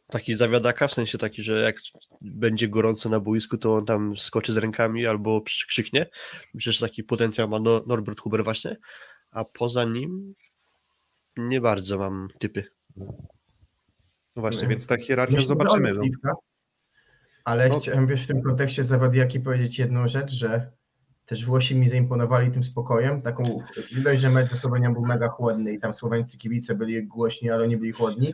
[0.08, 1.76] Taki zawiadaka, w sensie taki, że jak
[2.22, 6.06] będzie gorąco na boisku, to on tam skoczy z rękami albo krzyknie.
[6.54, 8.78] Myślę, że taki potencjał ma Norbert Huber właśnie,
[9.32, 10.34] a poza nim
[11.38, 12.64] nie bardzo mam typy.
[14.36, 15.94] No właśnie, więc ta hierarchia zobaczymy.
[15.94, 16.42] No.
[17.46, 17.80] Ale no.
[17.80, 20.72] chciałem wiesz, w tym kontekście Zawadiaki powiedzieć jedną rzecz, że
[21.26, 23.22] też Włosi mi zaimponowali tym spokojem.
[23.22, 23.60] Taką,
[23.96, 27.78] widać, że mecz Słowenią był mega chłodny i tam słoweńscy kibice byli głośni, ale nie
[27.78, 28.34] byli chłodni.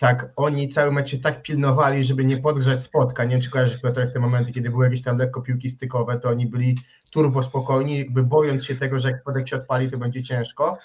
[0.00, 3.24] Tak, oni cały mecz się tak pilnowali, żeby nie podgrzać spotka.
[3.24, 6.28] Nie wiem, czy kojarzysz Piotrek te momenty, kiedy były jakieś tam lekko piłki stykowe, to
[6.28, 6.78] oni byli
[7.10, 10.78] turbo spokojni, jakby bojąc się tego, że jak spodek się odpali, to będzie ciężko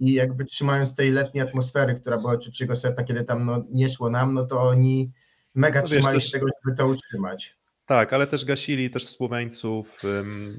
[0.00, 4.10] i jakby trzymając tej letniej atmosfery, która była trzeciego seta, kiedy tam no, nie szło
[4.10, 5.12] nam, no to oni
[5.54, 7.56] mega no trzymali się tego, żeby to utrzymać.
[7.86, 10.02] Tak, ale też gasili też Słoweńców,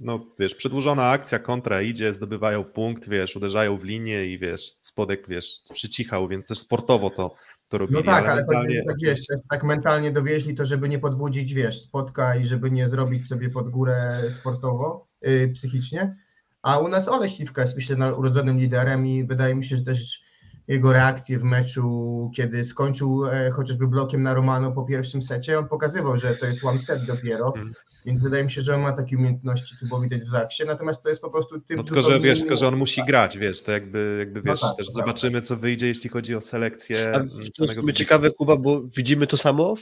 [0.02, 5.28] no wiesz, przedłużona akcja, kontra idzie, zdobywają punkt, wiesz, uderzają w linię i wiesz, spodek,
[5.28, 7.36] wiesz, przycichał, więc też sportowo to,
[7.70, 8.00] to robili.
[8.00, 8.84] No tak, ale, ale mentalnie...
[8.88, 13.28] tak, wiesz, tak mentalnie dowieźli to, żeby nie podbudzić, wiesz, spotka i żeby nie zrobić
[13.28, 16.16] sobie pod górę sportowo, yy, psychicznie,
[16.62, 20.27] a u nas Ole Śliwka jest myślę urodzonym liderem i wydaje mi się, że też
[20.68, 25.68] jego reakcje w meczu, kiedy skończył e, chociażby blokiem na Romano po pierwszym secie, on
[25.68, 27.74] pokazywał, że to jest one set dopiero, mm.
[28.06, 31.04] więc wydaje mi się, że on ma takie umiejętności, co było widać w Zaksie, natomiast
[31.04, 31.78] to jest po prostu typ...
[31.78, 34.62] No tylko, że wiesz, tylko, że on musi grać, wiesz, to jakby, jakby no wiesz,
[34.62, 37.20] no tak, też zobaczymy, co wyjdzie, jeśli chodzi o selekcję a
[37.66, 37.82] samego...
[37.82, 39.76] To ciekawe, Kuba, bo widzimy to samo,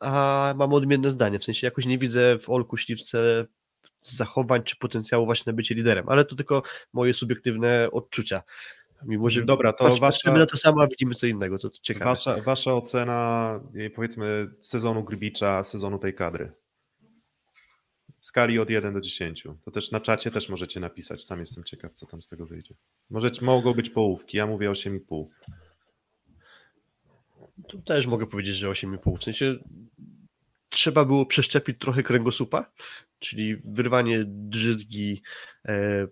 [0.00, 3.46] a mamy odmienne zdanie, w sensie jakoś nie widzę w Olku Śliwce
[4.02, 6.62] zachowań czy potencjału właśnie na bycie liderem, ale to tylko
[6.92, 8.42] moje subiektywne odczucia.
[9.06, 11.78] Mimo, że Dobra, to patrz, wasza, na to samo, a widzimy co innego, to, to
[11.82, 12.04] ciekawe.
[12.04, 13.60] Wasza, wasza ocena,
[13.94, 16.52] powiedzmy, sezonu Grybicza, sezonu tej kadry?
[18.20, 19.44] W skali od 1 do 10.
[19.64, 22.74] To też na czacie też możecie napisać, sam jestem ciekaw, co tam z tego wyjdzie.
[23.10, 25.26] Możecie, mogą być połówki, ja mówię 8,5.
[27.68, 29.18] Tu też mogę powiedzieć, że 8,5.
[29.18, 29.58] W sensie
[30.68, 32.70] trzeba było przeszczepić trochę kręgosłupa,
[33.18, 35.22] czyli wyrwanie drzyzgi,
[35.68, 36.06] e,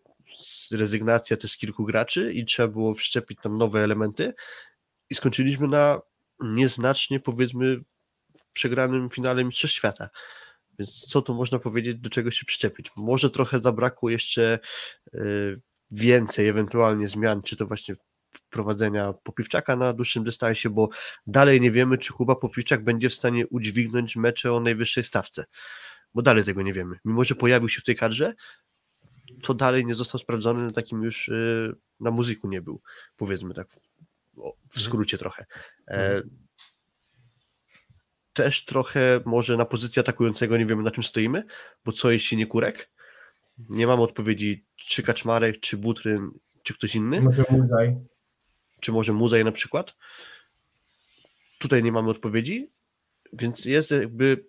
[0.72, 4.34] rezygnacja też kilku graczy i trzeba było wszczepić tam nowe elementy
[5.10, 6.00] i skończyliśmy na
[6.40, 7.80] nieznacznie powiedzmy
[8.52, 10.08] przegranym finale Mistrzostw Świata.
[10.78, 12.90] Więc co tu można powiedzieć, do czego się przyczepić?
[12.96, 14.58] Może trochę zabrakło jeszcze
[15.14, 15.20] e,
[15.90, 17.94] więcej ewentualnie zmian, czy to właśnie
[18.32, 20.88] wprowadzenia Popiwczaka na dłuższym dystansie, bo
[21.26, 25.44] dalej nie wiemy, czy Kuba Popiwczak będzie w stanie udźwignąć mecze o najwyższej stawce,
[26.14, 26.96] bo dalej tego nie wiemy.
[27.04, 28.34] Mimo, że pojawił się w tej kadrze,
[29.42, 32.80] to dalej nie został sprawdzony na takim już, y, na muzyku nie był,
[33.16, 33.76] powiedzmy tak w
[34.36, 34.84] mhm.
[34.84, 35.46] skrócie trochę.
[35.88, 36.30] E, mhm.
[38.32, 41.44] Też trochę może na pozycji atakującego nie wiemy na czym stoimy,
[41.84, 42.90] bo co jeśli nie Kurek?
[43.58, 46.30] Nie mam odpowiedzi, czy Kaczmarek, czy Butryn,
[46.62, 47.20] czy ktoś inny.
[47.20, 47.96] Może Muzaj
[48.80, 49.96] czy może muzej na przykład.
[51.58, 52.70] Tutaj nie mamy odpowiedzi,
[53.32, 54.44] więc jest jakby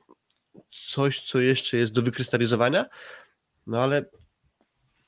[0.88, 2.86] coś, co jeszcze jest do wykrystalizowania,
[3.68, 4.06] no ale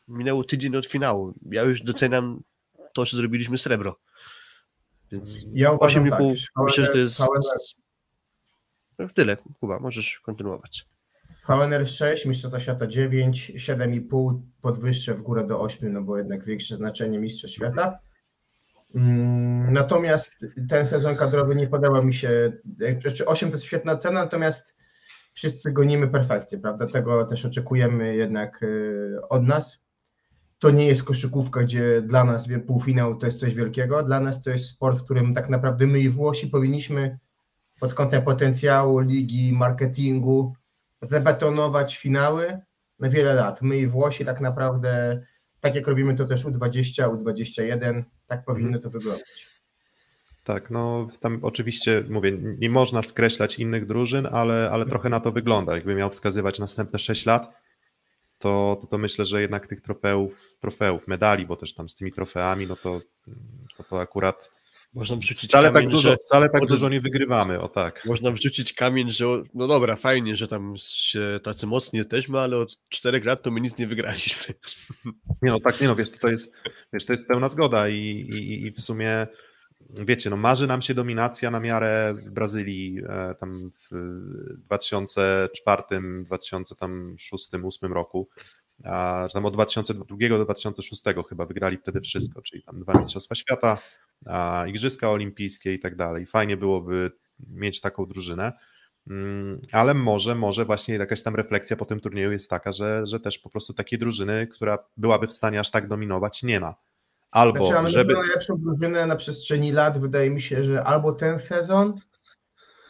[0.07, 1.33] minęło tydzień od finału.
[1.51, 2.43] Ja już doceniam
[2.93, 3.99] to, że zrobiliśmy srebro.
[5.11, 7.19] Więc ja 8,5 tak, myślę, że to jest
[8.99, 9.37] no, tyle.
[9.59, 10.85] Kuba, możesz kontynuować.
[11.47, 16.75] VNR 6, Mistrzostwa Świata 9, 7,5 podwyższę w górę do 8, no bo jednak większe
[16.75, 17.99] znaczenie Mistrzostw Świata.
[18.95, 22.51] Mm, natomiast ten sezon kadrowy nie podoba mi się.
[23.01, 24.75] Znaczy 8 to jest świetna cena, natomiast
[25.33, 26.87] wszyscy gonimy perfekcję, prawda?
[26.87, 29.85] Tego też oczekujemy jednak y, od nas.
[30.61, 34.03] To nie jest koszykówka, gdzie dla nas półfinał to jest coś wielkiego.
[34.03, 37.17] Dla nas to jest sport, w którym tak naprawdę my i Włosi powinniśmy
[37.79, 40.53] pod kątem potencjału ligi, marketingu
[41.01, 42.59] zabetonować finały
[42.99, 43.61] na wiele lat.
[43.61, 45.21] My i Włosi tak naprawdę
[45.61, 49.47] tak jak robimy to też U20, U21, tak powinno to wyglądać.
[50.43, 55.31] Tak, no tam oczywiście mówię, nie można skreślać innych drużyn, ale, ale trochę na to
[55.31, 55.75] wygląda.
[55.75, 57.60] Jakby miał wskazywać następne 6 lat,
[58.41, 62.11] to, to, to, myślę, że jednak tych trofeów, trofeów, medali, bo też tam z tymi
[62.11, 63.01] trofeami, no to,
[63.77, 64.51] to, to akurat
[64.93, 68.05] można wrzucić wcale tak kamień, tak dużo, wcale tak dużo nie wygrywamy, o tak.
[68.05, 72.77] Można wrzucić kamień, że no dobra, fajnie, że tam się tacy mocni jesteśmy, ale od
[72.89, 74.53] czterech lat to my nic nie wygraliśmy.
[75.41, 76.53] Nie no, tak, nie no, wiesz, to jest,
[76.93, 79.27] wiesz, to jest pełna zgoda i, i, i w sumie
[79.93, 83.89] wiecie, no marzy nam się dominacja na miarę Brazylii e, tam w
[84.57, 85.83] 2004,
[86.25, 88.29] 2006, 2008 roku
[88.83, 93.77] a, tam od 2002 do 2006 chyba wygrali wtedy wszystko, czyli tam dwa Mistrzostwa Świata,
[94.25, 96.25] a, Igrzyska Olimpijskie i tak dalej.
[96.25, 98.53] Fajnie byłoby mieć taką drużynę.
[99.07, 103.19] Mm, ale może, może właśnie jakaś tam refleksja po tym turnieju jest taka, że, że
[103.19, 106.75] też po prostu takiej drużyny, która byłaby w stanie aż tak dominować, nie ma.
[107.31, 108.13] Albo, Znaczy, mamy żeby...
[108.13, 110.01] najlepszą drużynę na przestrzeni lat.
[110.01, 111.99] Wydaje mi się, że albo ten sezon,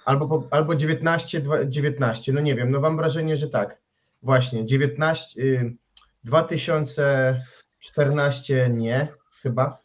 [0.06, 2.34] albo, albo 19, dwa- 19.
[2.34, 3.82] No nie wiem, no mam wrażenie, że tak.
[4.22, 5.76] Właśnie, 19, y,
[6.24, 9.08] 2014 nie,
[9.42, 9.78] chyba.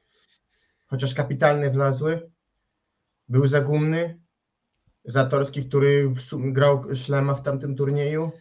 [0.86, 2.30] Chociaż kapitalne wlazły.
[3.28, 4.20] Był Zagumny,
[5.04, 8.32] Zatorski, który grał szlema w tamtym turnieju.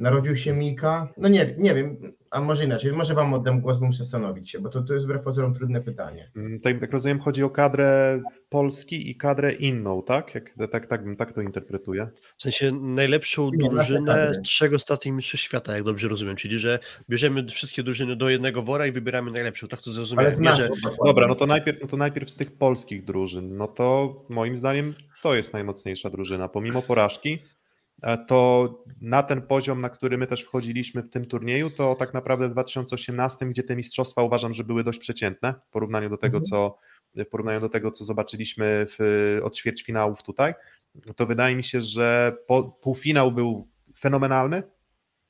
[0.00, 1.08] Narodził się Mika.
[1.16, 1.96] No nie, nie wiem,
[2.30, 2.92] a może inaczej.
[2.92, 5.80] Może wam oddam głos, bo muszę zastanowić się, bo to, to jest wbrew pozorom trudne
[5.80, 6.30] pytanie.
[6.36, 10.34] Mm, Tutaj, jak rozumiem, chodzi o kadrę Polski i kadrę inną, tak?
[10.34, 12.08] Jak, tak, tak, bym tak to interpretuję.
[12.38, 16.36] W sensie najlepszą Nie, drużynę z trzech ostatnich mistrzostw świata, jak dobrze rozumiem.
[16.36, 16.78] Czyli, że
[17.10, 19.68] bierzemy wszystkie drużyny do jednego wora i wybieramy najlepszą.
[19.68, 20.34] Tak to Ale zrozumiałem.
[20.34, 23.56] z Nie, że naszą Dobra, no to najpierw, no to najpierw z tych polskich drużyn.
[23.56, 26.48] No to moim zdaniem to jest najmocniejsza drużyna.
[26.48, 27.38] Pomimo porażki,
[28.26, 32.48] to na ten poziom, na który my też wchodziliśmy w tym turnieju, to tak naprawdę
[32.48, 36.44] w 2018, gdzie te mistrzostwa uważam, że były dość przeciętne w porównaniu do tego, Mhm.
[36.44, 36.76] co
[37.14, 38.98] w porównaniu do tego, co zobaczyliśmy w,
[39.42, 40.54] od ćwierćfinałów tutaj,
[41.16, 43.68] to wydaje mi się, że po, półfinał był
[43.98, 44.62] fenomenalny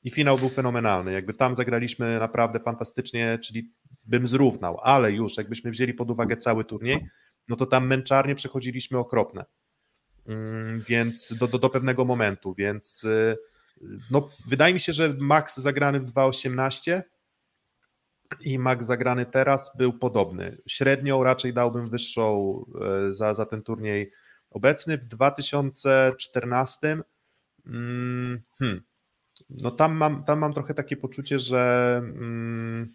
[0.03, 1.13] i finał był fenomenalny.
[1.13, 3.71] Jakby tam zagraliśmy naprawdę fantastycznie, czyli
[4.09, 7.07] bym zrównał, ale już jakbyśmy wzięli pod uwagę cały turniej,
[7.47, 9.45] no to tam męczarnie przechodziliśmy okropne.
[10.27, 13.37] Mm, Więc do, do, do pewnego momentu, więc y,
[14.11, 17.01] no, wydaje mi się, że Max zagrany w 2.18
[18.41, 20.57] i Max zagrany teraz był podobny.
[20.67, 24.11] Średnią raczej dałbym wyższą e, za, za ten turniej
[24.49, 24.97] obecny.
[24.97, 27.01] W 2014
[27.65, 28.81] mm, hmm,
[29.49, 32.93] no tam mam, tam mam trochę takie poczucie, że, mm,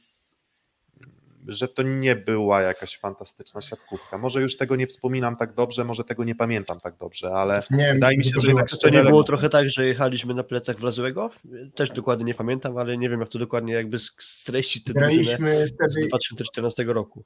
[1.46, 4.18] że to nie była jakaś fantastyczna siatkówka.
[4.18, 7.92] Może już tego nie wspominam tak dobrze, może tego nie pamiętam tak dobrze, ale Nie
[7.94, 11.30] wydaje mi się, że jednak to nie było trochę tak, że jechaliśmy na plecach Wlazłego?
[11.74, 15.66] Też dokładnie nie pamiętam, ale nie wiem, jak to dokładnie jakby streścić tę drużynę Graliśmy
[15.68, 17.24] z wtedy, 2014 roku.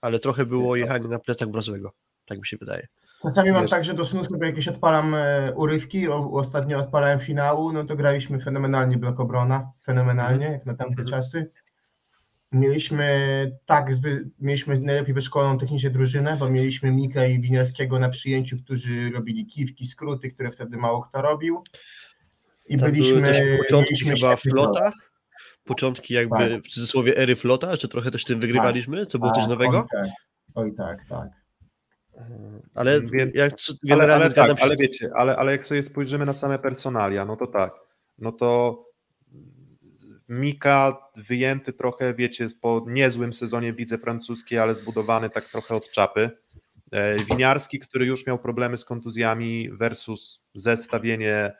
[0.00, 1.92] Ale trochę było jechanie na plecach Wlazłego.
[2.26, 2.86] Tak mi się wydaje.
[3.22, 7.72] czasami mam Wiesz- tak, że do snu sobie jakieś odpalam e, urywki, ostatnio odpalałem finału,
[7.72, 11.08] no to graliśmy fenomenalnie blok obrona, fenomenalnie, jak na tamte Mhm.
[11.08, 11.50] czasy.
[12.54, 18.56] Mieliśmy tak, zwy, mieliśmy najlepiej wyszkoloną technicznie drużynę, bo mieliśmy Mika i Winiarskiego na przyjęciu,
[18.64, 21.62] którzy robili kiwki, skróty, które wtedy mało kto robił.
[22.66, 24.92] I Tam byliśmy, były też początki chyba flota.
[25.64, 26.62] Początki jakby Tak.
[26.62, 29.78] w cudzysłowie ery flota, że trochę też tym wygrywaliśmy, co było coś Tak, nowego.
[29.78, 30.10] Oj tak,
[30.54, 31.28] oj tak, tak.
[32.74, 33.54] Ale Więc- jak
[33.90, 34.64] Ale, ale, tak, się.
[34.64, 37.72] ale wiecie, ale, ale jak sobie spojrzymy na same personalia, no to tak,
[38.18, 38.78] no to
[40.28, 45.90] Mika wyjęty trochę, wiecie, po niezłym sezonie w lidze francuskiej, ale zbudowany tak trochę od
[45.90, 46.30] czapy.
[46.92, 51.52] E, Winiarski, który już miał problemy z kontuzjami versus zestawienie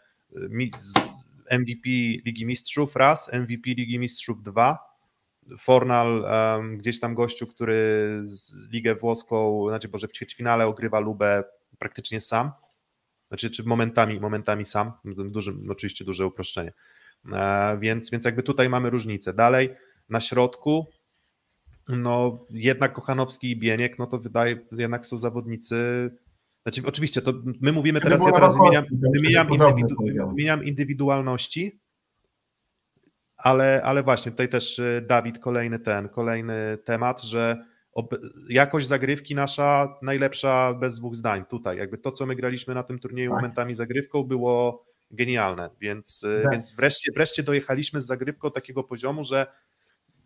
[1.50, 1.88] e, MVP
[2.24, 4.94] Ligi Mistrzów raz, MVP Ligi Mistrzów dwa,
[5.58, 7.74] Fornal, em, gdzieś tam gościu, który
[8.24, 11.44] z Ligę Włoską, znaczy Boże, w ćwierćfinale ogrywa Lubę
[11.78, 12.50] praktycznie sam,
[13.28, 16.72] znaczy czy momentami, momentami sam, duży, oczywiście duże uproszczenie,
[17.80, 19.34] więc, więc jakby tutaj mamy różnicę.
[19.34, 19.74] Dalej
[20.08, 20.86] na środku,
[21.88, 26.10] no jednak Kochanowski i Bieniek, no to wydaje, jednak są zawodnicy,
[26.62, 28.84] znaczy oczywiście to my mówimy teraz, ja teraz wymieniam,
[29.14, 29.96] wymieniam, indywidu,
[30.28, 31.80] wymieniam indywidualności,
[33.36, 38.14] ale, ale właśnie tutaj też y, Dawid, kolejny ten, kolejny temat, że ob,
[38.48, 41.78] jakość zagrywki nasza najlepsza bez dwóch zdań tutaj.
[41.78, 43.38] Jakby to, co my graliśmy na tym turnieju Tak.
[43.38, 46.52] momentami zagrywką było genialne, więc, y, Tak.
[46.52, 49.46] więc wreszcie, wreszcie dojechaliśmy z zagrywką takiego poziomu, że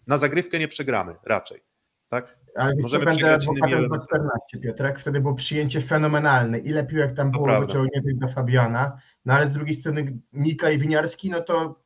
[0.07, 1.61] na zagrywkę nie przegramy raczej.
[2.09, 2.39] Tak?
[2.57, 4.07] Ale Możemy będę przegrać innymi po elementami.
[4.09, 4.99] 14, Piotrek.
[5.01, 6.59] Wtedy było przyjęcie fenomenalne.
[6.59, 9.01] Ile piłek tam To było wyciągniętych do Fabiana.
[9.25, 11.83] No ale z drugiej strony Mika i Winiarski, no to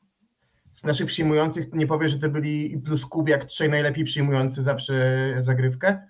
[0.73, 6.07] z naszych przyjmujących nie powiem, że to byli plus Kubiak, trzej najlepiej przyjmujący zawsze zagrywkę.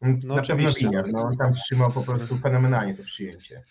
[0.00, 0.80] No Na oczywiście.
[0.80, 3.62] pewno Winiar, no on tam trzymał po prostu fenomenalnie to przyjęcie.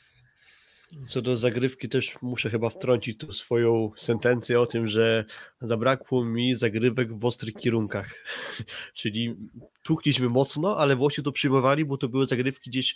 [1.08, 5.26] Co do zagrywki też muszę chyba wtrącić tu swoją sentencję o tym, że
[5.62, 8.10] zabrakło mi zagrywek w ostrych kierunkach.
[8.94, 9.36] Czyli
[9.84, 12.96] tłukliśmy mocno, ale Włosi to przyjmowali, bo to były zagrywki gdzieś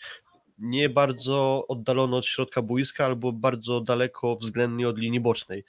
[0.57, 5.63] nie bardzo oddalone od środka boiska albo bardzo daleko względnie od linii bocznej.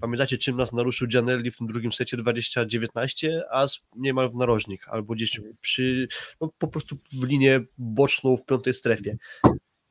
[0.00, 3.66] Pamiętacie, czym nas naruszył Gianelli w tym drugim secie 2019, a
[3.96, 6.08] niemal w narożnik, albo gdzieś przy,
[6.40, 9.16] no, po prostu w linię boczną w piątej strefie.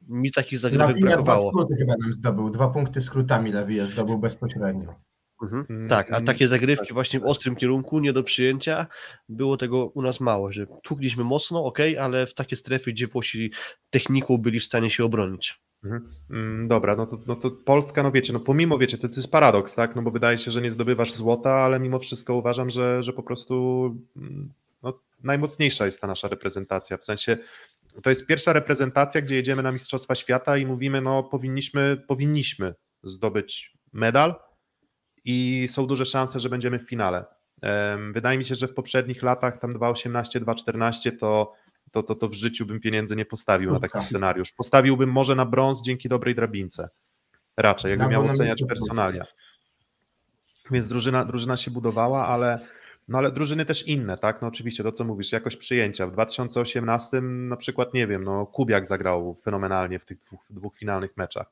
[0.09, 1.51] Mi takich zagrywek Lawija dwa brakowało.
[1.51, 4.95] skróty chyba nam zdobył, dwa punkty skrótami Lawija zdobył bezpośrednio.
[5.43, 5.65] Mhm.
[5.69, 8.88] Mm, Tak, a mm, takie zagrywki właśnie w ostrym kierunku, nie do przyjęcia,
[9.30, 13.51] było tego u nas mało, że tłukliśmy mocno, ok, ale w takie strefy, gdzie Włosi
[13.89, 15.61] techniką byli w stanie się obronić.
[15.84, 16.09] Mhm.
[16.30, 19.31] Mm, Dobra, no to, no to Polska, no wiecie, no pomimo, wiecie, to, to jest
[19.31, 23.03] paradoks, tak, no bo wydaje się, że nie zdobywasz złota, ale mimo wszystko uważam, że,
[23.03, 23.95] że po prostu
[25.23, 27.37] najmocniejsza jest ta nasza reprezentacja, w sensie
[28.03, 33.73] to jest pierwsza reprezentacja, gdzie jedziemy na Mistrzostwa Świata i mówimy, no powinniśmy, powinniśmy zdobyć
[33.93, 34.35] medal
[35.25, 37.25] i są duże szanse, że będziemy w finale.
[38.13, 41.53] Wydaje mi się, że w poprzednich latach, tam 2.18, 2.14, to,
[41.91, 44.03] to, to, to w życiu bym pieniędzy nie postawił na taki Tak.
[44.03, 44.51] scenariusz.
[44.51, 46.89] Postawiłbym może na brąz dzięki dobrej drabince.
[47.57, 49.25] Raczej, jakbym miał oceniać personalia.
[50.71, 52.67] Więc drużyna, drużyna się budowała, ale,
[53.07, 54.41] no ale drużyny też inne, tak?
[54.41, 56.07] No oczywiście to, co mówisz, jakość przyjęcia.
[56.07, 61.17] W 2018 na przykład, nie wiem, no Kubiak zagrał fenomenalnie w tych dwóch, dwóch finalnych
[61.17, 61.47] meczach.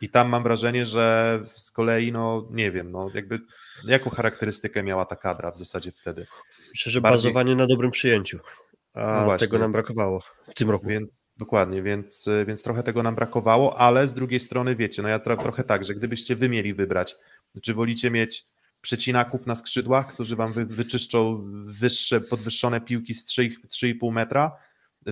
[0.00, 3.40] I tam mam wrażenie, że z kolei, no nie wiem, no jakby
[3.84, 6.26] jaką charakterystykę miała ta kadra w zasadzie wtedy.
[6.70, 8.38] Myślę, że Bardziej- bazowanie na dobrym przyjęciu,
[8.94, 10.86] a No tego nam brakowało w tym roku.
[10.86, 15.18] Więc dokładnie, więc, więc trochę tego nam brakowało, ale z drugiej strony wiecie, no ja
[15.18, 17.14] tro, trochę tak, że gdybyście wy mieli wybrać,
[17.62, 18.46] czy wolicie mieć
[18.86, 24.52] przecinaków na skrzydłach, którzy wam wy, wyczyszczą wyższe, podwyższone piłki z 3, 3,5 metra,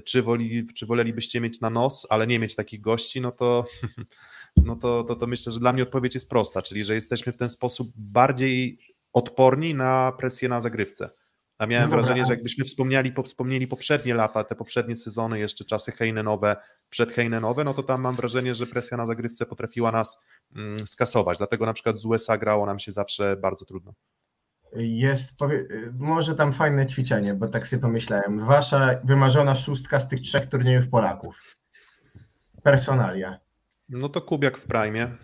[0.05, 3.65] czy, woli, czy wolelibyście mieć na nos, ale nie mieć takich gości, no to,
[4.67, 7.37] no to, to, to myślę, że dla mnie odpowiedź jest prosta, czyli że jesteśmy w
[7.37, 8.79] ten sposób bardziej
[9.13, 11.11] odporni na presję na zagrywce.
[11.59, 15.39] A miałem No dobra, wrażenie, że jakbyśmy wspomnieli, po, wspomnieli poprzednie lata, te poprzednie sezony,
[15.39, 16.57] jeszcze czasy Heinenowe,
[16.91, 20.19] przed Heinenowe, no to tam mam wrażenie, że presja na zagrywce potrafiła nas
[20.57, 21.39] mm, skasować.
[21.39, 23.95] Dlatego na przykład z USA grało nam się zawsze bardzo trudno.
[24.77, 25.65] Jest, powie,
[25.99, 28.47] może tam fajne ćwiczenie, bo tak sobie pomyślałem.
[28.47, 31.57] Wasza wymarzona szóstka z tych trzech turniejów Polaków.
[32.63, 33.39] Personalia.
[33.89, 35.17] No to Kubiak w prime.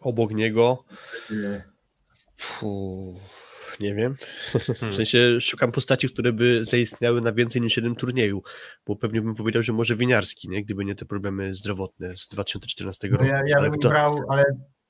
[0.00, 0.84] Obok niego,
[1.30, 1.62] Y,
[3.80, 4.16] nie wiem.
[4.54, 4.96] W Hmm.
[4.96, 8.42] sensie szukam postaci, które by zaistniały na więcej niż jeden turnieju,
[8.86, 10.64] bo pewnie bym powiedział, że może Winiarski, nie?
[10.64, 13.28] gdyby nie te problemy zdrowotne z 2014 No roku.
[13.30, 13.88] ja, ja Ale bym kto?
[13.88, 14.44] brał, ale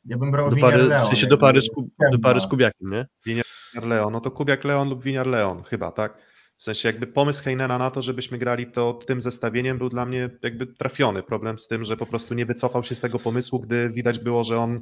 [0.04, 1.68] ja bym brał do pary, Villarreal, w sensie do pary, z,
[2.12, 2.50] do pary z Kemba.
[2.50, 3.06] Kubiakiem, nie?
[3.26, 3.44] Winiar
[3.88, 6.28] Leon, no to Kubiak Leon lub Winiar Leon, chyba, tak?
[6.56, 10.30] W sensie jakby pomysł Heinena na to, żebyśmy grali to tym zestawieniem był dla mnie
[10.42, 11.22] jakby trafiony.
[11.22, 14.44] Problem z tym, że po prostu nie wycofał się z tego pomysłu, gdy widać było,
[14.44, 14.80] że on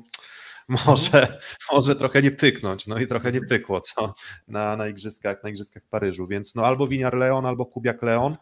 [0.69, 1.39] może,
[1.73, 4.15] może trochę nie pyknąć, no i trochę nie pykło, co
[4.49, 8.37] na, na, igrzyskach, na igrzyskach w Paryżu, więc no albo Winiar Leon, albo Kubiak Leon.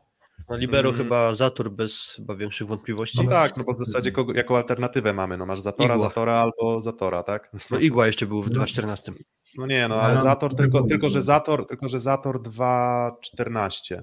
[0.49, 1.03] Na libero Mm.
[1.03, 3.25] chyba Zator bez chyba większych wątpliwości.
[3.25, 6.09] No tak, no bo w zasadzie kogo, jaką alternatywę mamy, no masz Zatora, Igła.
[6.09, 7.53] Zatora albo Zatora, tak?
[7.71, 9.13] No Igła jeszcze był w 2014.
[9.59, 12.43] No nie, no No, ale no, Zator, to tylko, tylko, że Zator, tylko, że Zator
[12.43, 14.03] 2.14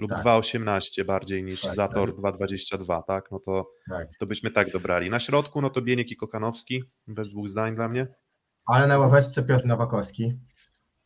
[0.00, 0.20] lub Tak.
[0.24, 3.30] 2.18 bardziej niż Tak, Zator 2.22, tak?
[3.30, 4.08] No to, Tak.
[4.18, 5.10] to byśmy tak dobrali.
[5.10, 8.06] Na środku, no to Bieniek i Kokanowski, bez dwóch zdań dla mnie.
[8.66, 10.32] Ale na ławeczce Piotr Nowakowski.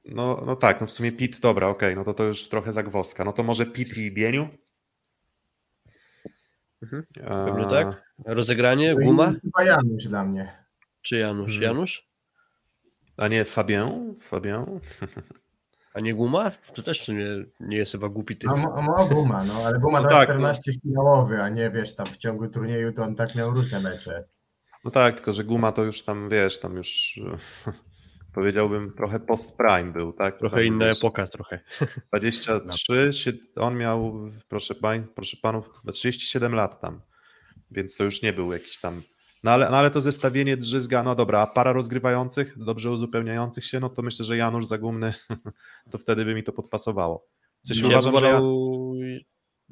[0.05, 3.25] No, no tak, no w sumie Pit, dobra, okej, no to to już trochę zagwozdka.
[3.25, 4.49] No to może Pit i Bieniu?
[6.83, 8.03] Mhm, A, Pewnie tak.
[8.27, 10.65] Rozegranie, No Guma Chyba Janusz dla mnie.
[11.03, 11.47] czy Janusz?
[11.55, 11.63] Mhm.
[11.63, 12.09] Janusz?
[13.17, 14.15] A nie Fabien?
[14.21, 14.65] Fabien?
[15.95, 16.51] A nie Guma?
[16.75, 17.25] To też w sumie
[17.61, 18.51] nie jest chyba głupi typ.
[18.51, 21.71] A, mo- a ma Guma, no ale Guma No no tak, 14 finałowy, a nie
[21.71, 24.25] wiesz, tam w ciągu turnieju to on tak miał różne mecze.
[24.85, 27.21] No tak, tylko że Guma to już tam, wiesz, tam już
[28.35, 30.39] powiedziałbym trochę post-prime był, tak?
[30.39, 31.61] Trochę Tam, inna epoka trochę.
[32.13, 37.01] 23, się, on miał, proszę pań, proszę panów, 37 lat tam,
[37.71, 39.03] więc to już nie był jakiś tam,
[39.45, 43.81] no ale, no ale to zestawienie Drzyzga, no dobra, a para rozgrywających, dobrze uzupełniających się,
[43.81, 45.15] no to myślę, że Janusz Zagumny,
[45.91, 47.27] to wtedy by mi to podpasowało.
[47.65, 48.41] W sensie Ja uważam, że ja,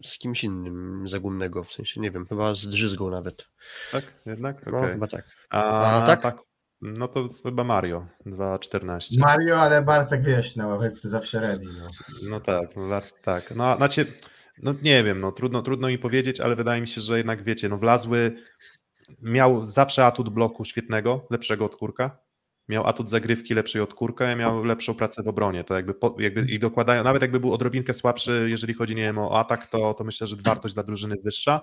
[0.05, 3.47] z kimś innym zagumnego, w sensie nie wiem, chyba z Drzyzgą nawet.
[3.93, 4.66] tak, jednak?
[4.66, 4.93] No, Okej.
[4.93, 5.24] chyba tak.
[5.51, 6.36] A, A tak?
[6.81, 9.19] No to chyba Mario, 2.14.
[9.19, 11.65] Mario, ale Bartek wiesz, na ławeczce zawsze ready.
[11.65, 11.90] No.
[12.23, 13.55] No tak, no tak.
[13.57, 14.07] No, znaczy,
[14.62, 17.69] no nie wiem, no trudno, trudno mi powiedzieć, ale wydaje mi się, że jednak wiecie,
[17.69, 18.36] no wlazły,
[19.23, 22.19] miał zawsze atut bloku świetnego, lepszego od kurka,
[22.69, 26.59] miał atut zagrywki lepszej od kurka, miał lepszą pracę w obronie, to jakby, jakby i
[26.59, 30.27] dokładają, nawet jakby był odrobinkę słabszy, jeżeli chodzi, nie wiem, o atak, to, to myślę,
[30.27, 31.61] że wartość dla drużyny wyższa.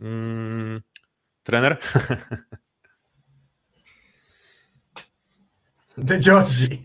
[0.00, 0.80] Mm,
[1.42, 1.78] trener?
[6.06, 6.82] The Georgi.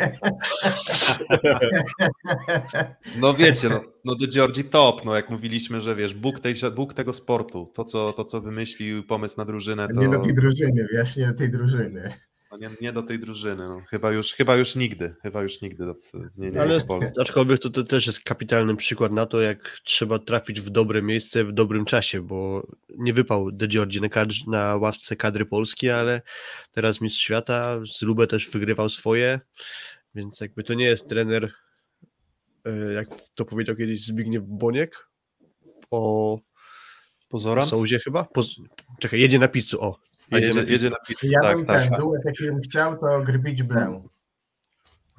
[3.19, 6.93] No wiecie, no, no do Georgi top, no jak mówiliśmy, że wiesz, Bóg, tej, Bóg
[6.93, 9.93] tego sportu, to co, to co wymyślił, pomysł na drużynę, to...
[9.93, 12.13] Nie do tej drużyny, wyjaśnię tej drużyny.
[12.51, 13.81] No nie, nie do tej drużyny, no.
[13.89, 15.95] chyba, już, chyba już nigdy, chyba już nigdy do,
[16.37, 17.21] nie, nie Ale w Polsce.
[17.21, 21.43] aczkolwiek to, to też jest kapitalny przykład na to, jak trzeba trafić w dobre miejsce
[21.43, 22.67] w dobrym czasie, bo
[22.97, 26.21] nie wypał De Giorgi na, kadr, na ławce kadry polskiej, ale
[26.71, 29.39] teraz mistrz świata, z Lubę też wygrywał swoje,
[30.15, 31.53] więc jakby to nie jest trener,
[32.65, 35.09] e, jak to powiedział kiedyś Zbigniew Boniek
[35.91, 36.39] o
[37.29, 37.67] Pozoram?
[37.67, 38.23] Sołzie chyba?
[38.23, 38.55] Poz...
[38.99, 40.10] Czekaj, jedzie na pizzu, o.
[40.31, 40.71] Jedzie, jedzie, na pizzu.
[40.73, 41.17] jedzie na pit.
[41.23, 41.89] Ja tak, bym tak.
[41.89, 44.01] ten duet, jaki bym chciał, to Grbić Blę.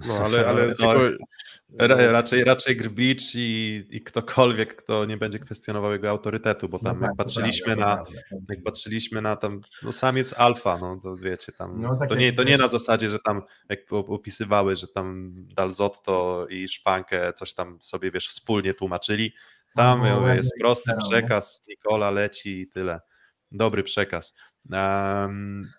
[0.07, 6.11] No, ale, ale No, raczej, raczej Grbicz i, i ktokolwiek, kto nie będzie kwestionował jego
[6.11, 8.47] autorytetu, bo tam No jak tak, to patrzyliśmy prawda, na, prawda.
[8.49, 12.21] jak patrzyliśmy na tam, no samiec alfa, no to wiecie, tam, No, tak to, jak
[12.21, 17.33] nie, to nie na zasadzie, że tam, jak op- opisywały, że tam Dalzotto i Szpankę
[17.33, 19.33] coś tam sobie, wiesz, wspólnie tłumaczyli,
[19.77, 23.01] tam No, jest prosty przekaz, Nikola leci i tyle,
[23.51, 24.35] dobry przekaz.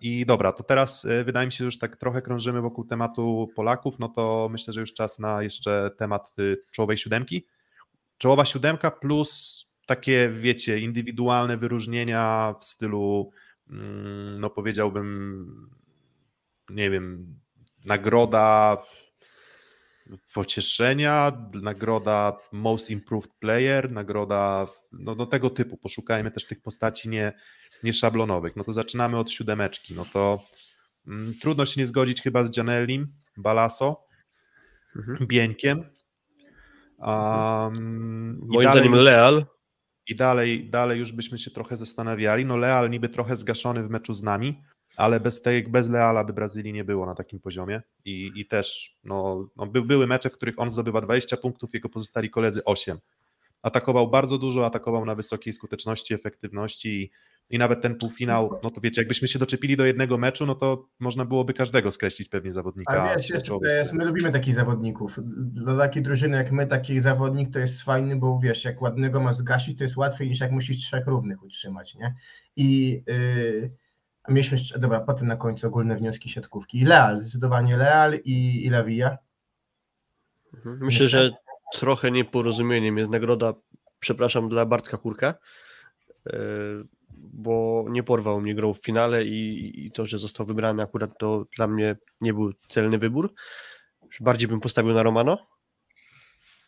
[0.02, 3.48] I dobra, to teraz y, wydaje mi się, że już tak trochę krążymy wokół tematu
[3.56, 7.48] Polaków, no to myślę, że już czas na jeszcze temat y, czołowej siódemki.
[8.18, 13.32] Czołowa siódemka plus takie, wiecie, indywidualne wyróżnienia w stylu,
[13.70, 15.70] mm, no powiedziałbym,
[16.70, 17.36] nie wiem,
[17.86, 18.78] nagroda
[20.34, 21.32] pocieszenia,
[21.62, 25.78] nagroda Most Improved Player, nagroda, no do tego typu.
[25.78, 27.34] Poszukajmy też tych postaci nie,
[27.84, 28.56] nie szablonowych.
[28.56, 29.94] No to zaczynamy od siódemeczki.
[29.94, 30.44] No to
[31.08, 33.08] mm, trudno się nie zgodzić chyba z Gianellim,
[33.38, 34.04] Balaso,
[34.96, 35.28] Mhm.
[35.28, 35.84] Bieńkiem.
[36.98, 39.46] Um, i moim dalej zdaniem już- Leal,
[40.08, 42.46] i dalej, dalej już byśmy się trochę zastanawiali.
[42.46, 44.62] No Leal niby trochę zgaszony w meczu z nami,
[44.98, 47.82] ale bez, tej, bez Leala by Brazylii nie było na takim poziomie.
[48.06, 51.90] I, i też no, no by, były mecze, w których on zdobywa 20 punktów, jego
[51.90, 52.98] pozostali koledzy 8.
[53.62, 57.12] Atakował bardzo dużo, atakował na wysokiej skuteczności, efektywności i,
[57.50, 60.90] i nawet ten półfinał, no to wiecie, jakbyśmy się doczepili do jednego meczu, no to
[61.00, 63.04] można byłoby każdego skreślić pewnie zawodnika.
[63.04, 63.16] Ale
[63.64, 65.20] wiesz, my lubimy takich zawodników.
[65.64, 69.34] Dla takiej drużyny jak my, taki zawodnik to jest fajny, bo wiesz, jak ładnego ma
[69.34, 72.16] zgasić, to jest łatwiej niż jak musisz trzech równych utrzymać, nie?
[72.56, 73.72] I yy,
[74.24, 76.86] a mieliśmy jeszcze, dobra, potem na końcu ogólne wnioski siatkówki.
[76.86, 79.18] Leal, zdecydowanie Leal i, i Lawija.
[80.54, 80.78] Mhm.
[80.82, 81.32] Myślę, że
[81.74, 83.54] trochę nieporozumieniem jest nagroda,
[84.00, 85.34] przepraszam, dla Bartka Kurka,
[86.28, 86.40] e,
[87.18, 91.46] bo nie porwał mnie grą w finale i, i to, że został wybrany akurat to
[91.58, 93.34] dla mnie nie był celny wybór.
[94.06, 95.48] Już bardziej bym postawił na Romano.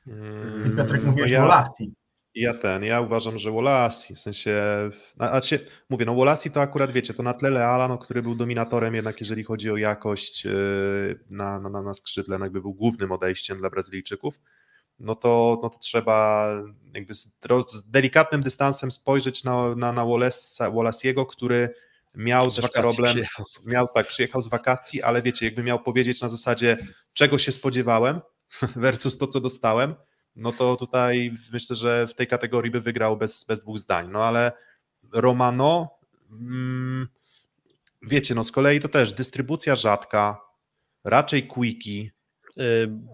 [0.07, 1.93] Mm, Ty Piotrek no mówisz ja- o Lassi.
[2.35, 4.61] Ja ten, ja uważam, że Wolasi, w sensie,
[5.19, 5.59] a, a się,
[5.89, 9.19] mówię, no Wolasi to akurat wiecie, to na tle Leala, no, który był dominatorem jednak
[9.19, 13.69] jeżeli chodzi o jakość yy, na, na, na skrzydle, no, jakby był głównym odejściem dla
[13.69, 14.39] Brazylijczyków,
[14.99, 16.49] no to, no to trzeba
[16.93, 17.27] jakby z,
[17.71, 21.73] z delikatnym dystansem spojrzeć na, na, na Wallace'a- Wallasiego, który
[22.15, 23.45] miał Z też problem, przyjechał.
[23.65, 26.77] miał tak, przyjechał z wakacji, ale wiecie, jakby miał powiedzieć na zasadzie,
[27.13, 28.21] czego się spodziewałem
[28.75, 29.95] versus to, co dostałem,
[30.35, 34.09] no to tutaj myślę, że w tej kategorii by wygrał bez, bez dwóch zdań.
[34.11, 34.51] No ale
[35.11, 35.89] Romano,
[36.31, 37.07] mm,
[38.01, 40.41] wiecie, no z kolei to też dystrybucja rzadka,
[41.03, 42.11] raczej quickie,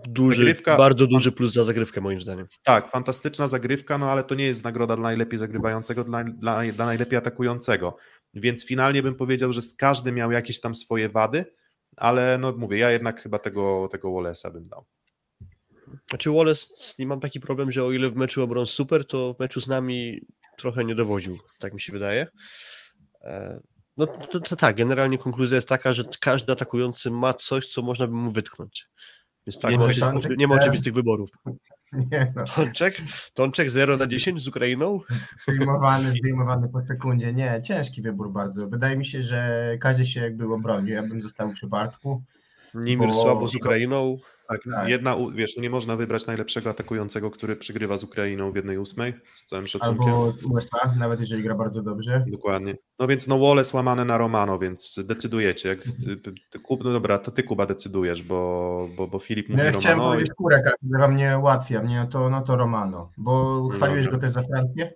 [0.08, 2.48] Duży, Zagrywka- bardzo duży plus za zagrywkę moim zdaniem.
[2.64, 6.86] tak, fantastyczna zagrywka, no ale to nie jest nagroda dla najlepiej zagrywającego, dla, dla, dla
[6.86, 7.98] najlepiej atakującego.
[8.34, 11.46] Więc finalnie bym powiedział, że każdy miał jakieś tam swoje wady,
[11.98, 14.86] ale no mówię, ja jednak chyba tego, tego Wallace'a bym dał.
[16.10, 19.34] Znaczy Wallace, z nim mam taki problem, że o ile w meczu obron super, to
[19.34, 20.22] w meczu z nami
[20.58, 22.28] trochę nie dowoził, tak mi się wydaje.
[23.22, 23.60] E,
[23.98, 28.08] No to, to tak, generalnie konkluzja jest taka, że każdy atakujący ma coś, co można
[28.08, 28.88] by mu wytknąć.
[29.48, 31.30] Więc Tak, nie, ma, Tączek nie ma oczywistych wyborów.
[32.12, 32.98] Nie no, Tączek,
[33.34, 35.00] Tączek 0 na 10 z Ukrainą.
[35.48, 37.34] zdejmowany, zdejmowany po sekundzie.
[37.34, 38.68] Nie, ciężki wybór bardzo.
[38.68, 40.96] Wydaje mi się, że każdy się jakby obronił.
[40.96, 42.24] Ja bym został przy Bartku.
[42.76, 44.18] Nimir Bo- słabo z Ukrainą.
[44.48, 44.90] Tak, Tak.
[44.90, 49.14] jedna, wiesz, no nie można wybrać najlepszego atakującego, który przegrywa z Ukrainą w jednej ósmej,
[49.36, 50.08] z całym szacunkiem.
[50.10, 52.26] Albo z USA, nawet jeżeli gra bardzo dobrze.
[52.28, 52.76] Dokładnie.
[53.00, 55.70] No więc no Wallace łamane na Romano, więc decydujecie.
[55.70, 55.80] Jak,
[56.52, 59.72] ty, Kub, no dobra, to ty Kuba decydujesz, bo, bo, bo Filip No mówi ja
[59.74, 60.14] chciałem Romano.
[60.14, 64.06] i- powiedzieć Kurek, ale wam nie ułatwia mnie, no to, no to Romano, bo chwaliłeś
[64.06, 64.18] dobra.
[64.18, 64.94] go też za Francję.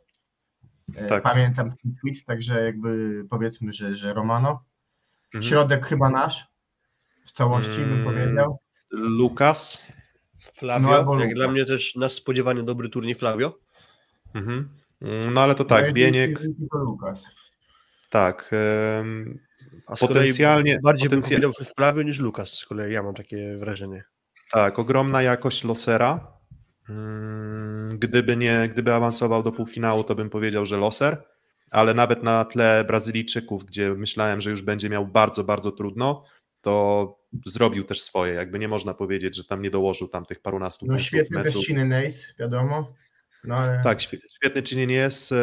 [0.95, 1.23] E, Tak.
[1.23, 4.63] Pamiętam ten tweet, także jakby powiedzmy, że, że Romano.
[5.25, 5.43] Mhm.
[5.43, 6.47] Środek chyba nasz,
[7.25, 8.03] w całości bym Mm.
[8.05, 8.59] powiedział.
[8.91, 9.85] Lukas.
[10.53, 11.35] Flavio, No jak Luka.
[11.35, 13.59] dla mnie też nasz spodziewany dobry turniej Flavio.
[14.33, 14.69] Mhm.
[15.01, 16.39] Mm, No ale to tak, No Bieniek,
[16.73, 17.25] Lukas.
[18.09, 18.51] tak.
[19.87, 24.03] A Potencjalnie- bardziej bym potencjalnie- powiedział Flavio niż Lukas, z kolei ja mam takie wrażenie.
[24.51, 26.27] Tak, ogromna jakość Losera.
[26.89, 31.23] Mm, Gdyby nie, gdyby awansował do półfinału, to bym powiedział, że Loser,
[31.71, 36.23] ale nawet na tle Brazylijczyków, gdzie myślałem, że już będzie miał bardzo, bardzo trudno,
[36.65, 38.33] to zrobił też swoje.
[38.33, 41.57] Jakby nie można powiedzieć, że tam nie dołożył tam tych parunastu No świetny meczu.
[41.59, 42.93] też Chiny Nace, wiadomo.
[43.43, 45.33] No ale Tak, świe- świetny czynień jest.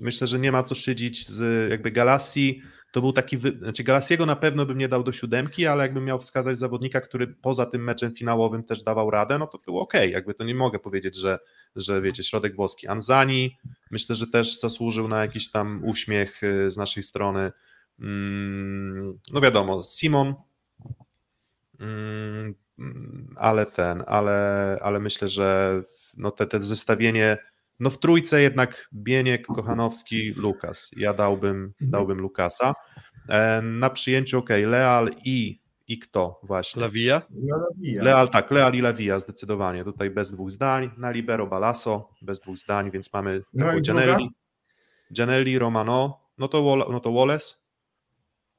[0.00, 2.62] Myślę, że nie ma co szydzić z jakby Galassi.
[2.92, 3.58] To był taki, wy...
[3.58, 7.26] znaczy Galassiego na pewno bym nie dał do siódemki, ale jakbym miał wskazać zawodnika, który
[7.26, 9.92] poza tym meczem finałowym też dawał radę, no to było ok.
[10.10, 11.38] Jakby to nie mogę powiedzieć, że,
[11.76, 12.88] że wiecie, środek włoski.
[12.88, 13.56] Anzani
[13.90, 17.52] myślę, że też zasłużył na jakiś tam uśmiech y, z naszej strony.
[17.98, 20.34] Mm, No wiadomo, Simon,
[21.80, 22.54] Mm,
[23.36, 25.82] ale ten, ale, ale myślę, że
[26.16, 27.38] no te, te zestawienie,
[27.80, 30.90] no w trójce jednak Bieniek, Kochanowski, Lukas.
[30.96, 32.74] Ja dałbym, dałbym Lukasa.
[33.28, 36.82] E, Na przyjęciu ok, Leal i, i kto właśnie?
[36.82, 37.22] Lawija?
[37.30, 38.04] no.
[38.04, 39.84] Leal, tak, Leal i Lawija zdecydowanie.
[39.84, 40.90] Tutaj bez dwóch zdań.
[40.96, 43.80] Na libero Balaso, bez dwóch zdań, więc mamy No?
[43.80, 44.30] Gianelli,
[45.12, 47.54] Gianelli, Romano, no to, no to Wallace,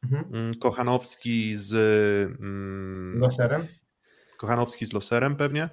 [0.04, 0.36] Mhm.
[0.36, 1.74] mm, Kochanowski z
[2.42, 3.68] mm, Loserem.
[4.38, 5.70] Kochanowski z Loserem pewnie.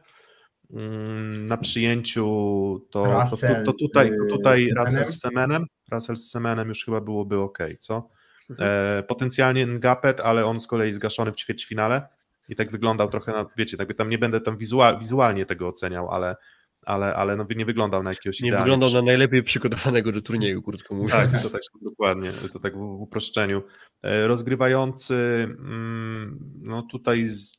[0.71, 2.25] Mm, Na przyjęciu
[2.91, 4.71] to, to, to, to tutaj, to tutaj.
[4.79, 5.67] Russell z Semenem.
[5.93, 8.09] Russell z Semenem już chyba byłoby ok, co?
[8.51, 8.69] Mhm.
[8.99, 12.09] E, potencjalnie Ngapet, ale on z kolei zgaszony w ćwierćfinale
[12.49, 16.11] i tak wyglądał trochę na, wiecie, jakby tam nie będę tam wizual, wizualnie tego oceniał,
[16.11, 16.37] ale,
[16.83, 20.95] ale, ale no, nie wyglądał na jakiegoś Nie wyglądał na najlepiej przygotowanego do turnieju, krótko
[20.95, 21.13] mówiąc.
[21.33, 23.63] tak, to tak dokładnie, to tak w, w uproszczeniu.
[24.03, 25.15] E, Rozgrywający,
[25.65, 27.59] mm, no tutaj z,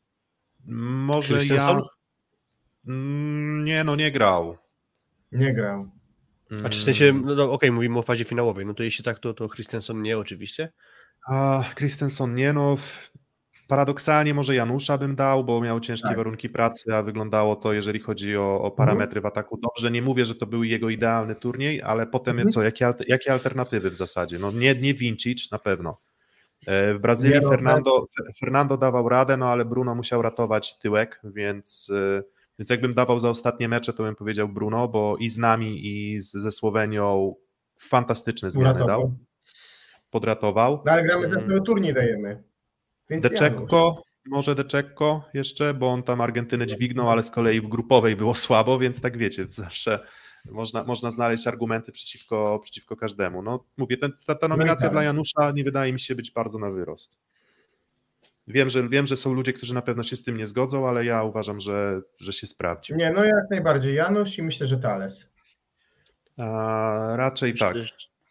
[0.65, 1.81] może ja...
[2.88, 4.57] Mm, Nie, no nie grał.
[5.31, 5.91] Nie grał.
[6.65, 9.19] A czy w sensie, no do- okej, mówimy o fazie finałowej, no to jeśli tak,
[9.19, 10.72] to, to Christensen nie oczywiście.
[11.30, 13.10] A, Christensen nie, no w-
[13.76, 16.18] paradoksalnie może Janusza bym dał, bo miał ciężkie Tak.
[16.18, 19.91] warunki pracy, a wyglądało to, jeżeli chodzi o, o parametry w ataku, dobrze.
[19.91, 22.52] Nie mówię, że to był jego idealny turniej, ale potem Mhm.
[22.52, 24.39] co, jakie, jakie alternatywy w zasadzie?
[24.39, 25.98] No nie, nie Vincic na pewno.
[26.68, 27.49] E, W Brazylii Nie.
[27.49, 32.23] Fernando, Fe- Fernando dawał radę, no ale Bruno musiał ratować tyłek, więc, e,
[32.60, 36.22] więc jakbym dawał za ostatnie mecze, to bym powiedział Bruno, bo i z nami, i
[36.22, 37.35] z, ze Słowenią
[37.80, 39.11] fantastyczne zmiany dał, Uratował.
[40.10, 40.84] podratował.
[40.85, 41.48] No ale gramy za Mm.
[41.48, 42.43] cały turniej dajemy.
[43.11, 43.23] Więc.
[43.23, 48.35] Deczekko, może Deczekko jeszcze, bo on tam Argentynę dźwignął, ale z kolei w grupowej było
[48.35, 49.99] słabo, więc tak wiecie, zawsze
[50.45, 53.41] można, można znaleźć argumenty przeciwko, przeciwko każdemu.
[53.41, 54.91] No mówię, ten, ta, ta nominacja tak.
[54.91, 57.19] dla Janusza nie wydaje mi się być bardzo na wyrost.
[58.47, 61.05] Wiem że, wiem, że są ludzie, którzy na pewno się z tym nie zgodzą, ale
[61.05, 62.95] ja uważam, że, że się sprawdził.
[62.95, 65.29] Nie, no jak najbardziej Janusz i myślę, że Thales.
[66.38, 67.75] A, raczej tak.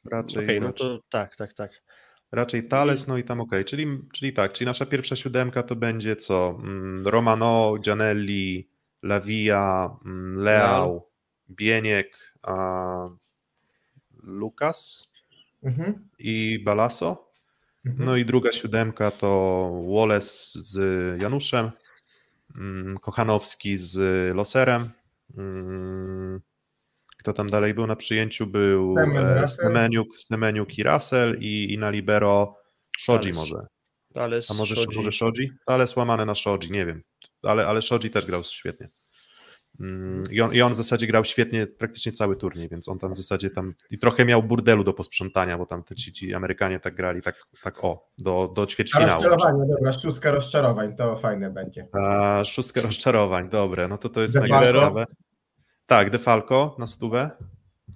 [0.05, 1.83] Raczej, Okej, no to tak, tak, tak.
[2.33, 6.17] Raczej Thales, no i tam okej, czyli, czyli tak, czyli nasza pierwsza siódemka to będzie
[6.17, 6.59] co?
[6.63, 8.69] Mm, Romano, Gianelli,
[9.03, 11.11] Lavia, mm, Leał,
[11.51, 12.35] Bieniek,
[14.23, 15.09] Lukas
[15.63, 16.09] Mhm.
[16.19, 17.31] i Balaso.
[17.87, 18.05] Mhm.
[18.05, 20.77] No i druga siódemka to Wallace z
[21.23, 21.71] Januszem,
[22.57, 23.97] mm, Kochanowski z
[24.37, 24.91] Loserem.
[27.21, 28.47] Kto tam dalej był na przyjęciu?
[28.47, 29.49] Był Semen, e.
[29.49, 32.57] Semeniuk, Semeniuk i Russell i, i na libero
[32.99, 33.37] Shoji Thales.
[33.37, 33.67] może.
[34.51, 35.51] A może Shoji, może Shoji?
[35.67, 37.03] Ale słamane na Shoji, nie wiem.
[37.43, 38.89] Ale, ale Shoji też grał świetnie.
[39.81, 43.13] Mm, I on, I on w zasadzie grał świetnie praktycznie cały turniej, więc on tam
[43.13, 46.81] w zasadzie tam i trochę miał burdelu do posprzątania, bo tam te ci, ci Amerykanie
[46.81, 49.23] tak grali, tak, tak o, do, do A ćwierćfinału.
[49.23, 51.87] rozczarowanie, dobra, szóstka rozczarowań, to fajne będzie.
[51.93, 55.05] A, szóstka rozczarowań, dobre, no to to jest mega ciekawe.
[55.91, 57.31] Tak, Defalco na stówę.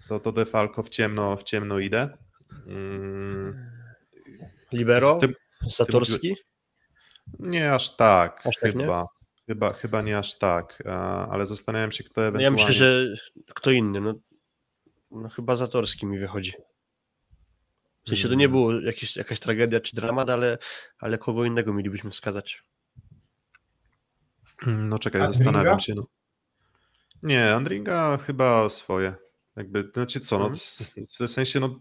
[0.08, 2.18] To, to Defalco w ciemno, w ciemno idę.
[2.66, 3.70] Mm,
[4.72, 5.34] Libero, tym-
[5.66, 6.36] Zatorski.
[7.38, 8.80] Nie aż tak, Aż tak nie?
[8.80, 9.06] chyba.
[9.46, 12.44] Chyba, chyba nie aż tak, a, ale zastanawiam się, kto No ewentualnie...
[12.62, 13.14] ja myślę, że
[13.54, 14.14] kto inny, no,
[15.10, 16.52] no chyba Zatorski mi wychodzi.
[18.04, 18.52] W sensie to nie Mm.
[18.52, 20.58] było jakieś, jakaś tragedia czy dramat, ale,
[20.98, 22.62] ale kogo innego mielibyśmy wskazać.
[24.66, 25.44] No czekaj, Andringa?
[25.44, 25.94] zastanawiam się.
[25.94, 26.06] No.
[27.24, 29.14] Nie, Andringa chyba swoje.
[29.56, 30.58] Jakby, znaczy co, no, Mhm.
[31.20, 31.80] w, sensie, no,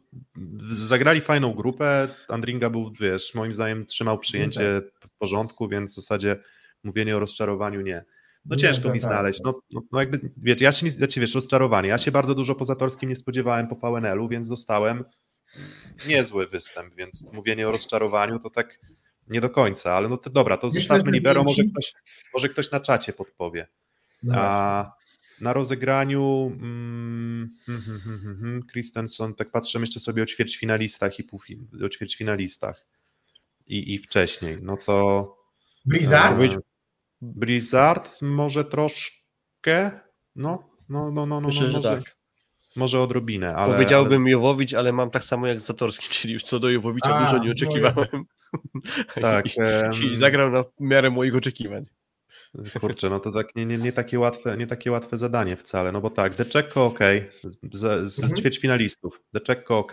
[0.80, 6.44] zagrali fajną grupę, Andringa był, wiesz, moim zdaniem trzymał przyjęcie w porządku, więc w zasadzie
[6.84, 8.06] mówienie o rozczarowaniu nie.
[8.46, 9.10] No ciężko to mi tak.
[9.10, 12.56] znaleźć, no, no, no jakby, wiecie, ja się znaczy, wiesz, rozczarowanie, ja się bardzo dużo
[12.56, 15.06] po Zatorskim nie spodziewałem po VNL-u, więc dostałem
[16.08, 18.80] niezły występ, więc mówienie o rozczarowaniu to tak
[19.28, 21.94] nie do końca, ale no to dobra, to zostawmy libero, może ktoś,
[22.34, 23.68] może ktoś na czacie podpowie.
[24.24, 24.92] No A
[25.42, 28.00] na rozegraniu mm, hmm,
[28.40, 32.86] hmm, Christensen, tak patrzę jeszcze sobie o ćwierćfinalistach i półfi- o ćwierćfinalistach
[33.68, 35.38] i, i wcześniej, no to
[35.86, 36.42] Blizzard?
[36.42, 36.60] e,
[37.22, 40.00] Blizzard może troszkę,
[40.36, 42.16] no, no, no, no, no, Myślę, no że może, tak.
[42.76, 43.74] może odrobinę, ale...
[43.74, 47.26] Powiedziałbym ale, Jowowicz, ale mam tak samo jak Zatorski, czyli już co do Jowowicza A,
[47.26, 48.26] dużo no nie oczekiwałem.
[49.22, 49.46] Tak,
[50.02, 51.86] I, I zagrał na miarę moich oczekiwań.
[52.82, 56.02] Kurczę, no to tak nie, nie, nie, takie łatwe, nie takie łatwe zadanie wcale, no
[56.02, 57.00] bo tak, Deczekko ok,
[57.44, 58.38] z, z, z Mhm.
[58.42, 59.92] ćwierćfinalistów, Deczekko ok,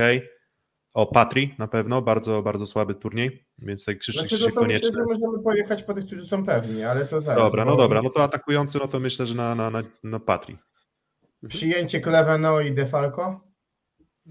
[0.95, 4.61] o Patri na pewno, bardzo, bardzo słaby turniej, więc tutaj krzyczy Znaczy, się no to
[4.61, 4.91] myślę, koniecznie.
[4.97, 7.43] że możemy pojechać po tych, którzy są pewni, ale to zaraz.
[7.43, 10.59] Dobra, no dobra, no to atakujący, no to myślę, że na, na, na, na Patri.
[11.49, 13.41] Przyjęcie Kleveno i Defalco?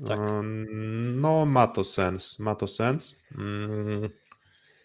[0.08, 0.20] Tak.
[0.20, 0.66] Um,
[1.22, 3.20] No ma to sens, ma to sens.
[3.38, 4.10] Mm,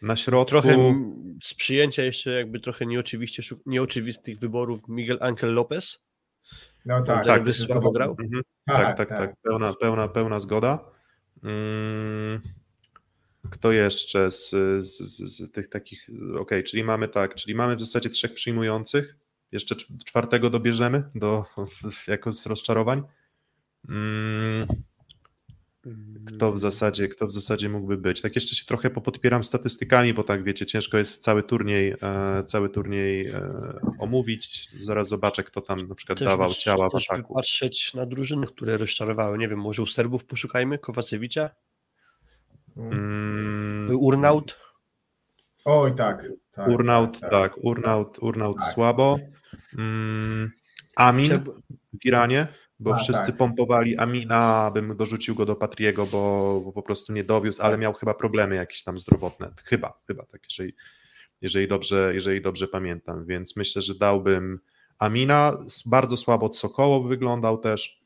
[0.05, 0.51] Na środku...
[0.51, 0.95] Trochę
[1.43, 6.05] z przyjęcia jeszcze jakby trochę nieoczywiście, nieoczywistych wyborów Miguel Angel Lopez.
[6.87, 7.27] No tak.
[7.27, 8.17] tak, jest słabo grał.
[8.21, 8.43] Mhm.
[8.67, 10.79] Tak, tak, tak, Pełna, pełna, pełna zgoda.
[11.45, 12.41] Mm,
[13.51, 14.51] Kto jeszcze z,
[14.81, 16.07] z, z, z tych takich.
[16.39, 19.17] Okej, czyli mamy tak, czyli mamy w zasadzie trzech przyjmujących.
[19.53, 21.45] Jeszcze cz- czwartego dobierzemy do,
[22.07, 23.03] jako z rozczarowań.
[23.89, 24.67] Mm,
[26.27, 28.21] Kto w zasadzie, kto w zasadzie mógłby być?
[28.21, 32.69] Tak jeszcze się trochę popodpieram statystykami, bo tak wiecie, ciężko jest cały turniej, e, cały
[32.69, 33.41] turniej e,
[33.99, 34.69] omówić.
[34.81, 37.35] Zaraz zobaczę, kto tam na przykład Też dawał ciała w ataku.
[37.35, 39.39] patrzeć na drużyny, które rozczarowały.
[39.39, 41.51] Nie wiem, może u Serbów poszukajmy, Kowacewicza,
[42.77, 44.61] Mm, Urnaut.
[45.65, 46.27] Oj, tak.
[46.53, 48.73] tak Urnaut, tak, Urnaut, Urnaut Tak.
[48.75, 49.19] słabo.
[49.79, 50.51] Mm,
[50.97, 51.45] Amin
[52.03, 52.49] w Iranie,
[52.79, 53.37] bo A, wszyscy tak.
[53.37, 57.93] pompowali Amina, bym dorzucił go do Patriego, bo, bo po prostu nie dowiózł, ale miał
[57.93, 59.53] chyba problemy jakieś tam zdrowotne.
[59.65, 60.75] Chyba, chyba tak, jeżeli,
[61.41, 64.61] jeżeli, dobrze, jeżeli dobrze pamiętam, więc myślę, że dałbym
[64.99, 65.59] Amina.
[65.87, 68.05] Bardzo słabo Sokołow wyglądał też.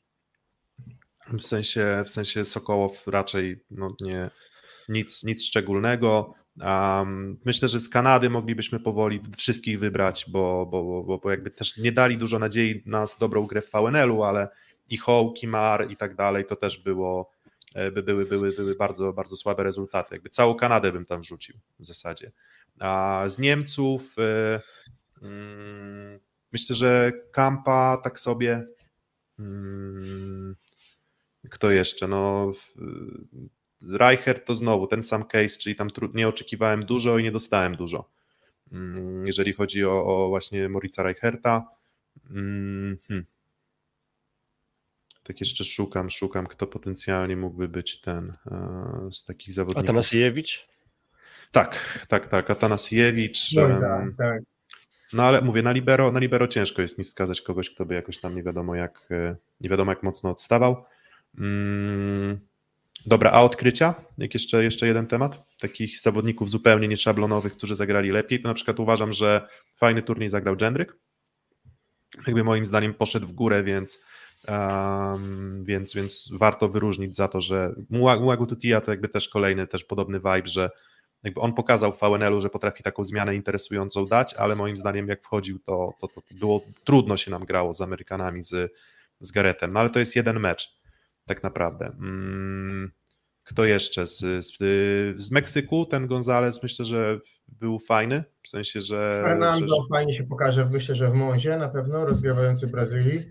[1.29, 4.31] W sensie, w sensie Sokołow raczej no, nie,
[4.89, 6.35] nic, nic szczególnego.
[6.61, 11.77] Um, myślę, że z Kanady moglibyśmy powoli wszystkich wybrać, bo, bo, bo, bo jakby też
[11.77, 14.49] nie dali dużo nadziei na dobrą grę w VNL-u, ale
[14.89, 17.31] i Hołk, i Mar i tak dalej, to też było,
[17.75, 20.15] e, by były, były, były bardzo, bardzo słabe rezultaty.
[20.15, 22.33] Jakby całą Kanadę bym tam wrzucił w zasadzie.
[22.81, 24.61] A z Niemców e,
[25.23, 26.21] mm,
[26.53, 28.67] myślę, że Kampa tak sobie.
[29.39, 30.57] Mm,
[31.51, 32.09] kto jeszcze?
[32.09, 32.53] No,
[33.83, 38.11] Reichert to znowu ten sam case, czyli tam nie oczekiwałem dużo i nie dostałem dużo.
[38.73, 41.69] Mm, Jeżeli chodzi o, o właśnie Morica Reicherta.
[42.31, 43.25] Mm, hmm.
[45.23, 49.85] Tak jeszcze szukam, szukam, kto potencjalnie mógłby być ten e, z takich zawodników.
[49.85, 50.69] Atanasiewicz.
[51.53, 52.51] Tak, tak, tak.
[52.51, 53.53] Atanasiewicz.
[53.53, 54.43] No, tak, tak.
[55.13, 58.19] no ale mówię, na libero, na libero ciężko jest mi wskazać kogoś, kto by jakoś
[58.19, 60.85] tam nie wiadomo jak, e, nie wiadomo jak mocno odstawał.
[61.39, 62.41] Mm,
[63.07, 63.95] dobra, a odkrycia?
[64.19, 65.45] Jak jeszcze, jeszcze jeden temat?
[65.61, 70.57] Takich zawodników zupełnie nieszablonowych, którzy zagrali lepiej, to na przykład uważam, że fajny turniej zagrał
[70.61, 70.97] Jendryk.
[72.27, 74.03] Jakby moim zdaniem poszedł w górę, więc,
[74.49, 79.85] um, więc, więc warto wyróżnić za to, że Muagu Tutia to jakby też kolejny, też
[79.85, 80.71] podobny vibe, że
[81.23, 85.23] jakby on pokazał w VNL-u, że potrafi taką zmianę interesującą dać, ale moim zdaniem jak
[85.23, 88.73] wchodził, to, to, to było trudno się nam grało z Amerykanami, z,
[89.21, 90.78] z Garetem, no ale to jest jeden mecz
[91.29, 91.87] tak naprawdę.
[91.87, 92.91] Mm,
[93.49, 94.07] Kto jeszcze?
[94.07, 94.57] Z, z,
[95.23, 99.21] z Meksyku ten Gonzalez myślę, że był fajny, w sensie, że...
[99.25, 103.25] Fernando że fajnie się pokaże, myślę, że w Monzie na pewno, rozgrywający Brazylii.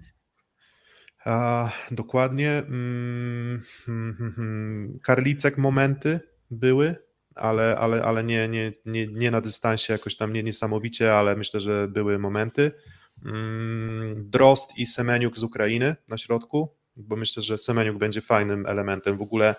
[1.25, 2.51] A, dokładnie.
[2.51, 4.99] Mm, hmm, hmm, hmm.
[5.03, 6.19] Karlicek momenty
[6.51, 6.95] były,
[7.35, 11.59] ale, ale, ale nie, nie, nie, nie na dystansie jakoś tam nie niesamowicie, ale myślę,
[11.59, 12.71] że były momenty.
[13.25, 19.17] Mm, Drost i Semeniuk z Ukrainy na środku, bo myślę, że Semeniuk będzie fajnym elementem.
[19.17, 19.55] W ogóle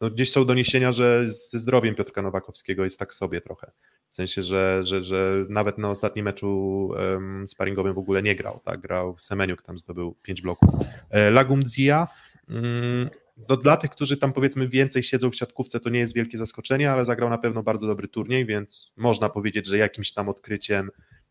[0.00, 3.70] no, gdzieś są doniesienia, że ze zdrowiem Piotrka Nowakowskiego jest tak sobie trochę.
[4.08, 8.60] W sensie, że, że, że nawet na ostatnim meczu um, sparingowym w ogóle nie grał.
[8.64, 8.80] Tak?
[8.80, 10.70] Grał Semeniuk, tam zdobył 5 bloków.
[11.10, 12.08] E, Lagumdzia.
[12.48, 13.10] Mm,
[13.48, 16.92] no, dla tych, którzy tam powiedzmy więcej siedzą w siatkówce, to nie jest wielkie zaskoczenie,
[16.92, 20.90] ale zagrał na pewno bardzo dobry turniej, więc można powiedzieć, że jakimś tam odkryciem,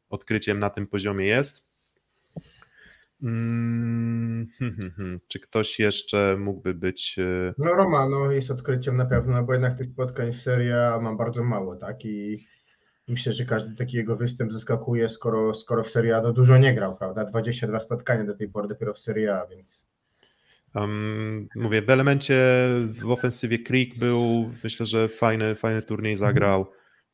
[0.10, 1.64] odkryciem na tym poziomie jest.
[3.24, 5.20] Mm, hmm, hmm, hmm.
[5.28, 7.16] Czy ktoś jeszcze mógłby być.
[7.20, 11.00] e, No Romano jest odkryciem na pewno, no bo jednak tych spotkań w Serie A
[11.00, 12.06] ma bardzo mało, tak?
[12.06, 12.48] I
[13.08, 16.74] myślę, że każdy taki jego występ zaskakuje, skoro, skoro w Serie A to dużo nie
[16.76, 17.26] grał, prawda?
[17.26, 19.88] 22 spotkania do tej pory dopiero w Serie A, więc
[20.76, 22.36] Um, mówię, w elemencie
[22.88, 26.72] w ofensywie Creek był, myślę, że fajny, fajny turniej zagrał.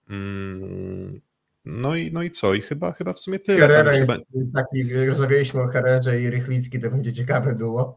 [0.10, 1.22] Mm,
[1.66, 2.54] no i, no i co?
[2.54, 3.60] I chyba, chyba w sumie tyle.
[3.60, 4.24] Herrera jest chyba,
[4.54, 7.96] taki, rozmawialiśmy o Herrerze i Rychlicki, to będzie ciekawe było.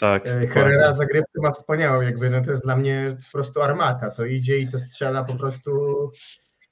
[0.00, 0.46] tak, E.
[0.46, 4.58] Herrera zagrywkę ma wspaniałą, jakby, no to jest dla mnie po prostu armata, to idzie
[4.58, 5.70] i to strzela po prostu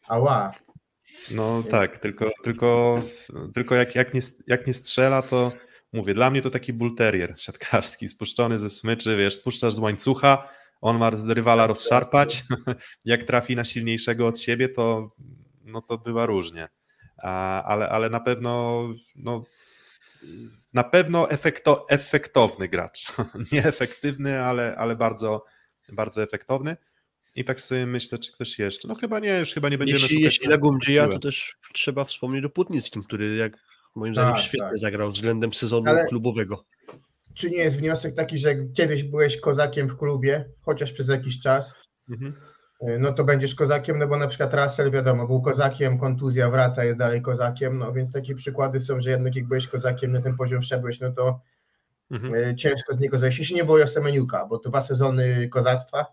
[0.08, 0.52] ała.
[1.30, 3.02] No tak, tylko, tylko,
[3.54, 5.52] tylko jak, jak, nie, jak nie strzela, to
[5.92, 10.48] mówię, dla mnie to taki bull terrier siatkarski, spuszczony ze smyczy, wiesz, spuszczasz z łańcucha,
[10.80, 12.42] on ma rywala rozszarpać.
[13.04, 15.10] Jak trafi na silniejszego od siebie, to,
[15.66, 16.68] no to bywa różnie.
[17.64, 18.82] Ale, ale na pewno
[19.16, 19.44] no,
[20.72, 23.06] na pewno efekto, efektowny gracz.
[23.52, 25.44] Nieefektywny, ale, ale bardzo,
[25.92, 26.76] bardzo efektowny.
[27.34, 28.88] I tak sobie myślę, czy ktoś jeszcze.
[28.88, 30.24] No chyba nie, już chyba nie będziemy jeśli, szukać.
[30.24, 33.58] Jeśli na Gumdzija, to też trzeba wspomnieć o Putnickim, który jak
[33.94, 34.78] moim zdaniem Tak, świetnie tak.
[34.78, 36.64] zagrał względem sezonu Ale- klubowego.
[37.34, 41.74] Czy nie jest wniosek taki, że kiedyś byłeś kozakiem w klubie, chociaż przez jakiś czas,
[42.10, 42.34] Mhm.
[42.82, 46.84] Y, no to będziesz kozakiem, no bo na przykład Russell, wiadomo, był kozakiem, kontuzja wraca,
[46.84, 50.36] jest dalej kozakiem, no więc takie przykłady są, że jednak jak byłeś kozakiem, na ten
[50.36, 51.40] poziom wszedłeś, no to
[52.10, 52.34] Mhm.
[52.34, 53.38] y, ciężko z niego zejść.
[53.38, 56.06] Jeśli nie było Semeniuka, bo to dwa sezony kozactwa,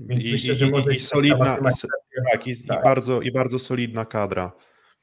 [0.00, 1.62] więc I, myślę, i, że może i, i się solidna, i,
[2.32, 2.84] tak, i, i, Tak.
[2.84, 4.52] bardzo, i bardzo solidna kadra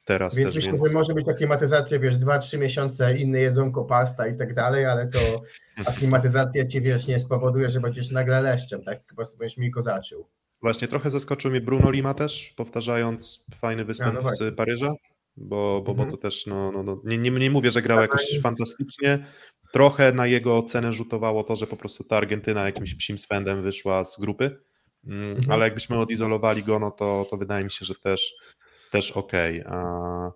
[0.06, 0.56] teraz Więc też.
[0.56, 0.88] myślę, Więc...
[0.88, 5.20] że może być aklimatyzacja, wiesz, 2-3 miesiące, inne jedzonko, pasta i tak dalej, ale to
[5.86, 9.04] aklimatyzacja ci, wiesz, nie spowoduje, że będziesz nagle leszczem, tak?
[9.10, 10.28] Po prostu będziesz mi kozaczył.
[10.62, 14.48] Właśnie trochę zaskoczył mnie Bruno Lima też, powtarzając fajny występ no właśnie.
[14.48, 14.94] z Paryża,
[15.38, 16.12] bo, bo, bo Mhm.
[16.12, 19.26] to też, no, no, no nie, nie, nie mówię, że grał Tak, jakoś ale- fantastycznie,
[19.74, 24.04] trochę na jego cenę rzutowało to, że po prostu ta Argentyna jakimś psim swędem wyszła
[24.06, 24.58] z grupy,
[25.08, 25.52] mm, Mhm.
[25.52, 28.34] ale jakbyśmy odizolowali go, no to, to wydaje mi się, że też,
[28.92, 29.62] też okej.
[29.62, 30.32] A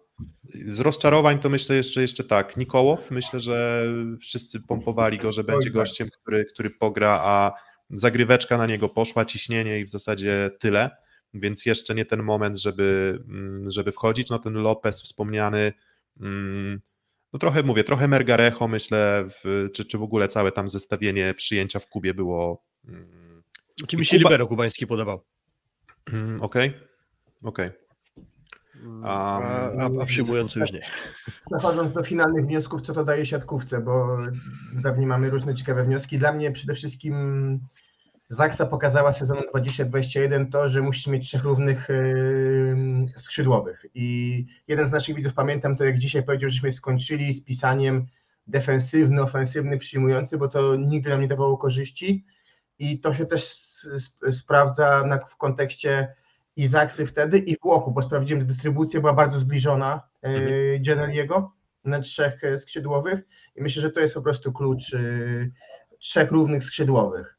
[0.70, 3.88] Z rozczarowań to myślę jeszcze, jeszcze tak, Nikołow, myślę, że
[4.22, 5.74] wszyscy pompowali go, że będzie tak.
[5.74, 7.52] gościem, który, który pogra, a
[7.90, 10.90] zagryweczka na niego poszła, ciśnienie i w zasadzie tyle,
[11.34, 14.30] więc jeszcze nie ten moment, żeby, mm, żeby wchodzić.
[14.30, 15.74] No ten Lopez wspomniany,
[16.22, 16.80] mm,
[17.34, 21.80] no trochę mówię, trochę Mergarejo myślę, w, czy, czy w ogóle całe tam zestawienie przyjęcia
[21.80, 22.66] w Kubie było
[23.88, 25.26] Czy mi się Kuba- Libero kubański podobał.
[26.14, 26.42] mm,
[27.44, 27.76] okej,
[29.04, 29.40] A,
[29.78, 30.82] a, a przyjmujący już nie.
[31.52, 34.18] Przechodząc do finalnych wniosków, co to daje siatkówce, bo
[34.84, 36.18] pewnie mamy różne ciekawe wnioski.
[36.20, 37.60] Dla mnie przede wszystkim
[38.30, 43.86] Zaksa pokazała sezonem 2021 to, że musisz mieć trzech równych yy, skrzydłowych.
[43.94, 48.06] I jeden z naszych widzów, pamiętam to, jak dzisiaj powiedział, żeśmy skończyli z pisaniem
[48.48, 52.26] defensywny, ofensywny, przyjmujący, bo to nigdy nam nie dawało korzyści.
[52.80, 53.88] I to się też s-
[54.28, 56.16] s- sprawdza na, w kontekście
[56.56, 61.52] i Zaksy wtedy, i Włochów, bo sprawdziłem, że dystrybucja była bardzo zbliżona yy, Gianelliego
[61.86, 63.24] na trzech e, skrzydłowych
[63.56, 65.52] i myślę, że to jest po prostu klucz yy,
[66.00, 67.36] trzech równych skrzydłowych.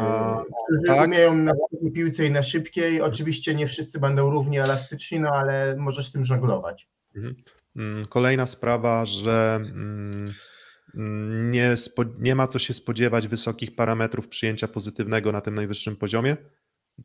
[0.00, 1.06] A, którzy tak.
[1.06, 1.52] umieją na
[1.94, 3.00] piłce i na szybkiej.
[3.00, 6.88] Oczywiście nie wszyscy będą równie elastyczni, no ale możesz tym żonglować.
[7.76, 10.34] Mm, Kolejna sprawa, że mm,
[11.50, 11.74] nie,
[12.18, 16.36] nie ma co się spodziewać wysokich parametrów przyjęcia pozytywnego na tym najwyższym poziomie.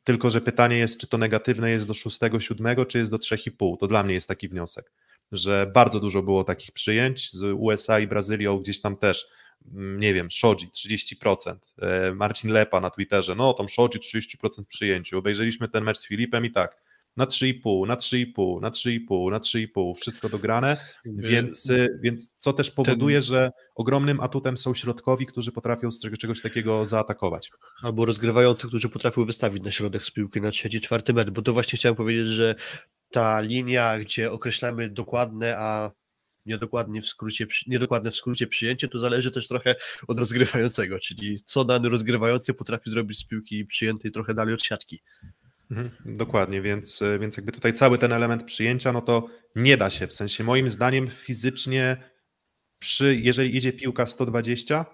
[0.03, 3.77] Tylko, że pytanie jest, czy to negatywne jest do 6-7, czy jest do 3,5.
[3.79, 4.91] To dla mnie jest taki wniosek,
[5.31, 9.27] że bardzo dużo było takich przyjęć z USA i Brazylią, gdzieś tam też,
[9.73, 15.17] mm, nie wiem, Shoji 30%, e, Marcin Lepa na Twitterze, no tam Shoji 30% przyjęciu.
[15.17, 16.82] Obejrzeliśmy ten mecz z Filipem i tak,
[17.17, 22.71] na 3,5, na 3,5, na 3,5, na 3,5, wszystko dograne, więc, y, więc co też
[22.71, 27.49] powoduje, że ogromnym atutem są środkowi, którzy potrafią z tego- czegoś takiego zaatakować.
[27.83, 31.53] Albo rozgrywających, którzy potrafią wystawić na środek z piłki na trzeci, czwarty metr, bo to
[31.53, 32.55] właśnie chciałem powiedzieć, że
[33.11, 35.91] ta linia, gdzie określamy dokładne, a
[36.45, 39.75] niedokładnie w skrócie, niedokładne w skrócie przyjęcie, to zależy też trochę
[40.07, 45.01] od rozgrywającego, czyli co dany rozgrywający potrafi zrobić z piłki przyjętej trochę dalej od siatki.
[45.71, 50.07] Mhm, dokładnie, więc, więc jakby tutaj cały ten element przyjęcia, no to nie da się,
[50.07, 51.97] w sensie moim zdaniem fizycznie
[52.79, 54.85] przy, jeżeli idzie piłka 120,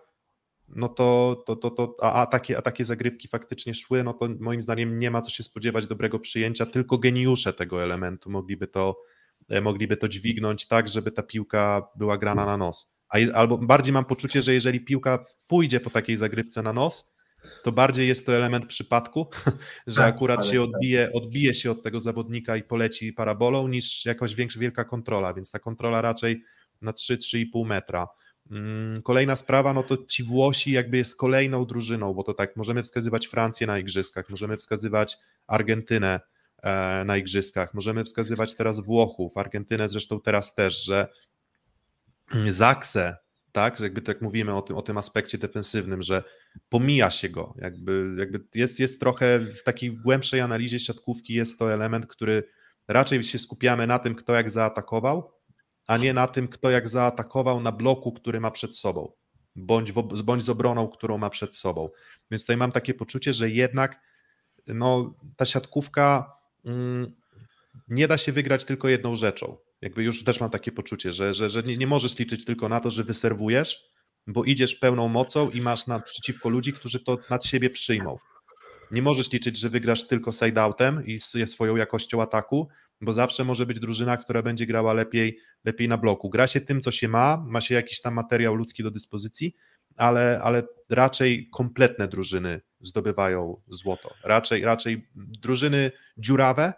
[0.68, 4.30] no to, to, to, to a, a, takie, a takie zagrywki faktycznie szły, no to
[4.40, 8.96] moim zdaniem nie ma co się spodziewać dobrego przyjęcia, tylko geniusze tego elementu mogliby to,
[9.62, 12.94] mogliby to dźwignąć tak, żeby ta piłka była grana na nos.
[13.10, 17.14] A, albo bardziej mam poczucie, że jeżeli piłka pójdzie po takiej zagrywce na nos,
[17.64, 19.28] to bardziej jest to element przypadku,
[19.88, 24.36] że Tak, akurat się odbije, odbije się od tego zawodnika i poleci parabolą, niż jakaś
[24.36, 26.44] większa, wielka kontrola, więc ta kontrola raczej
[26.82, 28.08] na 3-3,5 metra.
[28.52, 32.84] Mm, Kolejna sprawa, no to ci Włosi jakby jest kolejną drużyną, bo to tak, możemy
[32.84, 35.18] wskazywać Francję na igrzyskach, możemy wskazywać
[35.48, 36.20] Argentynę
[36.64, 41.08] e, na igrzyskach, możemy wskazywać teraz Włochów, Argentynę zresztą teraz też, że
[42.50, 43.18] Zaksę,
[43.52, 46.24] tak, że jakby tak mówimy o tym, o tym aspekcie defensywnym, że
[46.70, 51.74] pomija się go, jakby, jakby jest, jest trochę w takiej głębszej analizie siatkówki jest to
[51.74, 52.44] element, który
[52.88, 55.32] raczej się skupiamy na tym, kto jak zaatakował,
[55.88, 59.12] a nie na tym, kto jak zaatakował na bloku, który ma przed sobą,
[59.56, 61.90] bądź, w, bądź z obroną, którą ma przed sobą.
[62.32, 64.02] Więc tutaj mam takie poczucie, że jednak
[64.68, 66.32] no, ta siatkówka
[66.66, 67.16] mm,
[67.88, 69.58] nie da się wygrać tylko jedną rzeczą.
[69.82, 72.80] Jakby już też mam takie poczucie, że, że, że nie, nie możesz liczyć tylko na
[72.80, 73.90] to, że wyserwujesz,
[74.30, 78.18] bo idziesz pełną mocą i masz naprzeciwko ludzi, którzy to nad siebie przyjmą.
[78.92, 82.68] Nie możesz liczyć, że wygrasz tylko side-outem i swoją jakością ataku,
[83.02, 86.30] bo zawsze może być drużyna, która będzie grała lepiej, lepiej na bloku.
[86.30, 89.56] Gra się tym, co się ma, ma się jakiś tam materiał ludzki do dyspozycji,
[89.98, 94.14] ale, ale raczej kompletne drużyny zdobywają złoto.
[94.24, 96.74] Raczej, raczej drużyny dziurawe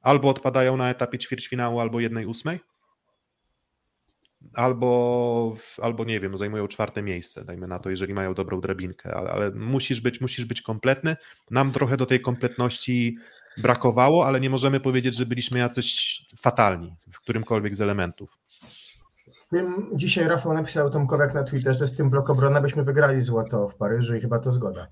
[0.00, 2.60] albo odpadają na etapie ćwierćfinału, albo jednej ósmej,
[4.54, 9.30] albo, albo nie wiem, zajmują czwarte miejsce, dajmy na to, jeżeli mają dobrą drabinkę, ale,
[9.30, 11.16] ale musisz, być, musisz być kompletny.
[11.50, 13.16] Nam trochę do tej kompletności
[13.58, 18.38] brakowało, ale nie możemy powiedzieć, że byliśmy jacyś fatalni w którymkolwiek z elementów.
[19.28, 23.22] Z tym dzisiaj Rafał napisał Tomkowiak na Twitterze, że z tym blok obrona byśmy wygrali
[23.22, 24.88] złoto w Paryżu i chyba to zgoda.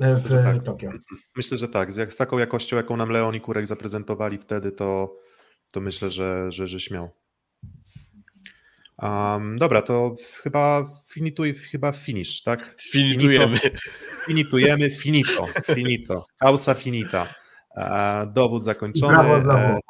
[0.00, 0.62] E, w tak.
[0.62, 0.90] Tokio.
[1.36, 1.92] Myślę, że tak.
[1.92, 5.16] Z, z taką jakością, jaką nam Leon i Kurek zaprezentowali wtedy, to,
[5.72, 7.10] to myślę, że, że, że śmiał.
[9.02, 12.76] Um, dobra, to chyba finituj, chyba finish, tak?
[12.90, 13.58] Finitujemy.
[13.58, 13.78] Finito,
[14.26, 16.26] finitujemy, finito, finito.
[16.38, 17.34] Causa finita.
[17.76, 19.12] E, dowód zakończony.
[19.12, 19.80] Brawo dla e,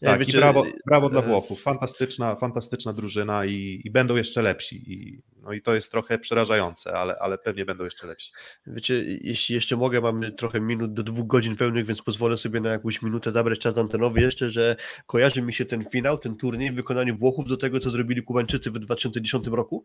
[0.00, 1.62] tak, wiecie, i brawo, brawo dla Włochów.
[1.62, 4.92] Fantastyczna, fantastyczna drużyna i, i, będą jeszcze lepsi.
[4.92, 8.32] I, no i to jest trochę przerażające, ale, ale pewnie będą jeszcze lepsi.
[8.66, 12.70] Wiecie, jeśli jeszcze mogę, mamy trochę minut do dwóch godzin pełnych, więc pozwolę sobie na
[12.70, 14.20] jakąś minutę zabrać czas antenowy.
[14.20, 14.76] Jeszcze, że
[15.06, 18.70] kojarzy mi się ten finał, ten turniej w wykonaniu Włochów do tego, co zrobili Kubańczycy
[18.70, 19.84] w 2010 roku,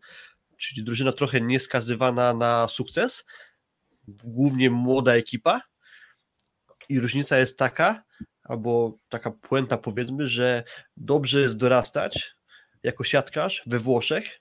[0.56, 3.24] czyli drużyna trochę nieskazywana na sukces,
[4.08, 5.60] głównie młoda ekipa.
[6.88, 8.02] I różnica jest taka,
[8.44, 10.64] albo taka puenta powiedzmy, że
[10.96, 12.34] dobrze jest dorastać
[12.82, 14.39] jako siatkarz we Włoszech,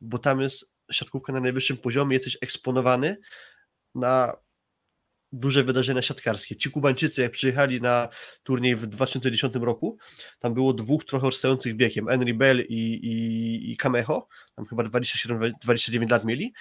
[0.00, 3.16] bo tam jest siatkówka na najwyższym poziomie, jesteś eksponowany
[3.94, 4.36] na
[5.34, 6.56] duże wydarzenia siatkarskie.
[6.56, 8.08] Ci Kubańczycy, jak przyjechali na
[8.42, 9.98] turniej w 2010 roku,
[10.38, 16.10] tam było dwóch trochę odstających wiekiem, Henry Bell i, i, i Kameho, tam chyba 27-29
[16.10, 16.52] lat mieli,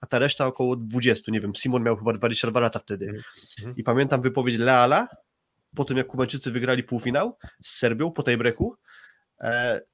[0.00, 3.22] a ta reszta około 20, nie wiem, Simon miał chyba 22 lata wtedy.
[3.62, 3.76] Mm.
[3.76, 5.08] I pamiętam wypowiedź Leala,
[5.76, 8.76] po tym jak Kubańczycy wygrali półfinał z Serbią po tej breku,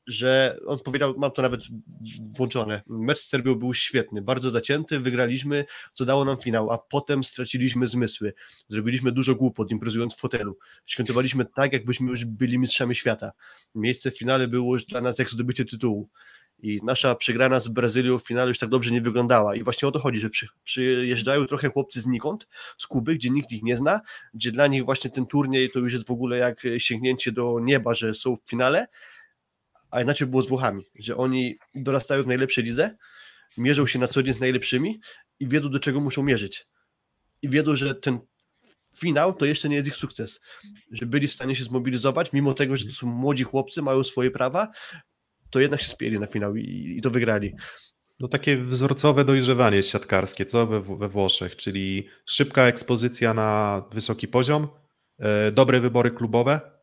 [0.06, 1.60] że on powiedział, mam to nawet
[2.36, 7.24] włączone, mecz z Serbią był świetny, bardzo zacięty, wygraliśmy, co dało nam finał, a potem
[7.24, 8.32] straciliśmy zmysły,
[8.68, 13.32] zrobiliśmy dużo głupot imprezując w fotelu, świętowaliśmy tak, jakbyśmy już byli mistrzami świata.
[13.74, 16.08] Miejsce w finale było już dla nas jak zdobycie tytułu.
[16.62, 19.56] I nasza przegrana z Brazylią w finale już tak dobrze nie wyglądała.
[19.56, 22.48] I właśnie o to chodzi, że przy, przyjeżdżają trochę chłopcy znikąd,
[22.78, 24.00] z Kuby, gdzie nikt ich nie zna,
[24.34, 27.94] gdzie dla nich właśnie ten turniej to już jest w ogóle jak sięgnięcie do nieba,
[27.94, 28.86] że są w finale,
[29.90, 32.97] a inaczej było z Włochami, że oni dorastają w najlepszej lidze,
[33.59, 35.01] mierzą się na co dzień z najlepszymi
[35.40, 36.66] i wiedzą do czego muszą mierzyć.
[37.43, 38.19] I wiedzą, że ten
[38.98, 40.40] finał to jeszcze nie jest ich sukces,
[40.93, 44.31] że byli w stanie się zmobilizować, mimo tego, że to są młodzi chłopcy, mają swoje
[44.31, 44.69] prawa,
[45.51, 47.55] to jednak się spieli na finał i, i to wygrali.
[48.20, 54.69] No takie wzorcowe dojrzewanie siatkarskie, co we, we Włoszech, czyli szybka ekspozycja na wysoki poziom,
[55.19, 56.77] e, dobre wybory klubowe,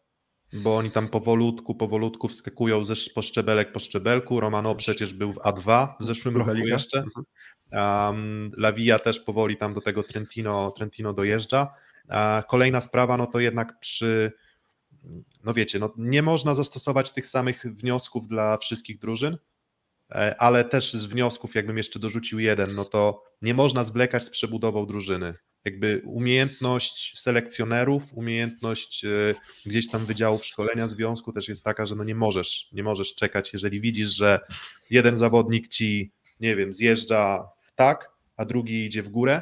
[0.53, 4.39] bo oni tam powolutku, powolutku wskakują ze, po szczebelek po szczebelku.
[4.39, 7.03] Romano przecież był w A2 w zeszłym roku jeszcze.
[7.71, 11.73] Um, La Via też powoli tam do tego Trentino, Trentino dojeżdża.
[12.47, 14.31] Kolejna sprawa, no to jednak przy
[15.43, 19.37] no wiecie, no nie można zastosować tych samych wniosków dla wszystkich drużyn,
[20.11, 24.29] e, ale też z wniosków, jakbym jeszcze dorzucił jeden, no to nie można zwlekać z
[24.29, 25.33] przebudową drużyny.
[25.65, 29.09] Jakby umiejętność selekcjonerów, umiejętność e,
[29.65, 33.53] gdzieś tam wydziałów szkolenia związku też jest taka, że no nie możesz, nie możesz czekać,
[33.53, 34.39] jeżeli widzisz, że
[34.89, 39.41] jeden zawodnik ci, nie wiem, zjeżdża w tak, a drugi idzie w górę,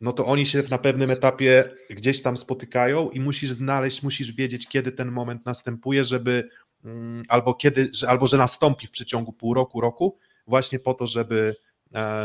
[0.00, 4.68] no to oni się na pewnym etapie gdzieś tam spotykają i musisz znaleźć, musisz wiedzieć,
[4.68, 6.48] kiedy ten moment następuje, żeby
[6.84, 11.56] mm, albo kiedy, albo że nastąpi w przeciągu pół roku, roku, właśnie po to, żeby,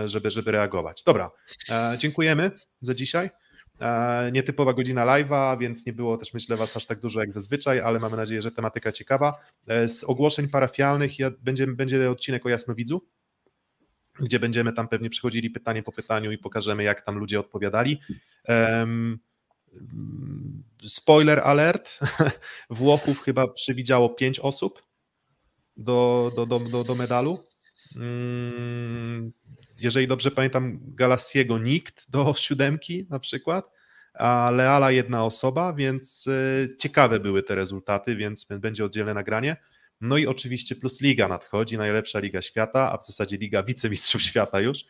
[0.06, 1.04] żeby, żeby reagować.
[1.04, 1.32] Dobra,
[1.70, 2.52] e, dziękujemy
[2.82, 3.30] za dzisiaj.
[3.82, 7.80] E, nietypowa godzina live'a, więc nie było też myślę Was aż tak dużo jak zazwyczaj,
[7.80, 9.34] ale mamy nadzieję, że tematyka ciekawa.
[9.88, 13.08] Z ogłoszeń parafialnych będzie, będzie odcinek o Jasnowidzu,
[14.20, 18.02] gdzie będziemy tam pewnie przechodzili pytanie po pytaniu i pokażemy, jak tam ludzie odpowiadali.
[20.88, 22.00] Spoiler alert,
[22.70, 24.82] Włochów chyba przewidziało pięć osób
[25.78, 27.40] do, do, do, do, do medalu.
[27.96, 29.34] Um,
[29.82, 33.72] jeżeli dobrze pamiętam, Galassiego nikt do siódemki na przykład,
[34.14, 39.58] a Leala jedna osoba, więc e, ciekawe były te rezultaty, więc będzie oddzielne nagranie.
[40.02, 44.60] No i oczywiście plus liga nadchodzi, najlepsza liga świata, a w zasadzie liga wicemistrzów świata
[44.60, 44.86] już.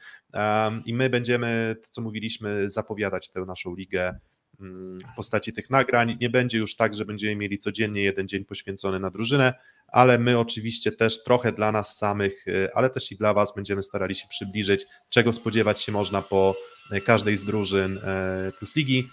[0.86, 4.20] I my będziemy, to co mówiliśmy, zapowiadać tę naszą ligę
[4.60, 6.18] w postaci tych nagrań.
[6.22, 9.54] Nie będzie już tak, że będziemy mieli codziennie jeden dzień poświęcony na drużynę,
[9.88, 13.84] ale my oczywiście też trochę dla nas samych, y, ale też i dla Was będziemy
[13.84, 16.56] starali się przybliżyć, czego spodziewać się można po
[16.94, 19.10] y, każdej z drużyn e, Plus Ligi.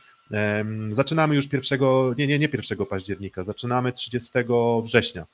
[0.90, 4.30] Zaczynamy już pierwszego, nie, nie, nie 1 października, zaczynamy 30
[4.84, 5.26] września.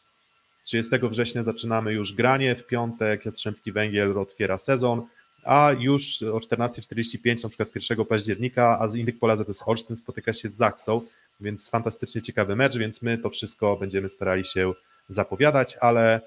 [0.65, 5.07] 30 września zaczynamy już granie, w piątek Jastrzębski Węgiel otwiera sezon,
[5.45, 10.33] a już o 14.45 na przykład 1 października, a z innych pola ZS Olsztyn spotyka
[10.33, 11.01] się z Zaksą,
[11.41, 14.73] więc fantastycznie ciekawy mecz, więc my to wszystko będziemy starali się
[15.09, 16.21] zapowiadać, ale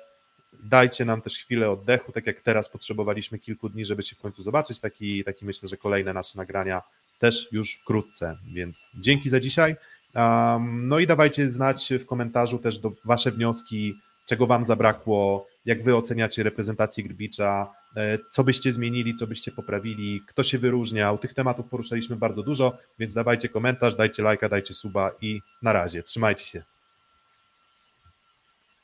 [0.64, 4.44] dajcie nam też chwilę oddechu, tak jak teraz potrzebowaliśmy kilku dni, żeby się w końcu
[4.44, 6.82] zobaczyć, taki, taki myślę, że kolejne nasze nagrania
[7.20, 9.76] też już wkrótce, więc dzięki za dzisiaj.
[10.16, 13.94] Um, no i dawajcie znać w komentarzu też do wasze wnioski,
[14.26, 20.22] czego wam zabrakło, jak wy oceniacie reprezentację Grbicza, e, co byście zmienili, co byście poprawili,
[20.28, 21.18] kto się wyróżniał.
[21.18, 26.04] Tych tematów poruszaliśmy bardzo dużo, więc dawajcie komentarz, dajcie lajka, dajcie suba i na razie.
[26.04, 26.64] Trzymajcie się.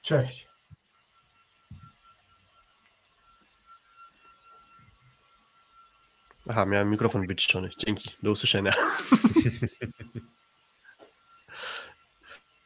[0.02, 0.48] Cześć.
[6.50, 7.70] Aha, miałem mikrofon wyciszony.
[7.86, 8.10] Dzięki.
[8.24, 8.74] Do usłyszenia.